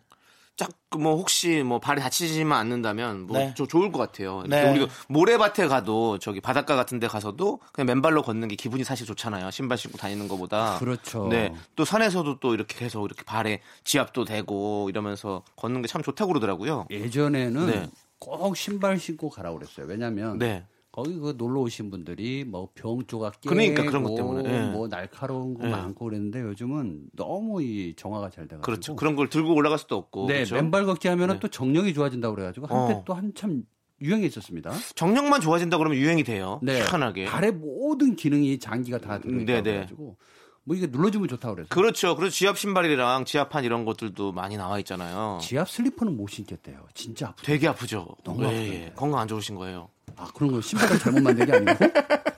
짝, 0.56 0.70
뭐, 0.98 1.16
혹시, 1.16 1.62
뭐, 1.62 1.78
발이 1.78 2.00
다치지만 2.00 2.58
않는다면, 2.58 3.26
뭐, 3.26 3.38
네. 3.38 3.52
저 3.56 3.66
좋을 3.66 3.92
것 3.92 3.98
같아요. 3.98 4.42
네. 4.48 4.70
우리도 4.70 4.88
모래밭에 5.08 5.66
가도, 5.68 6.18
저기, 6.18 6.40
바닷가 6.40 6.76
같은 6.76 6.98
데 6.98 7.06
가서도, 7.06 7.60
그냥 7.72 7.86
맨발로 7.88 8.22
걷는 8.22 8.48
게 8.48 8.56
기분이 8.56 8.82
사실 8.82 9.06
좋잖아요. 9.06 9.50
신발 9.50 9.76
신고 9.76 9.98
다니는 9.98 10.28
것보다. 10.28 10.78
그렇죠. 10.78 11.28
네. 11.28 11.54
또 11.74 11.84
산에서도 11.84 12.40
또 12.40 12.54
이렇게 12.54 12.78
계속 12.78 13.04
이렇게 13.04 13.22
발에 13.24 13.60
지압도 13.84 14.24
되고, 14.24 14.88
이러면서 14.88 15.42
걷는 15.56 15.82
게 15.82 15.88
참 15.88 16.02
좋다고 16.02 16.32
그러더라고요. 16.32 16.86
예전에는 16.90 17.66
네. 17.66 17.90
꼭 18.18 18.56
신발 18.56 18.98
신고 18.98 19.28
가라고 19.30 19.58
그랬어요. 19.58 19.86
왜냐하면 19.86 20.38
네. 20.38 20.64
거기 20.96 21.18
그 21.18 21.34
놀러 21.36 21.60
오신 21.60 21.90
분들이 21.90 22.44
뭐 22.44 22.70
병 22.74 23.04
조각 23.06 23.42
깨고 23.42 23.54
그러니까 23.54 23.84
그런 23.84 24.02
것 24.02 24.14
때문에, 24.14 24.50
예. 24.50 24.70
뭐 24.70 24.88
날카로운 24.88 25.52
거 25.52 25.66
예. 25.66 25.70
많고 25.70 26.06
그랬는데 26.06 26.40
요즘은 26.40 27.02
너무 27.12 27.62
이 27.62 27.94
정화가 27.96 28.30
잘 28.30 28.48
돼가지고 28.48 28.62
그렇죠. 28.62 28.96
그런 28.96 29.14
걸 29.14 29.28
들고 29.28 29.54
올라갈 29.54 29.78
수도 29.78 29.96
없고. 29.96 30.26
네 30.26 30.36
그렇죠? 30.36 30.54
맨발 30.54 30.86
걷기 30.86 31.06
하면은 31.08 31.34
네. 31.34 31.40
또 31.40 31.48
정력이 31.48 31.92
좋아진다 31.92 32.30
고 32.30 32.34
그래가지고 32.34 32.66
한때 32.66 32.94
어. 32.94 33.04
또 33.06 33.12
한참 33.12 33.64
유행이 34.00 34.24
있었습니다. 34.26 34.72
정력만 34.94 35.42
좋아진다 35.42 35.76
그러면 35.76 35.98
유행이 35.98 36.24
돼요. 36.24 36.60
네. 36.62 36.80
희한하게. 36.80 37.26
발의 37.26 37.52
모든 37.52 38.16
기능이 38.16 38.58
장기가 38.58 38.96
다 38.98 39.18
들어있다고 39.20 39.44
네, 39.44 39.62
네. 39.62 39.62
그래가지고 39.62 40.16
뭐 40.64 40.76
이게 40.76 40.86
눌러주면 40.86 41.28
좋다고 41.28 41.54
그랬어요. 41.56 41.68
그렇죠. 41.68 42.16
그래서 42.16 42.34
지압 42.34 42.58
신발이랑 42.58 43.26
지압판 43.26 43.64
이런 43.64 43.84
것들도 43.84 44.32
많이 44.32 44.56
나와 44.56 44.78
있잖아요. 44.78 45.38
지압 45.42 45.68
슬리퍼는 45.68 46.16
못 46.16 46.28
신겠대요. 46.28 46.86
진짜 46.94 47.28
아프죠. 47.28 47.46
되게 47.46 47.68
아프죠. 47.68 48.06
너무 48.24 48.42
예, 48.42 48.46
아프네. 48.46 48.68
예. 48.86 48.92
건강 48.96 49.20
안 49.20 49.28
좋으신 49.28 49.54
거예요. 49.56 49.88
아 50.16 50.28
그런 50.34 50.52
거 50.52 50.60
신발을 50.60 50.98
잘못 50.98 51.22
만든 51.22 51.46
게 51.46 51.52
아니고 51.52 51.72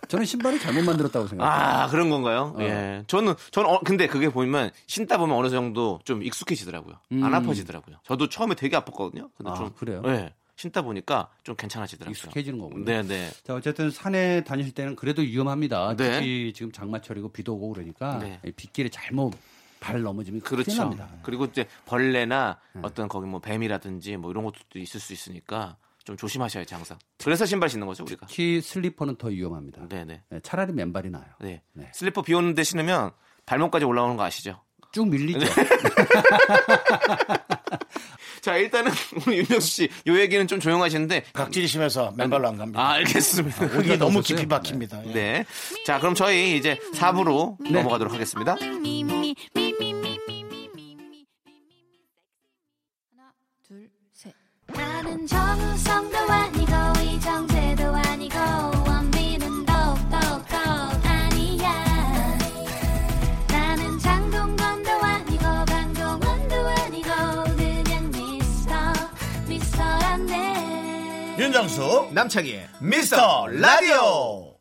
저는 0.09 0.25
신발을 0.25 0.59
잘못 0.59 0.83
만들었다고 0.85 1.27
생각해요. 1.29 1.55
아, 1.55 1.87
그런 1.89 2.09
건가요? 2.09 2.55
어. 2.57 2.63
예. 2.63 3.05
저는, 3.07 3.35
저는, 3.51 3.69
어, 3.69 3.81
근데 3.85 4.07
그게 4.07 4.31
보면, 4.31 4.71
신다 4.87 5.19
보면 5.19 5.37
어느 5.37 5.51
정도 5.51 6.01
좀 6.05 6.23
익숙해지더라고요. 6.23 6.95
안 7.23 7.35
아파지더라고요. 7.35 7.97
저도 8.05 8.31
처음에 8.31 8.55
되게 8.55 8.79
아팠거든요. 8.79 9.29
근데 9.37 9.45
음. 9.45 9.49
아, 9.49 9.55
좀. 9.55 9.71
그래요? 9.77 10.03
예. 10.07 10.33
신다 10.57 10.83
보니까 10.83 11.29
좀 11.45 11.55
괜찮아지더라고요. 11.55 12.11
익숙해지는 12.11 12.59
거군요. 12.59 12.85
네 12.85 13.03
네. 13.03 13.31
자 13.45 13.55
어쨌든 13.55 13.93
산에 13.93 14.43
다니실 14.43 14.75
때는 14.75 14.97
그래도 14.97 15.23
위험합니다. 15.23 15.95
네. 15.97 16.15
특히 16.15 16.53
지금 16.53 16.73
장마철이고 16.73 17.29
비도 17.29 17.55
오고 17.55 17.75
그러니까 17.75 18.19
네. 18.19 18.41
이 18.45 18.51
빗길에 18.51 18.89
잘못 18.89 19.35
발 19.79 20.03
넘어지면 20.03 20.41
그렇죠. 20.41 20.75
납니다. 20.75 21.09
네. 21.13 21.19
그리고 21.23 21.45
이제 21.45 21.69
벌레나 21.87 22.59
어떤 22.83 23.07
거기 23.07 23.29
뭐 23.29 23.39
뱀이라든지 23.39 24.17
뭐 24.17 24.33
이런 24.33 24.43
것도 24.43 24.81
있을 24.81 24.99
수 24.99 25.13
있으니까 25.13 25.77
좀 26.09 26.17
조심하셔야지 26.17 26.73
항상. 26.73 26.99
그래서 27.23 27.45
신발 27.45 27.69
신는 27.69 27.87
거죠 27.87 28.03
우리가. 28.03 28.25
특히 28.29 28.63
슬리퍼는 28.63 29.17
더 29.17 29.29
위험합니다. 29.29 29.89
네네. 29.89 30.23
네, 30.31 30.41
차라리 30.43 30.73
맨발이 30.73 31.11
나요. 31.11 31.27
네. 31.39 31.61
네. 31.75 31.91
슬리퍼 31.93 32.23
비 32.23 32.33
오는데 32.33 32.65
신으면 32.65 33.11
발목까지 33.45 33.85
올라오는 33.85 34.17
거 34.17 34.23
아시죠? 34.25 34.59
쭉 34.91 35.07
밀리죠. 35.07 35.41
자 38.41 38.57
일단은 38.57 38.91
오늘 39.27 39.39
윤정수 39.41 39.67
씨 39.69 39.89
요 40.07 40.19
얘기는 40.19 40.47
좀 40.47 40.61
조용하시는데 40.61 41.25
각질이 41.35 41.67
심해서 41.67 42.11
맨발로 42.17 42.49
안 42.49 42.57
갑니다. 42.57 42.81
아 42.81 42.93
알겠습니다. 42.93 43.67
우리 43.77 43.99
너무 43.99 44.23
깊이 44.23 44.47
박힙니다. 44.47 45.03
네. 45.03 45.13
네. 45.13 45.45
자 45.85 45.99
그럼 45.99 46.15
저희 46.15 46.57
이제 46.57 46.79
4부로 46.95 47.59
넘어가도록 47.71 48.15
하겠습니다. 48.15 48.53
하나 53.11 53.33
둘 53.67 53.91
나는 54.75 55.27
정우성도 55.27 56.17
아니고 56.19 56.73
이정재도 57.03 57.85
아니고 57.85 58.37
원빈은 58.87 59.65
더욱더 59.65 60.17
아니야 61.03 62.39
나는 63.49 63.99
장동건도 63.99 64.91
아니고 64.91 65.45
강동원도 65.67 66.55
아니고 66.69 67.09
그냥 67.57 68.11
미스터 68.11 68.75
미스터란데 69.49 71.37
윤정수 71.39 72.11
남창희의 72.13 72.69
미스터 72.81 73.47
라디오 73.49 74.55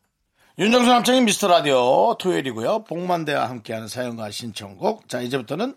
윤정수 0.57 0.89
남창의 0.89 1.21
미스터 1.21 1.47
라디오 1.49 2.15
토요일이고요. 2.17 2.85
복만대와 2.85 3.47
함께하는 3.47 3.87
사연과 3.87 4.31
신청곡. 4.31 5.07
자 5.07 5.21
이제부터는 5.21 5.75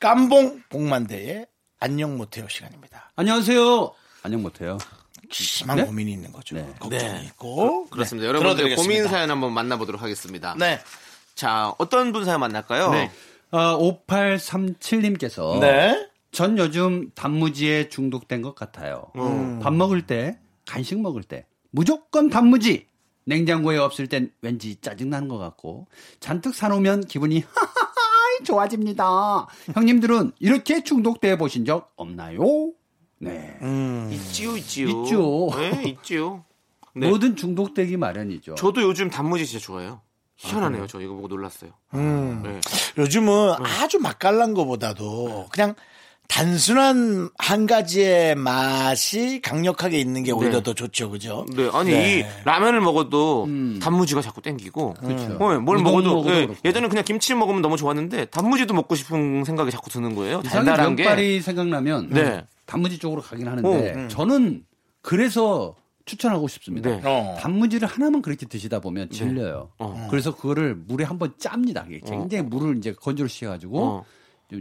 깜봉 0.00 0.62
복만대의 0.70 1.46
안녕 1.78 2.16
못해요 2.16 2.46
시간입니다. 2.48 3.10
안녕하세요. 3.16 3.92
안녕 4.22 4.42
못해요. 4.42 4.78
심한 5.30 5.76
네? 5.76 5.84
고민이 5.84 6.12
있는 6.12 6.32
거죠. 6.32 6.56
네. 6.56 6.66
걱정이 6.78 7.02
네. 7.02 7.24
있고. 7.26 7.86
그렇습니다. 7.86 8.30
네, 8.32 8.38
여러분들. 8.38 8.76
고민 8.76 9.06
사연 9.08 9.30
한번 9.30 9.52
만나보도록 9.52 10.00
하겠습니다. 10.00 10.54
네. 10.58 10.80
자, 11.34 11.74
어떤 11.78 12.12
분 12.12 12.24
사연 12.24 12.40
만날까요? 12.40 12.90
네. 12.90 13.10
어, 13.50 13.78
5837님께서 14.06 15.60
네. 15.60 16.08
전 16.32 16.58
요즘 16.58 17.10
단무지에 17.14 17.88
중독된 17.88 18.42
것 18.42 18.54
같아요. 18.54 19.10
음. 19.16 19.58
밥 19.60 19.72
먹을 19.74 20.06
때, 20.06 20.38
간식 20.64 21.00
먹을 21.00 21.22
때 21.22 21.46
무조건 21.70 22.30
단무지. 22.30 22.86
냉장고에 23.28 23.76
없을 23.76 24.06
땐 24.06 24.30
왠지 24.40 24.76
짜증나는 24.80 25.26
것 25.26 25.36
같고 25.36 25.88
잔뜩 26.20 26.54
사놓으면 26.54 27.06
기분이 27.06 27.42
좋아집니다. 28.44 29.46
형님들은 29.74 30.32
이렇게 30.38 30.82
중독돼 30.82 31.36
보신 31.38 31.64
적 31.64 31.92
없나요? 31.96 32.72
네. 33.18 33.56
음. 33.62 34.10
있지요, 34.12 34.56
있지요. 34.56 34.88
있죠. 34.88 35.48
네, 35.56 35.82
있지요. 35.90 36.44
네. 36.94 37.08
뭐든 37.08 37.36
중독되기 37.36 37.96
마련이죠. 37.96 38.54
저도 38.54 38.82
요즘 38.82 39.10
단무지 39.10 39.46
진짜 39.46 39.64
좋아해요. 39.64 40.00
희한하네요. 40.36 40.86
저 40.86 41.00
이거 41.00 41.14
보고 41.14 41.28
놀랐어요. 41.28 41.70
음. 41.94 42.42
네. 42.42 42.60
요즘은 42.98 43.54
아주 43.80 43.98
맛깔난 43.98 44.54
것보다도 44.54 45.48
그냥 45.50 45.74
단순한 46.28 47.30
한 47.38 47.66
가지의 47.66 48.34
맛이 48.34 49.40
강력하게 49.42 49.98
있는 49.98 50.22
게 50.22 50.32
오히려 50.32 50.58
네. 50.58 50.62
더 50.62 50.74
좋죠, 50.74 51.10
그죠? 51.10 51.46
네, 51.54 51.70
아니 51.72 51.90
네. 51.90 52.20
이 52.20 52.24
라면을 52.44 52.80
먹어도 52.80 53.44
음. 53.44 53.78
단무지가 53.80 54.20
자꾸 54.22 54.42
땡기고, 54.42 54.94
그렇죠. 54.94 55.36
어, 55.40 55.58
뭘 55.60 55.78
먹어도 55.78 56.14
먹어도 56.14 56.30
예. 56.30 56.48
예전에 56.64 56.88
그냥 56.88 57.04
김치 57.04 57.34
먹으면 57.34 57.62
너무 57.62 57.76
좋았는데 57.76 58.26
단무지도 58.26 58.74
먹고 58.74 58.94
싶은 58.94 59.44
생각이 59.44 59.70
자꾸 59.70 59.90
드는 59.90 60.14
거예요. 60.14 60.42
달달한 60.42 60.96
게. 60.96 61.04
면발이 61.04 61.40
생각나면 61.40 62.10
네. 62.10 62.44
단무지 62.66 62.98
쪽으로 62.98 63.22
가긴 63.22 63.48
하는데 63.48 63.68
어, 63.68 63.94
음. 63.94 64.08
저는 64.08 64.64
그래서 65.02 65.74
추천하고 66.04 66.48
싶습니다. 66.48 66.88
네. 66.88 67.00
어. 67.04 67.36
단무지를 67.40 67.88
하나만 67.88 68.22
그렇게 68.22 68.46
드시다 68.46 68.80
보면 68.80 69.10
질려요. 69.10 69.70
어. 69.78 70.06
그래서 70.10 70.34
그거를 70.34 70.74
물에 70.74 71.04
한번 71.04 71.32
짭니다. 71.38 71.84
이게 71.88 72.00
굉장히 72.00 72.44
물을 72.44 72.76
이제 72.78 72.92
건조를 72.92 73.28
시켜가지고 73.28 73.84
어. 73.84 74.04
좀 74.04 74.15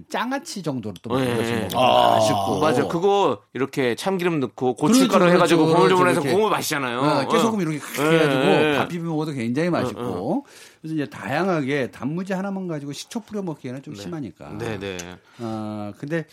장아찌 0.10 0.64
정도로 0.64 0.96
또 1.04 1.20
예, 1.22 1.26
먹어서 1.26 1.50
예. 1.50 1.60
먹으면 1.62 1.70
아, 1.76 2.16
맛있고. 2.16 2.60
맞아. 2.60 2.88
그거 2.88 3.44
이렇게 3.54 3.94
참기름 3.96 4.40
넣고 4.40 4.76
고춧가루 4.76 5.26
그렇죠, 5.26 5.36
해가지고 5.36 5.66
그렇죠. 5.68 6.08
이렇게. 6.10 6.34
그거 6.34 6.50
맛있잖아요. 6.50 7.00
어, 7.00 7.28
깨소금 7.28 7.62
이렇게 7.62 7.78
예, 8.00 8.20
해가지고. 8.20 8.78
밥 8.80 8.88
비벼 8.88 9.06
먹어도 9.06 9.32
굉장히 9.34 9.70
맛있고 9.70 10.46
그래서 10.82 10.96
이제 10.96 11.06
다양하게 11.10 11.92
단무지 11.92 12.34
하나만 12.34 12.68
가지고 12.68 12.94
식초 12.94 13.20
뿌려 13.22 13.44
먹기에는 13.44 13.84
좀 13.84 13.94
심하니까. 13.94 14.58
네, 14.58 14.80
네. 14.80 14.98
어, 15.40 15.92
근데 16.00 16.26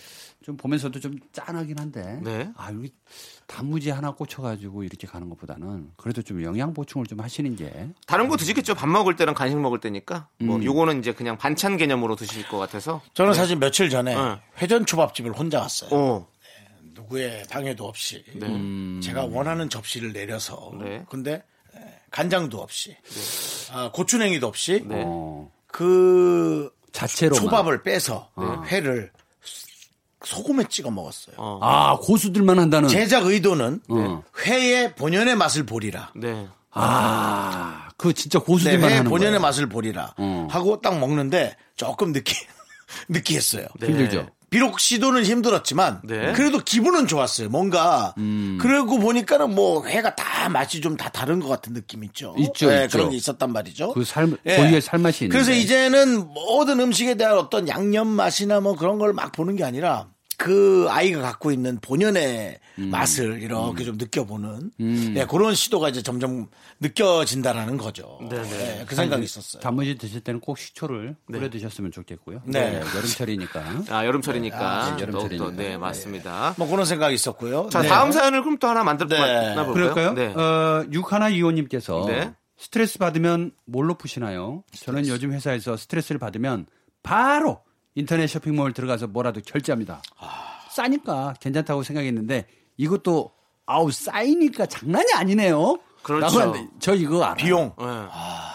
좀 0.42 0.56
보면서도 0.56 0.98
좀 1.00 1.18
짠하긴 1.32 1.78
한데. 1.78 2.20
네. 2.22 2.50
아, 2.56 2.72
여기 2.72 2.90
단무지 3.52 3.90
하나 3.90 4.12
꽂혀가지고 4.12 4.82
이렇게 4.82 5.06
가는 5.06 5.28
것보다는 5.28 5.90
그래도 5.98 6.22
좀 6.22 6.42
영양 6.42 6.72
보충을 6.72 7.06
좀 7.06 7.20
하시는 7.20 7.54
게. 7.54 7.88
다른 8.06 8.28
거 8.28 8.38
드시겠죠. 8.38 8.74
밥 8.74 8.88
먹을 8.88 9.14
때랑 9.14 9.34
간식 9.34 9.58
먹을 9.60 9.78
때니까. 9.78 10.28
뭐 10.38 10.56
음. 10.56 10.64
요거는 10.64 11.00
이제 11.00 11.12
그냥 11.12 11.36
반찬 11.36 11.76
개념으로 11.76 12.16
드실 12.16 12.48
것 12.48 12.56
같아서. 12.56 13.02
저는 13.12 13.34
사실 13.34 13.56
며칠 13.56 13.90
전에 13.90 14.14
네. 14.14 14.40
회전 14.62 14.86
초밥집을 14.86 15.32
혼자 15.32 15.60
갔어요. 15.60 15.90
어. 15.92 16.28
누구의 16.94 17.44
방해도 17.50 17.86
없이 17.86 18.24
네. 18.34 19.00
제가 19.00 19.26
원하는 19.26 19.68
접시를 19.68 20.12
내려서 20.14 20.72
네. 20.82 21.04
근데 21.10 21.42
에, 21.74 21.80
간장도 22.10 22.58
없이 22.58 22.96
아, 23.72 23.90
고추냉이도 23.92 24.46
없이 24.46 24.82
네. 24.86 25.02
어, 25.04 25.50
그 25.66 26.70
자체로. 26.92 27.34
초밥을 27.34 27.82
빼서 27.82 28.30
회를 28.66 29.10
소금에 30.24 30.64
찍어 30.68 30.90
먹었어요. 30.90 31.36
어. 31.38 31.58
아, 31.62 31.96
고수들만 32.00 32.58
한다는. 32.58 32.88
제작 32.88 33.26
의도는 33.26 33.80
어. 33.88 34.22
회의 34.46 34.94
본연의 34.94 35.36
맛을 35.36 35.64
보리라. 35.66 36.10
네. 36.16 36.46
아, 36.70 37.88
그 37.96 38.12
진짜 38.14 38.38
네, 38.38 38.44
고수들만 38.44 38.90
회 38.90 38.96
하는 38.96 39.10
본연의 39.10 39.32
거예요. 39.32 39.40
맛을 39.40 39.68
보리라 39.68 40.14
어. 40.16 40.48
하고 40.50 40.80
딱 40.80 40.98
먹는데 40.98 41.56
조금 41.76 42.12
느끼 42.12 42.34
느끼했어요. 43.08 43.66
네. 43.80 43.88
힘들죠. 43.88 44.28
비록 44.52 44.78
시도는 44.78 45.24
힘들었지만 45.24 46.00
네. 46.04 46.32
그래도 46.34 46.58
기분은 46.58 47.06
좋았어요. 47.08 47.48
뭔가 47.48 48.14
음. 48.18 48.58
그러고 48.60 48.98
보니까는 48.98 49.54
뭐 49.54 49.84
회가 49.86 50.14
다 50.14 50.48
맛이 50.48 50.80
좀 50.80 50.96
다 50.96 51.08
다른 51.08 51.40
것 51.40 51.48
같은 51.48 51.72
느낌 51.72 52.04
있죠. 52.04 52.34
있죠, 52.38 52.68
네, 52.68 52.84
있죠. 52.84 52.98
그런 52.98 53.10
게 53.10 53.16
있었단 53.16 53.50
말이죠. 53.52 53.92
그 53.94 54.04
삶, 54.04 54.36
예. 54.46 54.56
고유의 54.56 54.82
살맛이 54.82 55.24
있는. 55.24 55.32
그래서 55.34 55.52
이제는 55.52 56.28
모든 56.34 56.78
음식에 56.80 57.14
대한 57.14 57.38
어떤 57.38 57.66
양념 57.66 58.06
맛이나 58.08 58.60
뭐 58.60 58.76
그런 58.76 58.98
걸 58.98 59.12
막 59.14 59.32
보는 59.32 59.56
게 59.56 59.64
아니라 59.64 60.06
그 60.42 60.88
아이가 60.90 61.20
갖고 61.20 61.52
있는 61.52 61.78
본연의 61.80 62.58
음. 62.78 62.90
맛을 62.90 63.40
이렇게 63.42 63.84
좀 63.84 63.96
느껴보는 63.96 64.72
네, 65.14 65.24
그런 65.26 65.54
시도가 65.54 65.88
이제 65.88 66.02
점점 66.02 66.48
느껴진다라는 66.80 67.76
거죠. 67.76 68.18
네, 68.28 68.84
그 68.84 68.96
생각이 68.96 69.22
있었어요. 69.22 69.62
단무지 69.62 69.96
드실 69.96 70.20
때는 70.20 70.40
꼭 70.40 70.58
식초를 70.58 71.14
뿌려 71.26 71.48
드셨으면 71.48 71.92
좋겠고요. 71.92 72.42
네. 72.46 72.80
여름철이니까. 72.96 73.84
아, 73.90 74.04
여름철이니까. 74.04 74.58
아, 74.58 74.96
더욱더, 74.96 75.02
여름철이니까. 75.02 75.50
네, 75.62 75.76
맞습니다. 75.76 76.54
뭐 76.58 76.66
그런 76.66 76.86
생각이 76.86 77.14
있었고요. 77.14 77.68
자, 77.70 77.82
네. 77.82 77.88
다음 77.88 78.10
사연을 78.10 78.42
그럼 78.42 78.58
또 78.58 78.66
하나 78.66 78.82
만들어 78.82 79.08
네. 79.08 79.54
볼까요? 79.54 79.72
그럴까요? 79.72 80.12
네. 80.14 80.26
어, 80.34 80.84
육하나 80.90 81.28
이호님께서 81.28 82.06
네. 82.08 82.34
스트레스 82.58 82.98
받으면 82.98 83.52
뭘로 83.64 83.94
푸시나요? 83.94 84.64
저는 84.74 85.06
요즘 85.06 85.32
회사에서 85.32 85.76
스트레스를 85.76 86.18
받으면 86.18 86.66
바로 87.04 87.60
인터넷 87.94 88.26
쇼핑몰 88.26 88.72
들어가서 88.72 89.06
뭐라도 89.08 89.40
결제합니다. 89.44 90.02
아. 90.18 90.60
싸니까 90.70 91.34
괜찮다고 91.40 91.82
생각했는데 91.82 92.46
이것도 92.76 93.32
아우 93.66 93.90
싸이니까 93.90 94.66
장난이 94.66 95.12
아니네요. 95.14 95.78
그렇죠. 96.02 96.54
저 96.80 96.94
이거 96.94 97.22
알아요. 97.22 97.36
비용. 97.36 97.74
네. 97.78 97.84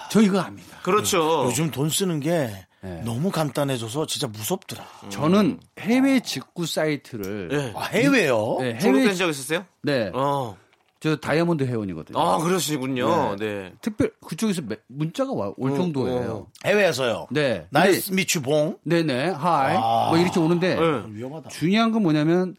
저 0.09 0.21
이거 0.21 0.39
압니다. 0.39 0.77
그렇죠. 0.81 1.45
요즘 1.45 1.71
돈 1.71 1.89
쓰는 1.89 2.19
게 2.19 2.51
네. 2.81 3.01
너무 3.05 3.31
간단해져서 3.31 4.05
진짜 4.07 4.27
무섭더라. 4.27 4.83
저는 5.09 5.59
해외 5.79 6.19
직구 6.19 6.65
사이트를 6.65 7.47
네. 7.49 7.73
아, 7.75 7.83
해외요? 7.85 8.57
네, 8.59 8.73
해외 8.73 8.79
등록된 8.79 9.15
적 9.15 9.29
있었어요? 9.29 9.65
네, 9.83 10.11
어. 10.13 10.57
저 10.99 11.15
다이아몬드 11.15 11.63
회원이거든요. 11.63 12.19
아, 12.19 12.37
그러시군요. 12.39 13.35
네. 13.37 13.73
특별 13.81 14.11
그쪽에서 14.25 14.61
매- 14.63 14.77
문자가 14.87 15.31
와, 15.33 15.53
올 15.57 15.71
어, 15.71 15.75
정도예요. 15.75 16.47
해외에서요. 16.65 17.27
네. 17.31 17.67
nice 17.69 18.11
meet 18.13 18.29
you 18.29 18.41
봉. 18.41 18.77
네네, 18.83 19.29
hi. 19.29 19.75
아. 19.77 20.07
뭐 20.09 20.17
이렇게 20.17 20.39
오는데 20.39 20.75
네. 20.75 21.03
위험하다. 21.09 21.49
중요한 21.49 21.91
건 21.91 22.01
뭐냐면 22.03 22.55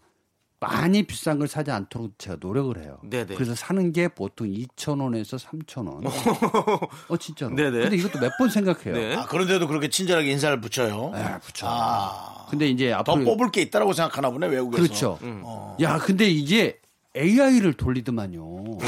많이 0.61 1.05
비싼 1.05 1.39
걸 1.39 1.47
사지 1.47 1.71
않도록 1.71 2.19
제가 2.19 2.37
노력을 2.41 2.77
해요. 2.83 2.99
네네. 3.05 3.35
그래서 3.37 3.55
사는 3.55 3.93
게 3.93 4.09
보통 4.09 4.49
2,000원에서 4.49 5.39
3,000원. 5.39 6.05
어, 7.09 7.17
진짜로. 7.17 7.55
네네. 7.55 7.79
근데 7.83 7.97
이것도 7.97 8.19
몇 8.19 8.33
번 8.39 8.49
생각해요. 8.51 8.95
네. 8.95 9.15
아, 9.17 9.27
그런데도 9.27 9.67
그렇게 9.69 9.89
친절하게 9.89 10.31
인사를 10.33 10.61
붙여요. 10.61 11.13
아, 11.15 11.39
그렇죠. 11.39 11.67
아, 11.69 12.47
근데 12.51 12.69
이제 12.69 12.91
더 12.91 12.97
앞으로 12.99 13.25
뽑을 13.25 13.51
게 13.53 13.63
있다라고 13.63 13.93
생각하나 13.93 14.31
보네, 14.31 14.49
외국에서. 14.49 14.83
그렇죠. 14.83 15.19
어. 15.23 15.77
야, 15.81 15.99
근데 15.99 16.29
이제 16.29 16.78
AI를 17.17 17.75
돌리더만요. 17.75 18.43
오. 18.43 18.79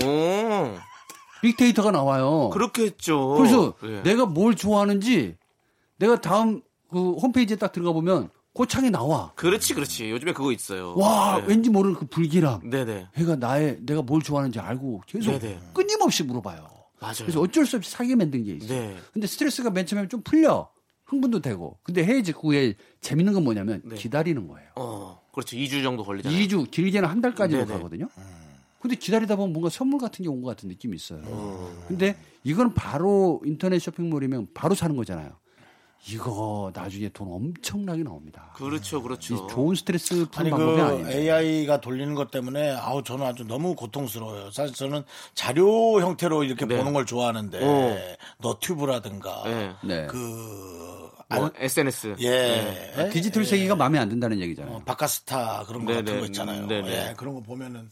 빅데이터가 1.42 1.90
나와요. 1.90 2.50
그렇겠죠. 2.50 3.34
그래서 3.36 3.74
예. 3.84 4.02
내가 4.02 4.26
뭘 4.26 4.54
좋아하는지 4.54 5.36
내가 5.98 6.20
다음 6.20 6.62
그 6.90 7.12
홈페이지에 7.14 7.56
딱 7.56 7.72
들어가 7.72 7.92
보면 7.92 8.30
고창이 8.52 8.90
나와. 8.90 9.32
그렇지, 9.36 9.74
그렇지. 9.74 10.10
요즘에 10.10 10.32
그거 10.32 10.52
있어요. 10.52 10.94
와, 10.96 11.38
네. 11.40 11.44
왠지 11.46 11.70
모르는 11.70 11.96
그 11.96 12.06
불길함. 12.06 12.68
네네. 12.68 13.08
얘가 13.18 13.36
나의 13.36 13.78
내가 13.82 14.02
뭘 14.02 14.20
좋아하는지 14.22 14.58
알고 14.58 15.02
계속 15.06 15.38
네네. 15.38 15.60
끊임없이 15.72 16.24
물어봐요. 16.24 16.68
맞아요. 17.00 17.14
그래서 17.20 17.40
어쩔 17.40 17.64
수 17.64 17.76
없이 17.76 17.90
사게 17.90 18.14
만든 18.16 18.44
게 18.44 18.54
있어요. 18.56 18.68
네. 18.68 18.96
근데 19.12 19.26
스트레스가 19.26 19.70
맨 19.70 19.86
처음에 19.86 20.08
좀 20.08 20.20
풀려. 20.22 20.68
흥분도 21.06 21.40
되고. 21.40 21.78
근데 21.82 22.04
해외 22.04 22.22
직구에 22.22 22.74
재밌는 23.00 23.32
건 23.32 23.42
뭐냐면 23.44 23.82
네. 23.84 23.96
기다리는 23.96 24.46
거예요. 24.46 24.68
어, 24.76 25.19
그렇죠. 25.32 25.56
2주 25.56 25.82
정도 25.82 26.04
걸리잖아요. 26.04 26.38
2주, 26.46 26.70
길게는 26.70 27.08
한 27.08 27.20
달까지도. 27.20 27.66
가거든요. 27.66 28.08
근데 28.80 28.96
기다리다 28.96 29.36
보면 29.36 29.52
뭔가 29.52 29.68
선물 29.68 30.00
같은 30.00 30.24
게 30.24 30.28
온 30.30 30.40
것 30.42 30.48
같은 30.48 30.68
느낌이 30.68 30.96
있어요. 30.96 31.20
근데 31.86 32.16
이건 32.44 32.72
바로 32.74 33.40
인터넷 33.44 33.78
쇼핑몰이면 33.78 34.48
바로 34.54 34.74
사는 34.74 34.94
거잖아요. 34.96 35.32
이거 36.08 36.72
나중에 36.74 37.08
돈 37.10 37.28
엄청나게 37.30 38.02
나옵니다. 38.02 38.50
그렇죠, 38.54 38.98
이 38.98 39.02
그렇죠. 39.02 39.46
좋은 39.48 39.74
스트레스 39.74 40.14
아니 40.34 40.50
푸는 40.50 40.50
방법이 40.50 40.76
그 40.76 40.82
아니에요. 41.06 41.32
AI가 41.34 41.80
돌리는 41.80 42.14
것 42.14 42.30
때문에 42.30 42.70
아우 42.72 43.02
저는 43.02 43.26
아주 43.26 43.44
너무 43.44 43.74
고통스러워요. 43.74 44.50
사실 44.50 44.74
저는 44.74 45.02
자료 45.34 46.00
형태로 46.00 46.44
이렇게 46.44 46.64
네. 46.64 46.76
보는 46.78 46.94
걸 46.94 47.04
좋아하는데 47.04 47.58
어. 47.62 47.96
너튜브라든가 48.38 49.42
네. 49.44 49.72
네. 49.82 50.06
그 50.06 50.16
뭐, 51.32 51.44
안- 51.44 51.52
SNS. 51.56 52.16
예. 52.22 52.92
아, 52.96 53.08
디지털 53.10 53.44
세계가 53.44 53.76
마음에 53.76 53.98
안 53.98 54.08
든다는 54.08 54.40
얘기잖아요. 54.40 54.76
어, 54.76 54.82
바카스타 54.84 55.64
그런 55.68 55.84
거 55.84 55.92
네네. 55.92 56.02
같은 56.02 56.20
거 56.20 56.26
있잖아요. 56.26 56.66
네네. 56.66 56.88
예, 57.10 57.14
그런 57.16 57.34
거 57.34 57.40
보면은 57.40 57.88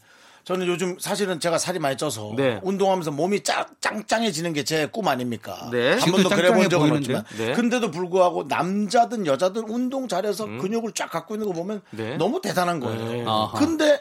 저는 0.49 0.67
요즘 0.67 0.97
사실은 0.99 1.41
제가 1.41 1.59
살이 1.59 1.79
많이 1.79 1.95
쪄서 1.99 2.33
네. 2.35 2.59
운동하면서 2.63 3.11
몸이 3.11 3.43
짱, 3.43 3.67
짱짱해지는 3.83 4.55
게 4.55 4.65
제 4.65 4.87
꿈 4.91 5.07
아닙니까? 5.07 5.69
네. 5.71 5.99
한 5.99 6.11
번도 6.11 6.31
그래 6.31 6.51
본 6.51 6.71
적은 6.71 6.89
보이는데요? 6.89 7.19
없지만. 7.19 7.25
네. 7.49 7.53
근데도 7.53 7.91
불구하고 7.91 8.45
남자든 8.45 9.27
여자든 9.27 9.65
운동 9.69 10.09
잘해서 10.09 10.47
근육을 10.47 10.93
쫙 10.93 11.11
갖고 11.11 11.35
있는 11.35 11.47
거 11.49 11.53
보면 11.53 11.83
네. 11.91 12.17
너무 12.17 12.41
대단한 12.41 12.81
거예요. 12.81 13.05
네. 13.13 13.25
근데 13.59 14.01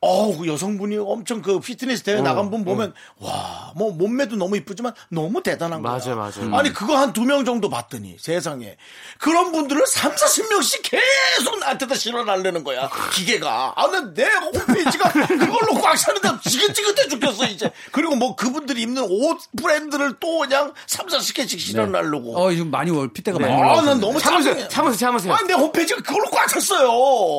어우, 0.00 0.38
그 0.38 0.46
여성분이 0.46 0.96
엄청 0.98 1.42
그 1.42 1.58
피트니스 1.58 2.04
대회 2.04 2.18
어, 2.18 2.22
나간 2.22 2.50
분 2.50 2.64
보면, 2.64 2.94
와, 3.18 3.72
뭐, 3.74 3.90
몸매도 3.92 4.36
너무 4.36 4.56
이쁘지만 4.56 4.92
너무 5.10 5.42
대단한 5.42 5.82
거야. 5.82 5.98
맞아요, 5.98 6.14
맞아요. 6.16 6.54
아니, 6.56 6.72
그거 6.72 6.96
한 6.96 7.12
두 7.12 7.24
명 7.24 7.44
정도 7.44 7.68
봤더니, 7.68 8.16
세상에. 8.20 8.76
그런 9.18 9.50
분들을 9.50 9.84
3, 9.88 10.12
40명씩 10.14 10.82
계속 10.84 11.58
나한테다 11.58 11.96
실어날려는 11.96 12.62
거야. 12.62 12.88
기계가. 13.12 13.72
아, 13.74 13.86
나내 13.88 14.24
홈페이지가 14.54 15.10
그걸로 15.26 15.80
꽉 15.82 15.96
차는데 15.96 16.28
지긋지긋해 16.48 17.08
죽겠어, 17.08 17.46
이제. 17.46 17.68
그리고 17.90 18.14
뭐 18.14 18.36
그분들이 18.36 18.82
입는 18.82 19.02
옷 19.08 19.38
브랜드를 19.60 20.14
또 20.20 20.38
그냥 20.38 20.72
3, 20.86 21.06
40개씩 21.06 21.58
실어날려고. 21.58 22.38
어, 22.38 22.52
지금 22.52 22.70
많이 22.70 22.92
올, 22.92 23.12
핏대가 23.12 23.40
많이 23.40 23.52
아, 23.52 23.56
올라왔어요. 23.56 23.86
난 23.86 24.00
너무 24.00 24.20
참으세요. 24.20 24.68
참으세요, 24.68 24.96
참으세요. 24.96 25.34
아니, 25.34 25.48
내 25.48 25.54
홈페이지가 25.54 26.02
그걸로 26.02 26.26
꽉 26.30 26.46
찼어요. 26.46 26.88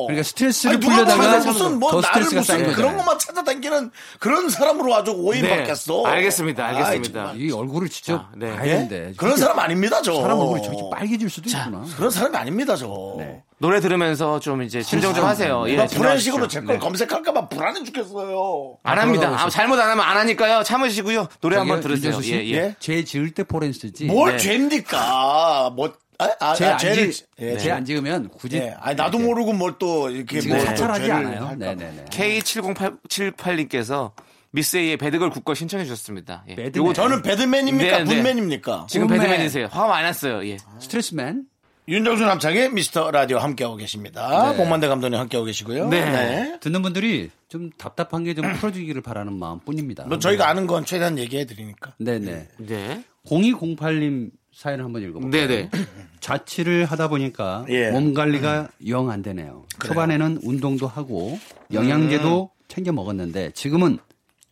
그러니까 0.08 0.22
스트레스를 0.24 0.76
아니, 0.76 0.80
누가 0.84 0.94
풀려다가 0.96 1.38
무슨 1.38 1.78
뭐더 1.78 2.00
나를 2.02 2.24
스트레스가 2.24 2.40
무슨 2.40 2.49
그런 2.58 2.74
거잖아요. 2.76 2.96
것만 2.98 3.18
찾아다니는 3.18 3.90
그런 4.18 4.48
사람으로 4.48 4.94
아주 4.94 5.12
오인받겠어. 5.12 6.02
네, 6.04 6.10
알겠습니다, 6.10 6.66
아이, 6.66 6.76
알겠습니다. 6.76 7.26
정말. 7.26 7.40
이 7.40 7.52
얼굴을 7.52 7.88
직접 7.88 8.18
자, 8.18 8.28
네. 8.36 8.54
봐야 8.54 8.66
예? 8.66 8.70
되는데. 8.70 9.12
그런 9.16 9.36
사람 9.36 9.58
아닙니다, 9.58 10.02
저. 10.02 10.20
사람 10.20 10.38
얼굴이 10.38 10.62
저렇게 10.62 10.82
빨개질 10.90 11.30
수도 11.30 11.48
있구나. 11.48 11.84
그런 11.96 12.10
사람이 12.10 12.36
아닙니다, 12.36 12.76
저. 12.76 13.14
네. 13.18 13.42
노래 13.58 13.80
들으면서 13.80 14.40
좀 14.40 14.62
이제 14.62 14.80
진정 14.82 15.12
좀 15.14 15.24
하세요. 15.26 15.64
예, 15.68 15.72
누가 15.72 15.86
진정하십시오. 15.86 16.00
그런 16.00 16.18
식으로 16.18 16.48
제걸 16.48 16.76
네. 16.76 16.78
검색할까봐 16.78 17.48
불안해 17.50 17.84
죽겠어요. 17.84 18.78
안 18.82 18.98
합니다. 18.98 19.28
아, 19.38 19.50
잘못 19.50 19.78
안 19.78 19.90
하면 19.90 20.02
안 20.04 20.16
하니까요. 20.16 20.62
참으시고요. 20.62 21.28
노래 21.42 21.58
한번 21.58 21.80
들으세요. 21.80 22.18
예, 22.24 22.44
예. 22.46 22.52
예? 22.52 22.76
죄 22.80 23.04
지을 23.04 23.32
때 23.32 23.44
포렌스지. 23.44 24.06
뭘 24.06 24.32
네. 24.32 24.38
죄입니까? 24.38 25.72
뭐, 25.76 25.92
아, 26.20 26.28
아, 26.40 26.54
죄안 26.54 26.74
아, 26.74 26.76
죄를. 26.76 27.10
지, 27.10 27.24
예, 27.40 27.56
죄 27.58 27.70
안 27.70 27.84
지으면 27.84 28.28
굳이. 28.28 28.56
예. 28.58 28.74
아니, 28.80 28.96
나도 28.96 29.18
이렇게 29.18 29.26
모르고 29.28 29.52
뭘 29.54 29.78
또 29.78 30.10
이렇게 30.10 30.40
지금 30.40 30.56
뭐 30.56 30.64
사찰하지 30.66 31.10
않아요. 31.10 31.54
네네네. 31.56 32.04
K7078님께서 32.10 34.12
미스 34.52 34.76
A의 34.76 34.96
배드걸 34.96 35.30
국거 35.30 35.54
신청해 35.54 35.84
주셨습니다. 35.84 36.44
예. 36.48 36.54
배드맨. 36.56 36.76
요거 36.76 36.92
저는 36.94 37.22
배드맨입니까? 37.22 37.98
네, 37.98 38.04
네. 38.04 38.14
분맨입니까? 38.14 38.86
지금 38.88 39.06
홈맨. 39.08 39.20
배드맨이세요. 39.20 39.66
화가 39.70 39.86
많이 39.88 40.04
났어요. 40.04 40.44
예. 40.46 40.56
스트레스맨. 40.80 41.44
윤정수 41.88 42.24
남창의 42.24 42.70
미스터 42.72 43.10
라디오 43.10 43.38
함께하고 43.38 43.74
계십니다. 43.76 44.50
네. 44.52 44.56
복만대 44.56 44.86
감독님 44.86 45.18
함께하고 45.18 45.46
계시고요. 45.46 45.88
네. 45.88 46.56
듣는 46.60 46.82
분들이 46.82 47.30
좀 47.48 47.70
답답한 47.78 48.22
게 48.22 48.34
좀 48.34 48.52
풀어주기를 48.54 49.02
바라는 49.02 49.32
마음뿐입니다. 49.32 50.04
뭐 50.04 50.18
저희가 50.18 50.48
아는 50.48 50.66
건 50.68 50.84
최대한 50.84 51.18
얘기해 51.18 51.46
드리니까. 51.46 51.94
네네. 51.98 52.48
네. 52.58 53.04
0208님 53.26 54.30
사연을 54.54 54.84
한번 54.84 55.02
읽어볼게요. 55.02 55.48
네네. 55.48 55.70
자취를 56.20 56.84
하다 56.84 57.08
보니까 57.08 57.64
예. 57.68 57.90
몸 57.90 58.14
관리가 58.14 58.68
영안 58.86 59.22
되네요. 59.22 59.64
초반에는 59.84 60.40
운동도 60.42 60.86
하고 60.86 61.38
영양제도 61.72 62.50
챙겨 62.68 62.92
먹었는데 62.92 63.52
지금은 63.52 63.98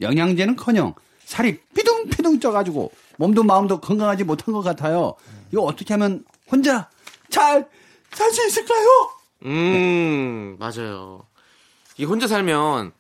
영양제는커녕 0.01 0.95
살이 1.25 1.61
피둥피둥 1.75 2.41
쪄가지고 2.41 2.91
몸도 3.19 3.43
마음도 3.43 3.81
건강하지 3.81 4.25
못한 4.25 4.55
것 4.55 4.63
같아요. 4.63 5.15
이거 5.53 5.63
어떻게 5.63 5.95
하면 5.95 6.25
혼자 6.51 6.89
잘 7.31 7.69
살 8.13 8.33
수 8.33 8.47
있을까요? 8.47 8.89
음, 9.45 10.57
맞아요. 10.59 11.23
이 11.97 12.05
혼자 12.05 12.27
살면 12.27 12.93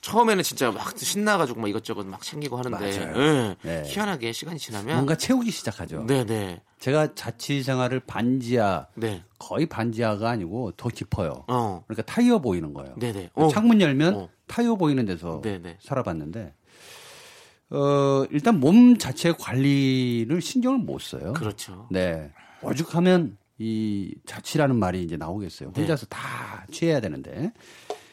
처음에는 0.00 0.42
진짜 0.42 0.70
막 0.70 0.96
신나가지고 0.96 1.60
막 1.60 1.68
이것저것 1.68 2.06
막 2.06 2.22
챙기고 2.22 2.56
하는데. 2.56 2.86
예. 3.16 3.56
네. 3.62 3.82
희한하게 3.86 4.32
시간이 4.32 4.58
지나면 4.58 4.94
뭔가 4.96 5.14
채우기 5.14 5.50
시작하죠. 5.50 6.04
네네 6.06 6.62
제가 6.78 7.14
자취 7.14 7.62
생활을 7.62 8.00
반지하 8.00 8.86
네. 8.94 9.22
거의 9.38 9.66
반지하가 9.66 10.30
아니고 10.30 10.72
더 10.72 10.88
깊어요. 10.88 11.44
어. 11.48 11.84
그러니까 11.86 12.02
타이어 12.10 12.38
보이는 12.38 12.72
거예요. 12.72 12.94
네네. 12.98 13.30
어. 13.34 13.48
창문 13.48 13.80
열면 13.80 14.14
어. 14.14 14.28
타이어 14.46 14.76
보이는 14.76 15.04
데서 15.04 15.40
네네. 15.42 15.78
살아봤는데 15.82 16.54
어 17.72 18.24
일단 18.30 18.58
몸 18.58 18.96
자체 18.96 19.32
관리를 19.32 20.40
신경을 20.40 20.78
못 20.78 21.00
써요. 21.00 21.34
그렇죠. 21.34 21.86
네. 21.90 22.30
오죽하면 22.62 23.36
이 23.58 24.14
자취라는 24.26 24.76
말이 24.76 25.02
이제 25.02 25.16
나오겠어요. 25.18 25.72
네. 25.72 25.80
혼자서 25.82 26.06
다 26.06 26.66
취해야 26.72 27.00
되는데. 27.00 27.52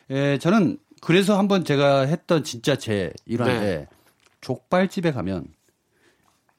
에, 0.10 0.38
저는 0.38 0.78
그래서 1.02 1.38
한번 1.38 1.64
제가 1.64 2.02
했던 2.02 2.44
진짜 2.44 2.76
제 2.76 3.12
일화인데 3.26 3.78
네. 3.78 3.88
족발집에 4.42 5.12
가면 5.12 5.48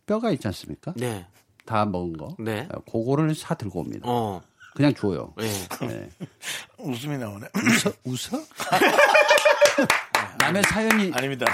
뼈가 0.07 0.31
있지 0.31 0.47
않습니까? 0.49 0.93
네. 0.97 1.27
다 1.65 1.85
먹은 1.85 2.17
거. 2.17 2.35
네. 2.39 2.67
어, 2.73 2.81
그거를 2.91 3.35
사 3.35 3.55
들고 3.55 3.81
옵니다. 3.81 4.03
어. 4.05 4.41
그냥 4.75 4.95
줘요. 4.95 5.35
네. 5.37 5.51
네. 5.87 6.09
웃음이 6.79 7.19
나오네. 7.19 7.49
웃어? 7.55 7.93
웃어? 8.05 8.43
남의 10.39 10.63
사연이 10.65 11.13
아닙니다. 11.13 11.47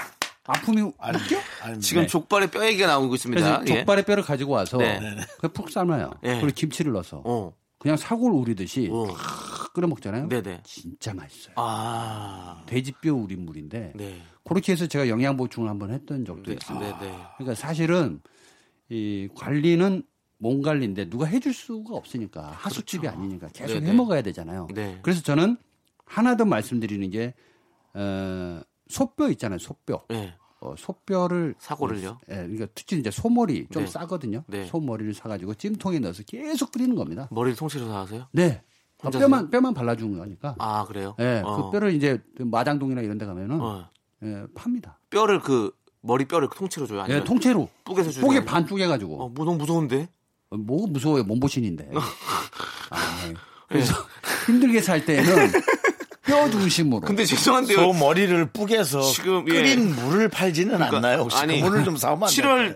아픔이 0.46 0.92
아니, 0.98 1.16
웃겨? 1.16 1.38
아닙니다. 1.62 1.80
지금 1.80 2.02
네. 2.02 2.06
족발의 2.06 2.50
뼈 2.50 2.64
얘기가 2.66 2.86
나오고 2.86 3.14
있습니다. 3.14 3.42
그래서 3.42 3.62
예. 3.66 3.78
족발의 3.78 4.04
뼈를 4.04 4.22
가지고 4.22 4.52
와서 4.52 4.76
네. 4.76 5.00
그푹 5.38 5.70
삶아요. 5.70 6.12
네. 6.22 6.40
그리고 6.40 6.54
김치를 6.54 6.92
넣어서 6.92 7.22
어. 7.24 7.52
그냥 7.84 7.98
사골 7.98 8.32
우리듯이 8.32 8.88
어. 8.90 9.06
탁 9.08 9.74
끓여 9.74 9.86
먹잖아요. 9.86 10.30
네네. 10.30 10.62
진짜 10.64 11.12
맛있어요. 11.12 11.52
아. 11.58 12.62
돼지뼈 12.64 13.12
우린 13.12 13.44
물인데 13.44 13.92
네. 13.94 14.22
그렇게 14.42 14.72
해서 14.72 14.86
제가 14.86 15.10
영양 15.10 15.36
보충을 15.36 15.68
한번 15.68 15.90
했던 15.90 16.24
적도 16.24 16.50
네. 16.50 16.56
있어요. 16.58 16.78
네. 16.78 16.92
네. 16.98 17.14
그러니까 17.36 17.54
사실은 17.54 18.22
이 18.88 19.28
관리는 19.34 20.02
몸 20.38 20.62
관리인데 20.62 21.10
누가 21.10 21.26
해줄 21.26 21.52
수가 21.52 21.94
없으니까 21.94 22.52
하숙집이 22.52 23.06
아니니까 23.06 23.48
계속 23.48 23.66
그렇죠. 23.66 23.80
네네. 23.80 23.90
해 23.90 23.94
먹어야 23.94 24.22
되잖아요. 24.22 24.68
네. 24.72 24.98
그래서 25.02 25.20
저는 25.20 25.58
하나 26.06 26.38
더 26.38 26.46
말씀드리는 26.46 27.10
게 27.10 27.34
어, 27.92 28.62
소뼈 28.88 29.28
있잖아요. 29.32 29.58
소뼈. 29.58 30.06
네. 30.08 30.34
어, 30.64 30.74
소뼈를 30.78 31.54
사고를요? 31.58 32.18
예, 32.30 32.34
그러니까 32.36 32.66
특히 32.74 32.98
이제 32.98 33.10
소머리 33.10 33.66
좀 33.70 33.84
네. 33.84 33.90
싸거든요. 33.90 34.44
네. 34.46 34.64
소머리를 34.64 35.12
사가지고 35.12 35.54
찜통에 35.54 35.98
넣어서 35.98 36.22
계속 36.22 36.72
끓이는 36.72 36.96
겁니다. 36.96 37.28
머리를 37.30 37.54
통째로 37.56 37.86
다 37.86 38.00
하세요? 38.00 38.26
네. 38.32 38.62
어, 39.02 39.04
혼자서요? 39.04 39.28
뼈만 39.28 39.50
뼈만 39.50 39.74
발라주는 39.74 40.18
거니까. 40.18 40.56
아 40.58 40.86
그래요? 40.86 41.14
예, 41.20 41.42
어. 41.44 41.56
그 41.66 41.70
뼈를 41.70 41.92
이제 41.92 42.18
마장동이나 42.38 43.02
이런 43.02 43.18
데 43.18 43.26
가면은 43.26 43.60
어. 43.60 43.90
예, 44.22 44.46
팝니다. 44.54 44.98
뼈를 45.10 45.40
그 45.40 45.70
머리 46.00 46.24
뼈를 46.24 46.48
통째로 46.48 46.86
줘요? 46.86 47.02
아니면 47.02 47.20
예, 47.20 47.24
통째로 47.24 47.68
뿌개서 47.84 48.10
속에 48.10 48.40
거반 48.40 48.66
쪼개가지고. 48.66 49.22
어, 49.22 49.28
뭐 49.28 49.44
너무 49.44 49.58
무서운데? 49.58 50.08
어, 50.48 50.56
뭐가 50.56 50.90
무서워요, 50.90 51.24
몸보신인데. 51.24 51.90
아, 52.90 53.28
예. 53.28 53.34
그래서 53.68 53.94
힘들게 54.46 54.80
살 54.80 55.04
때는 55.04 55.24
뼈 56.26 56.48
중심으로. 56.50 57.00
근데 57.02 57.24
죄송한데요. 57.24 57.76
소 57.78 57.92
머리를 57.92 58.46
뿌개서 58.52 59.02
지금, 59.02 59.44
예. 59.48 59.52
끓인 59.52 59.94
물을 59.94 60.28
팔지는 60.28 60.80
않나요? 60.80 61.20
혹시 61.22 61.36
아니, 61.36 61.60
그 61.60 61.66
물을 61.66 61.84
좀 61.84 61.96
사오면 61.96 62.24
안 62.24 62.28
7월 62.34 62.56
될까요? 62.58 62.74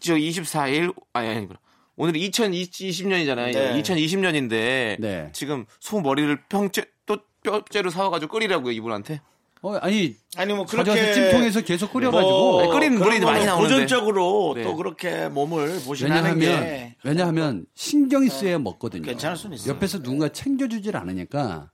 저 0.00 0.14
24일 0.14 0.94
아니 1.12 1.28
아니 1.28 1.48
오늘이 1.96 2.30
2020년이잖아요. 2.30 3.52
네. 3.52 3.82
2020년인데 3.82 5.00
네. 5.00 5.30
지금 5.32 5.66
소 5.80 6.00
머리를 6.00 6.38
평째 6.48 6.84
또 7.06 7.18
뼈째로 7.42 7.90
사와가지고 7.90 8.32
끓이라고요 8.32 8.72
이분한테. 8.72 9.20
어, 9.60 9.74
아니 9.82 10.14
아니 10.36 10.52
뭐 10.54 10.64
그렇게 10.66 11.12
찜통에서 11.12 11.62
계속 11.62 11.92
끓여가지고. 11.92 12.30
뭐 12.30 12.62
아니, 12.62 12.70
끓이는 12.70 12.98
물이 13.00 13.18
많이 13.20 13.44
나오는데. 13.44 13.74
고전적으로 13.74 14.52
네. 14.56 14.62
또 14.62 14.76
그렇게 14.76 15.28
몸을 15.28 15.80
왜냐하면 16.00 16.38
게 16.38 16.94
왜냐하면 17.02 17.66
신경이 17.74 18.28
쓰여야 18.28 18.58
먹거든요. 18.60 19.02
괜찮을 19.02 19.36
수는 19.36 19.56
있어요. 19.56 19.74
옆에서 19.74 20.00
누군가 20.00 20.28
챙겨주질 20.28 20.96
않으니까 20.96 21.70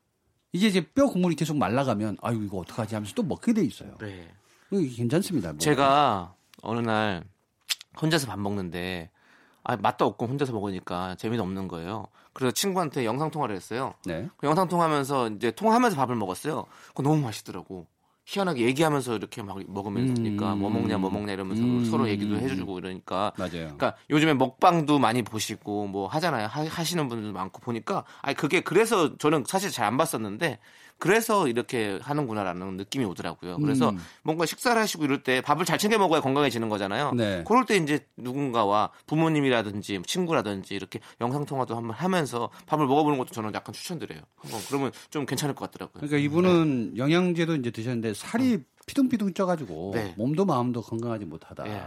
이게 0.55 0.68
이제 0.68 0.80
뼈 0.80 1.09
국물이 1.09 1.34
계속 1.34 1.57
말라가면 1.57 2.18
아유 2.22 2.44
이거 2.44 2.59
어떡하지 2.59 2.94
하면서 2.94 3.12
또 3.14 3.24
먹게 3.24 3.52
돼 3.52 3.62
있어요. 3.62 3.96
네. 4.00 4.30
괜찮습니다. 4.70 5.50
뭐. 5.50 5.59
제가 5.59 6.36
어느 6.62 6.78
날 6.78 7.24
혼자서 8.00 8.28
밥 8.28 8.38
먹는데 8.38 9.11
아 9.64 9.76
맛도 9.76 10.05
없고 10.07 10.26
혼자서 10.26 10.52
먹으니까 10.52 11.16
재미도 11.16 11.42
없는 11.42 11.66
거예요. 11.66 12.07
그래서 12.32 12.52
친구한테 12.52 13.05
영상 13.05 13.32
통화를 13.32 13.57
했어요. 13.57 13.94
네. 14.07 14.28
그 14.36 14.46
영상 14.46 14.68
통화하면서 14.68 15.30
이제 15.30 15.50
통화하면서 15.50 15.96
밥을 15.96 16.14
먹었어요. 16.14 16.66
그거 16.88 17.02
너무 17.02 17.20
맛있더라고. 17.20 17.88
희한하게 18.26 18.62
얘기하면서 18.62 19.16
이렇게 19.16 19.42
막 19.42 19.58
먹으면 19.66 20.14
되니까 20.14 20.54
음. 20.54 20.60
뭐 20.60 20.70
먹냐 20.70 20.96
뭐 20.98 21.10
먹냐 21.10 21.32
이러면서 21.32 21.62
음. 21.62 21.84
서로 21.84 22.08
얘기도 22.08 22.36
해주고 22.36 22.78
이러니까 22.78 23.32
맞아요. 23.36 23.50
그러니까 23.52 23.96
요즘에 24.10 24.34
먹방도 24.34 24.98
많이 24.98 25.22
보시고 25.22 25.86
뭐 25.86 26.08
하잖아요. 26.08 26.46
하, 26.46 26.84
시는 26.84 27.08
분들도 27.08 27.32
많고 27.34 27.60
보니까 27.60 28.04
아니 28.22 28.34
그게 28.34 28.60
그래서 28.60 29.16
저는 29.18 29.44
사실 29.46 29.70
잘 29.70 29.84
안 29.84 29.98
봤었는데 29.98 30.58
그래서 30.99 31.49
이렇게 31.49 31.99
하는구나라는 32.03 32.76
느낌이 32.76 33.05
오더라고요. 33.05 33.59
그래서 33.59 33.90
음. 33.90 33.99
뭔가 34.22 34.47
식사를 34.47 34.80
하시고 34.80 35.05
이럴 35.05 35.22
때 35.22 35.40
밥을 35.40 35.64
잘 35.64 35.78
챙겨 35.78 35.99
먹어야 35.99 36.20
건강해지는 36.20 36.68
거잖아요. 36.68 37.12
네. 37.12 37.45
그럴 37.47 37.66
때 37.66 37.76
이제 37.76 38.07
누군가와 38.16 38.90
부모님이라든지 39.07 40.03
친구라든지 40.07 40.74
이렇게 40.74 41.01
영상 41.20 41.45
통화도 41.45 41.76
한번 41.76 41.95
하면서 41.95 42.51
밥을 42.66 42.86
먹어보는 42.86 43.18
것도 43.18 43.30
저는 43.30 43.53
약간 43.55 43.72
추천드려요. 43.72 44.20
한번 44.36 44.61
그러면 44.68 44.92
좀 45.11 45.26
괜찮을 45.26 45.55
것 45.55 45.70
같더라고요. 45.70 46.01
그러니까 46.01 46.18
이분은 46.18 46.97
영양제도 46.97 47.57
이제 47.57 47.70
드셨는데 47.70 48.14
살이 48.14 48.62
피둥피둥 48.86 49.34
쪄가지고 49.34 49.92
네. 49.95 50.14
몸도 50.16 50.45
마음도 50.45 50.80
건강하지 50.80 51.24
못하다. 51.24 51.64
네. 51.64 51.82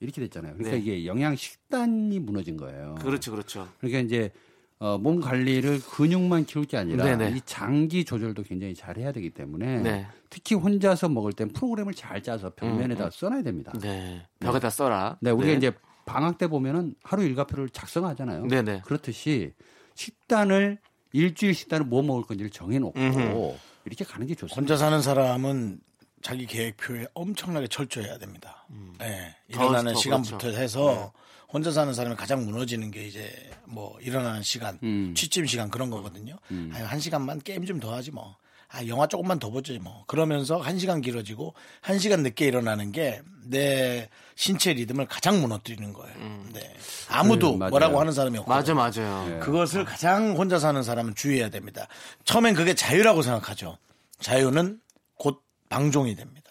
이렇게 0.00 0.20
됐잖아요. 0.20 0.54
그러니까 0.54 0.76
네. 0.76 0.82
이게 0.82 1.06
영양 1.06 1.34
식단이 1.34 2.18
무너진 2.20 2.56
거예요. 2.56 2.96
그렇죠, 3.00 3.30
그렇죠. 3.30 3.68
그러니까 3.78 4.00
이제 4.00 4.30
어, 4.78 4.98
몸 4.98 5.20
관리를 5.20 5.80
근육만 5.80 6.44
키울 6.44 6.66
게 6.66 6.76
아니라 6.76 7.04
네네. 7.04 7.36
이 7.36 7.40
장기 7.46 8.04
조절도 8.04 8.42
굉장히 8.42 8.74
잘 8.74 8.98
해야 8.98 9.10
되기 9.10 9.30
때문에 9.30 9.78
네. 9.80 10.06
특히 10.28 10.54
혼자서 10.54 11.08
먹을 11.08 11.32
땐 11.32 11.48
프로그램을 11.48 11.94
잘 11.94 12.22
짜서 12.22 12.50
벽면에다 12.50 13.10
써놔야 13.10 13.42
됩니다. 13.42 13.72
네. 13.80 13.88
네. 13.88 14.26
벽에다 14.40 14.68
써라. 14.68 15.18
우리가 15.22 15.44
네. 15.44 15.54
이제 15.54 15.72
방학 16.04 16.36
때 16.36 16.46
보면은 16.46 16.94
하루 17.02 17.24
일과표를 17.24 17.70
작성하잖아요. 17.70 18.46
네네. 18.46 18.82
그렇듯이 18.84 19.52
식단을 19.94 20.78
일주일 21.12 21.54
식단을 21.54 21.86
뭐 21.86 22.02
먹을 22.02 22.22
건지를 22.24 22.50
정해놓고 22.50 23.00
음흠. 23.00 23.56
이렇게 23.86 24.04
가는 24.04 24.26
게 24.26 24.34
좋습니다. 24.34 24.56
혼자 24.60 24.76
사는 24.76 25.00
사람은 25.00 25.80
자기 26.20 26.44
계획표에 26.44 27.06
엄청나게 27.14 27.68
철저해야 27.68 28.18
됩니다. 28.18 28.66
네, 28.98 29.34
더, 29.52 29.62
일어나는 29.62 29.94
더 29.94 29.98
시간부터 29.98 30.38
그렇죠. 30.38 30.58
해서 30.58 31.12
혼자 31.52 31.70
사는 31.70 31.92
사람이 31.94 32.16
가장 32.16 32.44
무너지는 32.44 32.90
게 32.90 33.06
이제 33.06 33.32
뭐 33.64 33.96
일어나는 34.00 34.42
시간, 34.42 34.78
음. 34.82 35.14
취침 35.16 35.46
시간 35.46 35.70
그런 35.70 35.90
거거든요. 35.90 36.36
아유, 36.72 36.84
한 36.84 37.00
시간만 37.00 37.40
게임 37.42 37.64
좀 37.64 37.80
더 37.80 37.94
하지 37.94 38.10
뭐. 38.10 38.36
아, 38.68 38.84
영화 38.88 39.06
조금만 39.06 39.38
더 39.38 39.48
보지 39.50 39.78
뭐. 39.78 40.04
그러면서 40.08 40.58
한 40.58 40.78
시간 40.78 41.00
길어지고 41.00 41.54
한 41.80 41.98
시간 42.00 42.22
늦게 42.22 42.46
일어나는 42.46 42.92
게 42.92 43.22
내 43.48 44.08
신체 44.34 44.72
리듬을 44.72 45.06
가장 45.06 45.40
무너뜨리는 45.40 45.92
거예요. 45.92 46.14
네. 46.52 46.74
아무도 47.08 47.52
네, 47.52 47.56
맞아요. 47.58 47.70
뭐라고 47.70 48.00
하는 48.00 48.12
사람이 48.12 48.38
없고. 48.38 48.50
맞아, 48.50 48.74
맞아요. 48.74 49.28
네. 49.28 49.38
그것을 49.38 49.84
가장 49.84 50.36
혼자 50.36 50.58
사는 50.58 50.82
사람은 50.82 51.14
주의해야 51.14 51.48
됩니다. 51.48 51.86
처음엔 52.24 52.54
그게 52.54 52.74
자유라고 52.74 53.22
생각하죠. 53.22 53.78
자유는 54.20 54.80
곧 55.16 55.42
방종이 55.68 56.14
됩니다. 56.16 56.50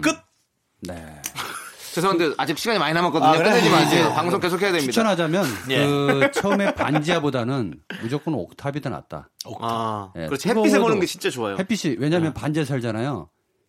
끝! 0.00 0.16
네. 0.82 1.20
죄송한데 1.94 2.34
아직 2.38 2.58
시간이 2.58 2.78
많이 2.78 2.94
남았거든요. 2.94 3.30
아? 3.30 3.36
끝내지 3.38 3.70
마세요. 3.70 4.08
예. 4.10 4.14
방송 4.14 4.40
계속 4.40 4.60
해야 4.62 4.72
됩니다. 4.72 4.90
추천하자면 4.92 5.46
예. 5.70 5.86
그 5.86 6.30
처음에 6.32 6.74
반지하보다는 6.74 7.80
무조건 8.02 8.34
옥탑이 8.34 8.80
더 8.80 8.88
낫다. 8.90 9.28
아, 9.60 10.12
예, 10.16 10.26
그렇지. 10.26 10.48
햇빛에 10.48 10.78
보는 10.78 11.00
게 11.00 11.06
진짜 11.06 11.28
좋아요. 11.30 11.56
햇빛이 11.58 11.96
왜냐하면 11.98 12.32
반지하 12.32 12.64
살잖아요. 12.64 13.28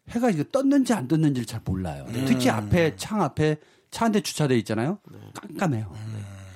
해가 0.09 0.29
이거 0.29 0.43
떴는지 0.51 0.93
안 0.93 1.07
떴는지를 1.07 1.45
잘 1.45 1.61
몰라요. 1.65 2.05
네. 2.11 2.25
특히 2.25 2.49
앞에 2.49 2.95
창 2.97 3.21
앞에 3.21 3.57
차 3.91 4.05
한 4.05 4.11
대 4.11 4.21
주차돼 4.21 4.57
있잖아요. 4.59 4.99
깜깜해요. 5.39 5.91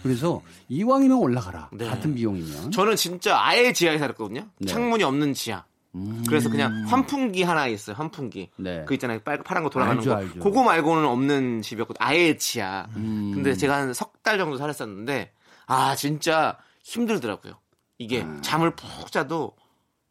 그래서 0.03 0.41
이왕이면 0.69 1.17
올라가라. 1.17 1.69
네. 1.73 1.85
같은 1.87 2.15
비용이면. 2.15 2.71
저는 2.71 2.95
진짜 2.95 3.37
아예 3.39 3.73
지하에 3.73 3.97
살았거든요. 3.97 4.45
네. 4.59 4.67
창문이 4.67 5.03
없는 5.03 5.33
지하. 5.33 5.65
그래서 6.27 6.49
그냥 6.49 6.85
환풍기 6.87 7.43
하나 7.43 7.67
있어요. 7.67 7.95
환풍기. 7.95 8.49
네. 8.57 8.83
그 8.85 8.93
있잖아요. 8.93 9.19
빨 9.23 9.41
파란 9.43 9.63
거 9.63 9.69
돌아가는 9.69 9.97
알죠, 9.97 10.09
거. 10.11 10.15
알죠. 10.17 10.39
그거 10.39 10.63
말고는 10.63 11.05
없는 11.05 11.61
집이었고 11.63 11.95
아예 11.99 12.37
지하. 12.37 12.87
음. 12.95 13.31
근데 13.33 13.55
제가 13.55 13.75
한 13.77 13.93
석 13.93 14.17
달 14.27 14.37
정도 14.37 14.57
살았었는데 14.57 15.31
아 15.67 15.95
진짜 15.95 16.57
힘들더라고요. 16.83 17.53
이게 17.97 18.25
잠을 18.41 18.75
푹 18.75 19.09
자도 19.11 19.55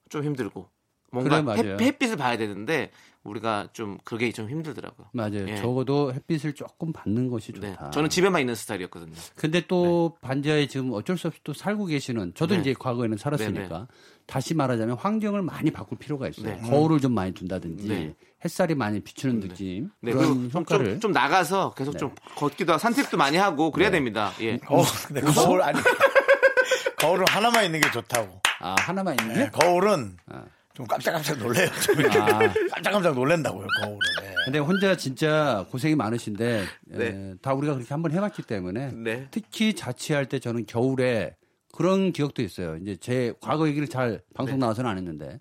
좀 0.09 0.25
힘들고 0.25 0.71
뭔가 1.13 1.37
아. 1.37 1.43
그래. 1.43 1.75
햇, 1.75 1.81
햇빛을 1.83 2.17
봐야 2.17 2.39
되는데 2.39 2.91
우리가 3.25 3.69
좀 3.75 3.99
그게 4.05 4.31
좀 4.33 4.49
힘들더라고요. 4.49 5.09
맞아요. 5.13 5.47
예. 5.49 5.57
적어도 5.57 6.15
햇빛을 6.15 6.55
조금 6.55 6.93
받는 6.93 7.29
것이 7.29 7.53
네. 7.53 7.73
좋다. 7.73 7.91
저는 7.91 8.09
집에만 8.09 8.41
있는 8.41 8.55
스타일이었거든요. 8.55 9.13
근데 9.35 9.61
또 9.67 10.17
반지하에 10.23 10.67
지금 10.69 10.93
어쩔 10.93 11.19
수 11.19 11.27
없이 11.27 11.41
또 11.45 11.53
살고 11.53 11.87
계시는 11.87 12.33
저도 12.35 12.55
네. 12.55 12.61
이제 12.61 12.75
과거에는 12.79 13.19
살았으니까 13.19 13.89
다시 14.27 14.55
말하자면 14.55 14.97
환경을 14.97 15.43
많이 15.43 15.71
바꿀 15.71 15.99
필요가 15.99 16.29
있어요. 16.29 16.57
네. 16.57 16.61
거울을 16.69 17.01
좀 17.01 17.13
많이 17.13 17.33
둔다든지 17.33 17.89
네. 17.89 18.15
햇살이 18.45 18.75
많이 18.75 19.01
비추는 19.01 19.41
느낌 19.41 19.91
네, 20.01 20.13
그런 20.13 20.51
효과를 20.53 20.93
좀, 20.93 21.01
좀 21.01 21.13
나가서 21.13 21.75
계속 21.75 21.97
좀 21.97 22.15
걷기도 22.37 22.73
하고 22.73 22.79
산책도 22.81 23.17
많이 23.17 23.37
하고 23.37 23.71
그래야 23.71 23.91
됩니다. 23.91 24.33
예. 24.41 24.59
어, 24.69 24.83
근데 25.07 25.21
거울 25.21 25.63
아니 25.63 25.79
거울은 26.99 27.25
하나만 27.29 27.65
있는 27.65 27.81
게 27.81 27.91
좋다고. 27.91 28.41
아 28.61 28.75
하나만 28.79 29.17
있는 29.21 29.35
네, 29.35 29.45
게? 29.45 29.51
거울은 29.51 30.17
아. 30.27 30.45
좀 30.75 30.87
깜짝깜짝 30.87 31.39
놀래요. 31.39 31.69
좀 31.83 32.05
아. 32.21 32.39
깜짝깜짝 32.75 33.15
놀란다고요, 33.15 33.67
거울은. 33.81 33.99
네. 34.23 34.35
근데 34.45 34.59
혼자 34.59 34.97
진짜 34.97 35.67
고생이 35.71 35.95
많으신데 35.95 36.65
네. 36.87 37.07
에, 37.07 37.35
다 37.43 37.55
우리가 37.55 37.75
그렇게 37.75 37.93
한번 37.95 38.13
해봤기 38.13 38.43
때문에 38.43 38.93
네. 38.93 39.29
특히 39.31 39.75
자취할 39.75 40.27
때 40.29 40.39
저는 40.39 40.67
겨울에 40.67 41.35
그런 41.77 42.11
기억도 42.11 42.43
있어요. 42.43 42.77
이제 42.77 42.97
제 42.97 43.35
과거 43.41 43.69
얘기를 43.69 43.87
잘 43.87 44.23
방송 44.35 44.59
나와서는 44.59 44.91
안 44.91 44.97
했는데 44.97 45.39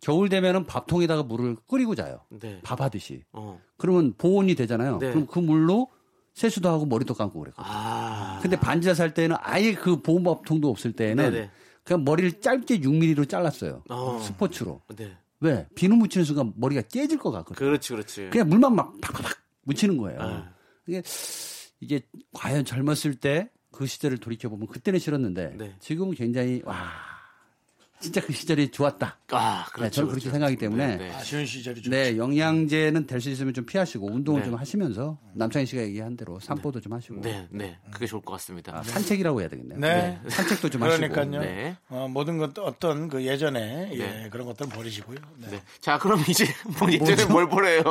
겨울 0.00 0.30
되면은 0.30 0.64
밥통에다가 0.64 1.22
물을 1.22 1.56
끓이고 1.68 1.94
자요. 1.94 2.20
네. 2.30 2.58
밥하듯이. 2.62 3.22
어. 3.32 3.60
그러면 3.76 4.14
보온이 4.16 4.54
되잖아요. 4.54 4.98
네. 4.98 5.10
그럼 5.10 5.26
그 5.26 5.38
물로 5.38 5.88
세수도 6.32 6.70
하고 6.70 6.86
머리도 6.86 7.12
감고 7.12 7.38
그랬거든요. 7.38 7.70
아. 7.70 8.38
근데 8.42 8.58
반지하 8.58 8.94
살 8.94 9.12
때는 9.12 9.36
아예 9.40 9.74
그 9.74 10.00
보온밥통도 10.00 10.70
없을 10.70 10.92
때는 10.92 11.30
네네. 11.30 11.50
그냥 11.84 12.04
머리를 12.04 12.40
짧게 12.40 12.80
6mm로 12.80 13.28
잘랐어요. 13.28 13.82
어. 13.90 14.18
스포츠로. 14.22 14.80
네. 14.96 15.16
왜? 15.40 15.68
비누 15.74 15.96
묻히는 15.96 16.24
순간 16.24 16.54
머리가 16.56 16.80
깨질 16.82 17.18
것 17.18 17.30
같거든요. 17.30 17.66
그렇지, 17.68 17.92
그렇지. 17.92 18.30
그냥 18.32 18.48
물만 18.48 18.74
막 18.74 18.98
팍팍팍 19.02 19.36
묻히는 19.64 19.98
거예요. 19.98 20.18
아. 20.20 20.54
이게 20.86 21.02
이게 21.80 22.00
과연 22.32 22.64
젊었을 22.64 23.16
때 23.16 23.50
그 23.74 23.86
시절을 23.86 24.18
돌이켜 24.18 24.48
보면 24.48 24.68
그때는 24.68 25.00
싫었는데 25.00 25.54
네. 25.58 25.74
지금은 25.80 26.14
굉장히 26.14 26.62
와 26.64 27.13
진짜 28.00 28.20
그 28.20 28.32
시절이 28.32 28.70
좋았다. 28.70 29.18
아, 29.30 29.64
네, 29.66 29.72
그렇죠. 29.72 29.90
저는 29.94 30.08
그렇게 30.08 30.20
그렇죠. 30.24 30.30
생각하기 30.32 30.56
때문에 30.56 30.86
네, 30.86 30.96
네. 31.08 31.14
아쉬운 31.14 31.46
시절이 31.46 31.80
좀. 31.82 31.90
네, 31.90 32.16
영양제는 32.18 33.06
될 33.06 33.20
수 33.20 33.30
있으면 33.30 33.54
좀 33.54 33.64
피하시고 33.64 34.06
운동을 34.06 34.40
네. 34.42 34.46
좀 34.46 34.54
하시면서 34.58 35.18
남창희 35.34 35.64
씨가 35.66 35.82
얘기한 35.82 36.16
대로 36.16 36.38
산보도 36.40 36.80
좀 36.82 36.92
하시고 36.92 37.22
네, 37.22 37.48
네. 37.50 37.78
그게 37.90 38.06
좋을 38.06 38.20
것 38.22 38.32
같습니다. 38.34 38.76
아, 38.76 38.82
산책이라고 38.82 39.40
해야 39.40 39.48
되겠네요. 39.48 39.78
네. 39.78 40.20
산책도 40.28 40.68
좀 40.68 40.82
하시고. 40.82 41.08
그러니까요. 41.08 41.40
네. 41.40 41.76
어, 41.88 42.06
모든 42.10 42.36
것 42.36 42.58
어떤 42.58 43.08
그 43.08 43.24
예전에 43.24 43.90
예, 43.94 43.96
네. 43.98 44.28
그런 44.30 44.46
것들은 44.46 44.70
버리시고요. 44.70 45.16
네. 45.38 45.48
네. 45.52 45.62
자, 45.80 45.98
그럼 45.98 46.22
이제 46.28 46.44
뭐 46.78 46.92
예전에 46.92 47.14
뭐죠? 47.14 47.28
뭘 47.28 47.48
보래요? 47.48 47.82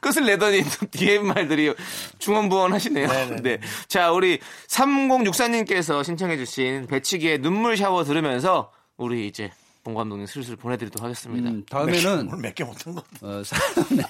끝을 0.00 0.24
내더니 0.24 0.62
또 0.62 0.86
뒤에 0.86 1.18
말들이 1.18 1.74
중언부언 2.18 2.72
하시네요. 2.72 3.08
네. 3.42 3.58
자, 3.88 4.10
우리 4.12 4.38
3064님께서 4.68 6.02
신청해 6.04 6.36
주신 6.38 6.86
배치기의 6.86 7.38
눈물 7.40 7.76
샤워 7.76 8.04
들으면서 8.04 8.72
우리 9.00 9.26
이제 9.26 9.50
봉 9.82 9.94
감독님 9.94 10.26
슬슬 10.26 10.56
보내드리도록 10.56 11.02
하겠습니다. 11.02 11.48
음, 11.48 11.64
다음에는 11.70 12.28
오늘 12.28 12.38
몇개 12.42 12.64
못한 12.64 12.94
것. 12.94 13.02
어, 13.22 13.42
사연에 13.42 14.02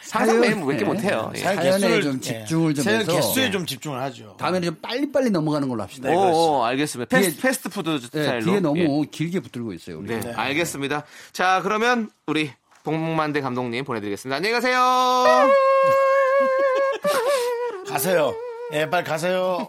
상상 0.00 0.40
매일 0.40 0.54
몇개 0.56 0.78
사연에 0.78 0.84
못해요. 0.84 1.32
예. 1.34 1.38
사연에 1.38 2.00
좀 2.00 2.18
집중을 2.18 2.74
좀 2.74 2.82
사연 2.84 3.00
해서 3.02 3.12
개수에 3.12 3.44
네. 3.44 3.50
좀 3.50 3.66
집중을 3.66 4.00
하죠. 4.04 4.36
다음에는 4.38 4.66
좀 4.66 4.74
빨리빨리 4.80 5.28
넘어가는 5.30 5.68
걸로 5.68 5.82
합시다. 5.82 6.08
네, 6.08 6.16
오. 6.16 6.20
오, 6.60 6.64
알겠습니다. 6.64 7.14
패스, 7.14 7.36
뒤에- 7.36 7.42
패스트푸드 7.42 7.90
네, 7.90 7.98
스타일로. 8.22 8.44
뒤에 8.46 8.60
너무 8.60 9.02
예. 9.04 9.08
길게 9.10 9.40
붙들고 9.40 9.74
있어요. 9.74 9.98
우리. 9.98 10.18
네, 10.18 10.32
알겠습니다. 10.32 11.04
자, 11.32 11.60
그러면 11.62 12.10
우리 12.26 12.50
봉만대 12.84 13.42
감독님 13.42 13.84
보내드리겠습니다. 13.84 14.36
안녕히 14.36 14.54
가세요. 14.54 14.78
가세요. 17.86 18.34
예, 18.72 18.88
빨리 18.88 19.04
가세요. 19.04 19.68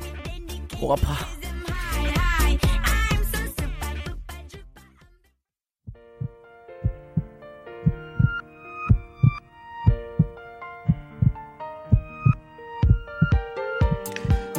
목 0.81 0.93
아파. 0.93 1.40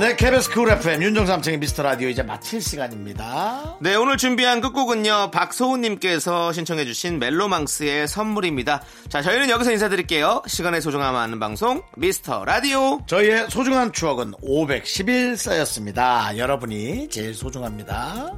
네, 0.03 0.17
KBS 0.17 0.51
쿨 0.51 0.69
FM 0.69 1.01
윤정수 1.01 1.28
남창희의 1.28 1.61
미스터 1.61 1.85
라디오 1.85 2.09
이제 2.09 2.25
마칠 2.25 2.61
시간입니다. 2.61 3.77
네, 3.81 3.95
오늘 3.95 4.17
준비한 4.17 4.61
끝곡은요, 4.61 5.31
박소우님께서 5.31 6.53
신청해주신 6.53 7.21
멜로망스의 7.21 8.09
선물입니다. 8.09 8.83
자, 9.09 9.23
저희는 9.23 9.49
여기서 9.49 9.71
인사드릴게요. 9.71 10.43
시간의 10.45 10.83
소중함 10.83 11.15
아는 11.15 11.39
방송, 11.39 11.85
미스터 11.97 12.45
라디오. 12.45 12.99
저희의 13.07 13.49
소중한 13.49 13.93
추억은 13.93 14.33
510일 14.43 15.37
쌓였습니다. 15.37 16.37
여러분이 16.37 17.09
제일 17.09 17.33
소중합니다. 17.33 18.37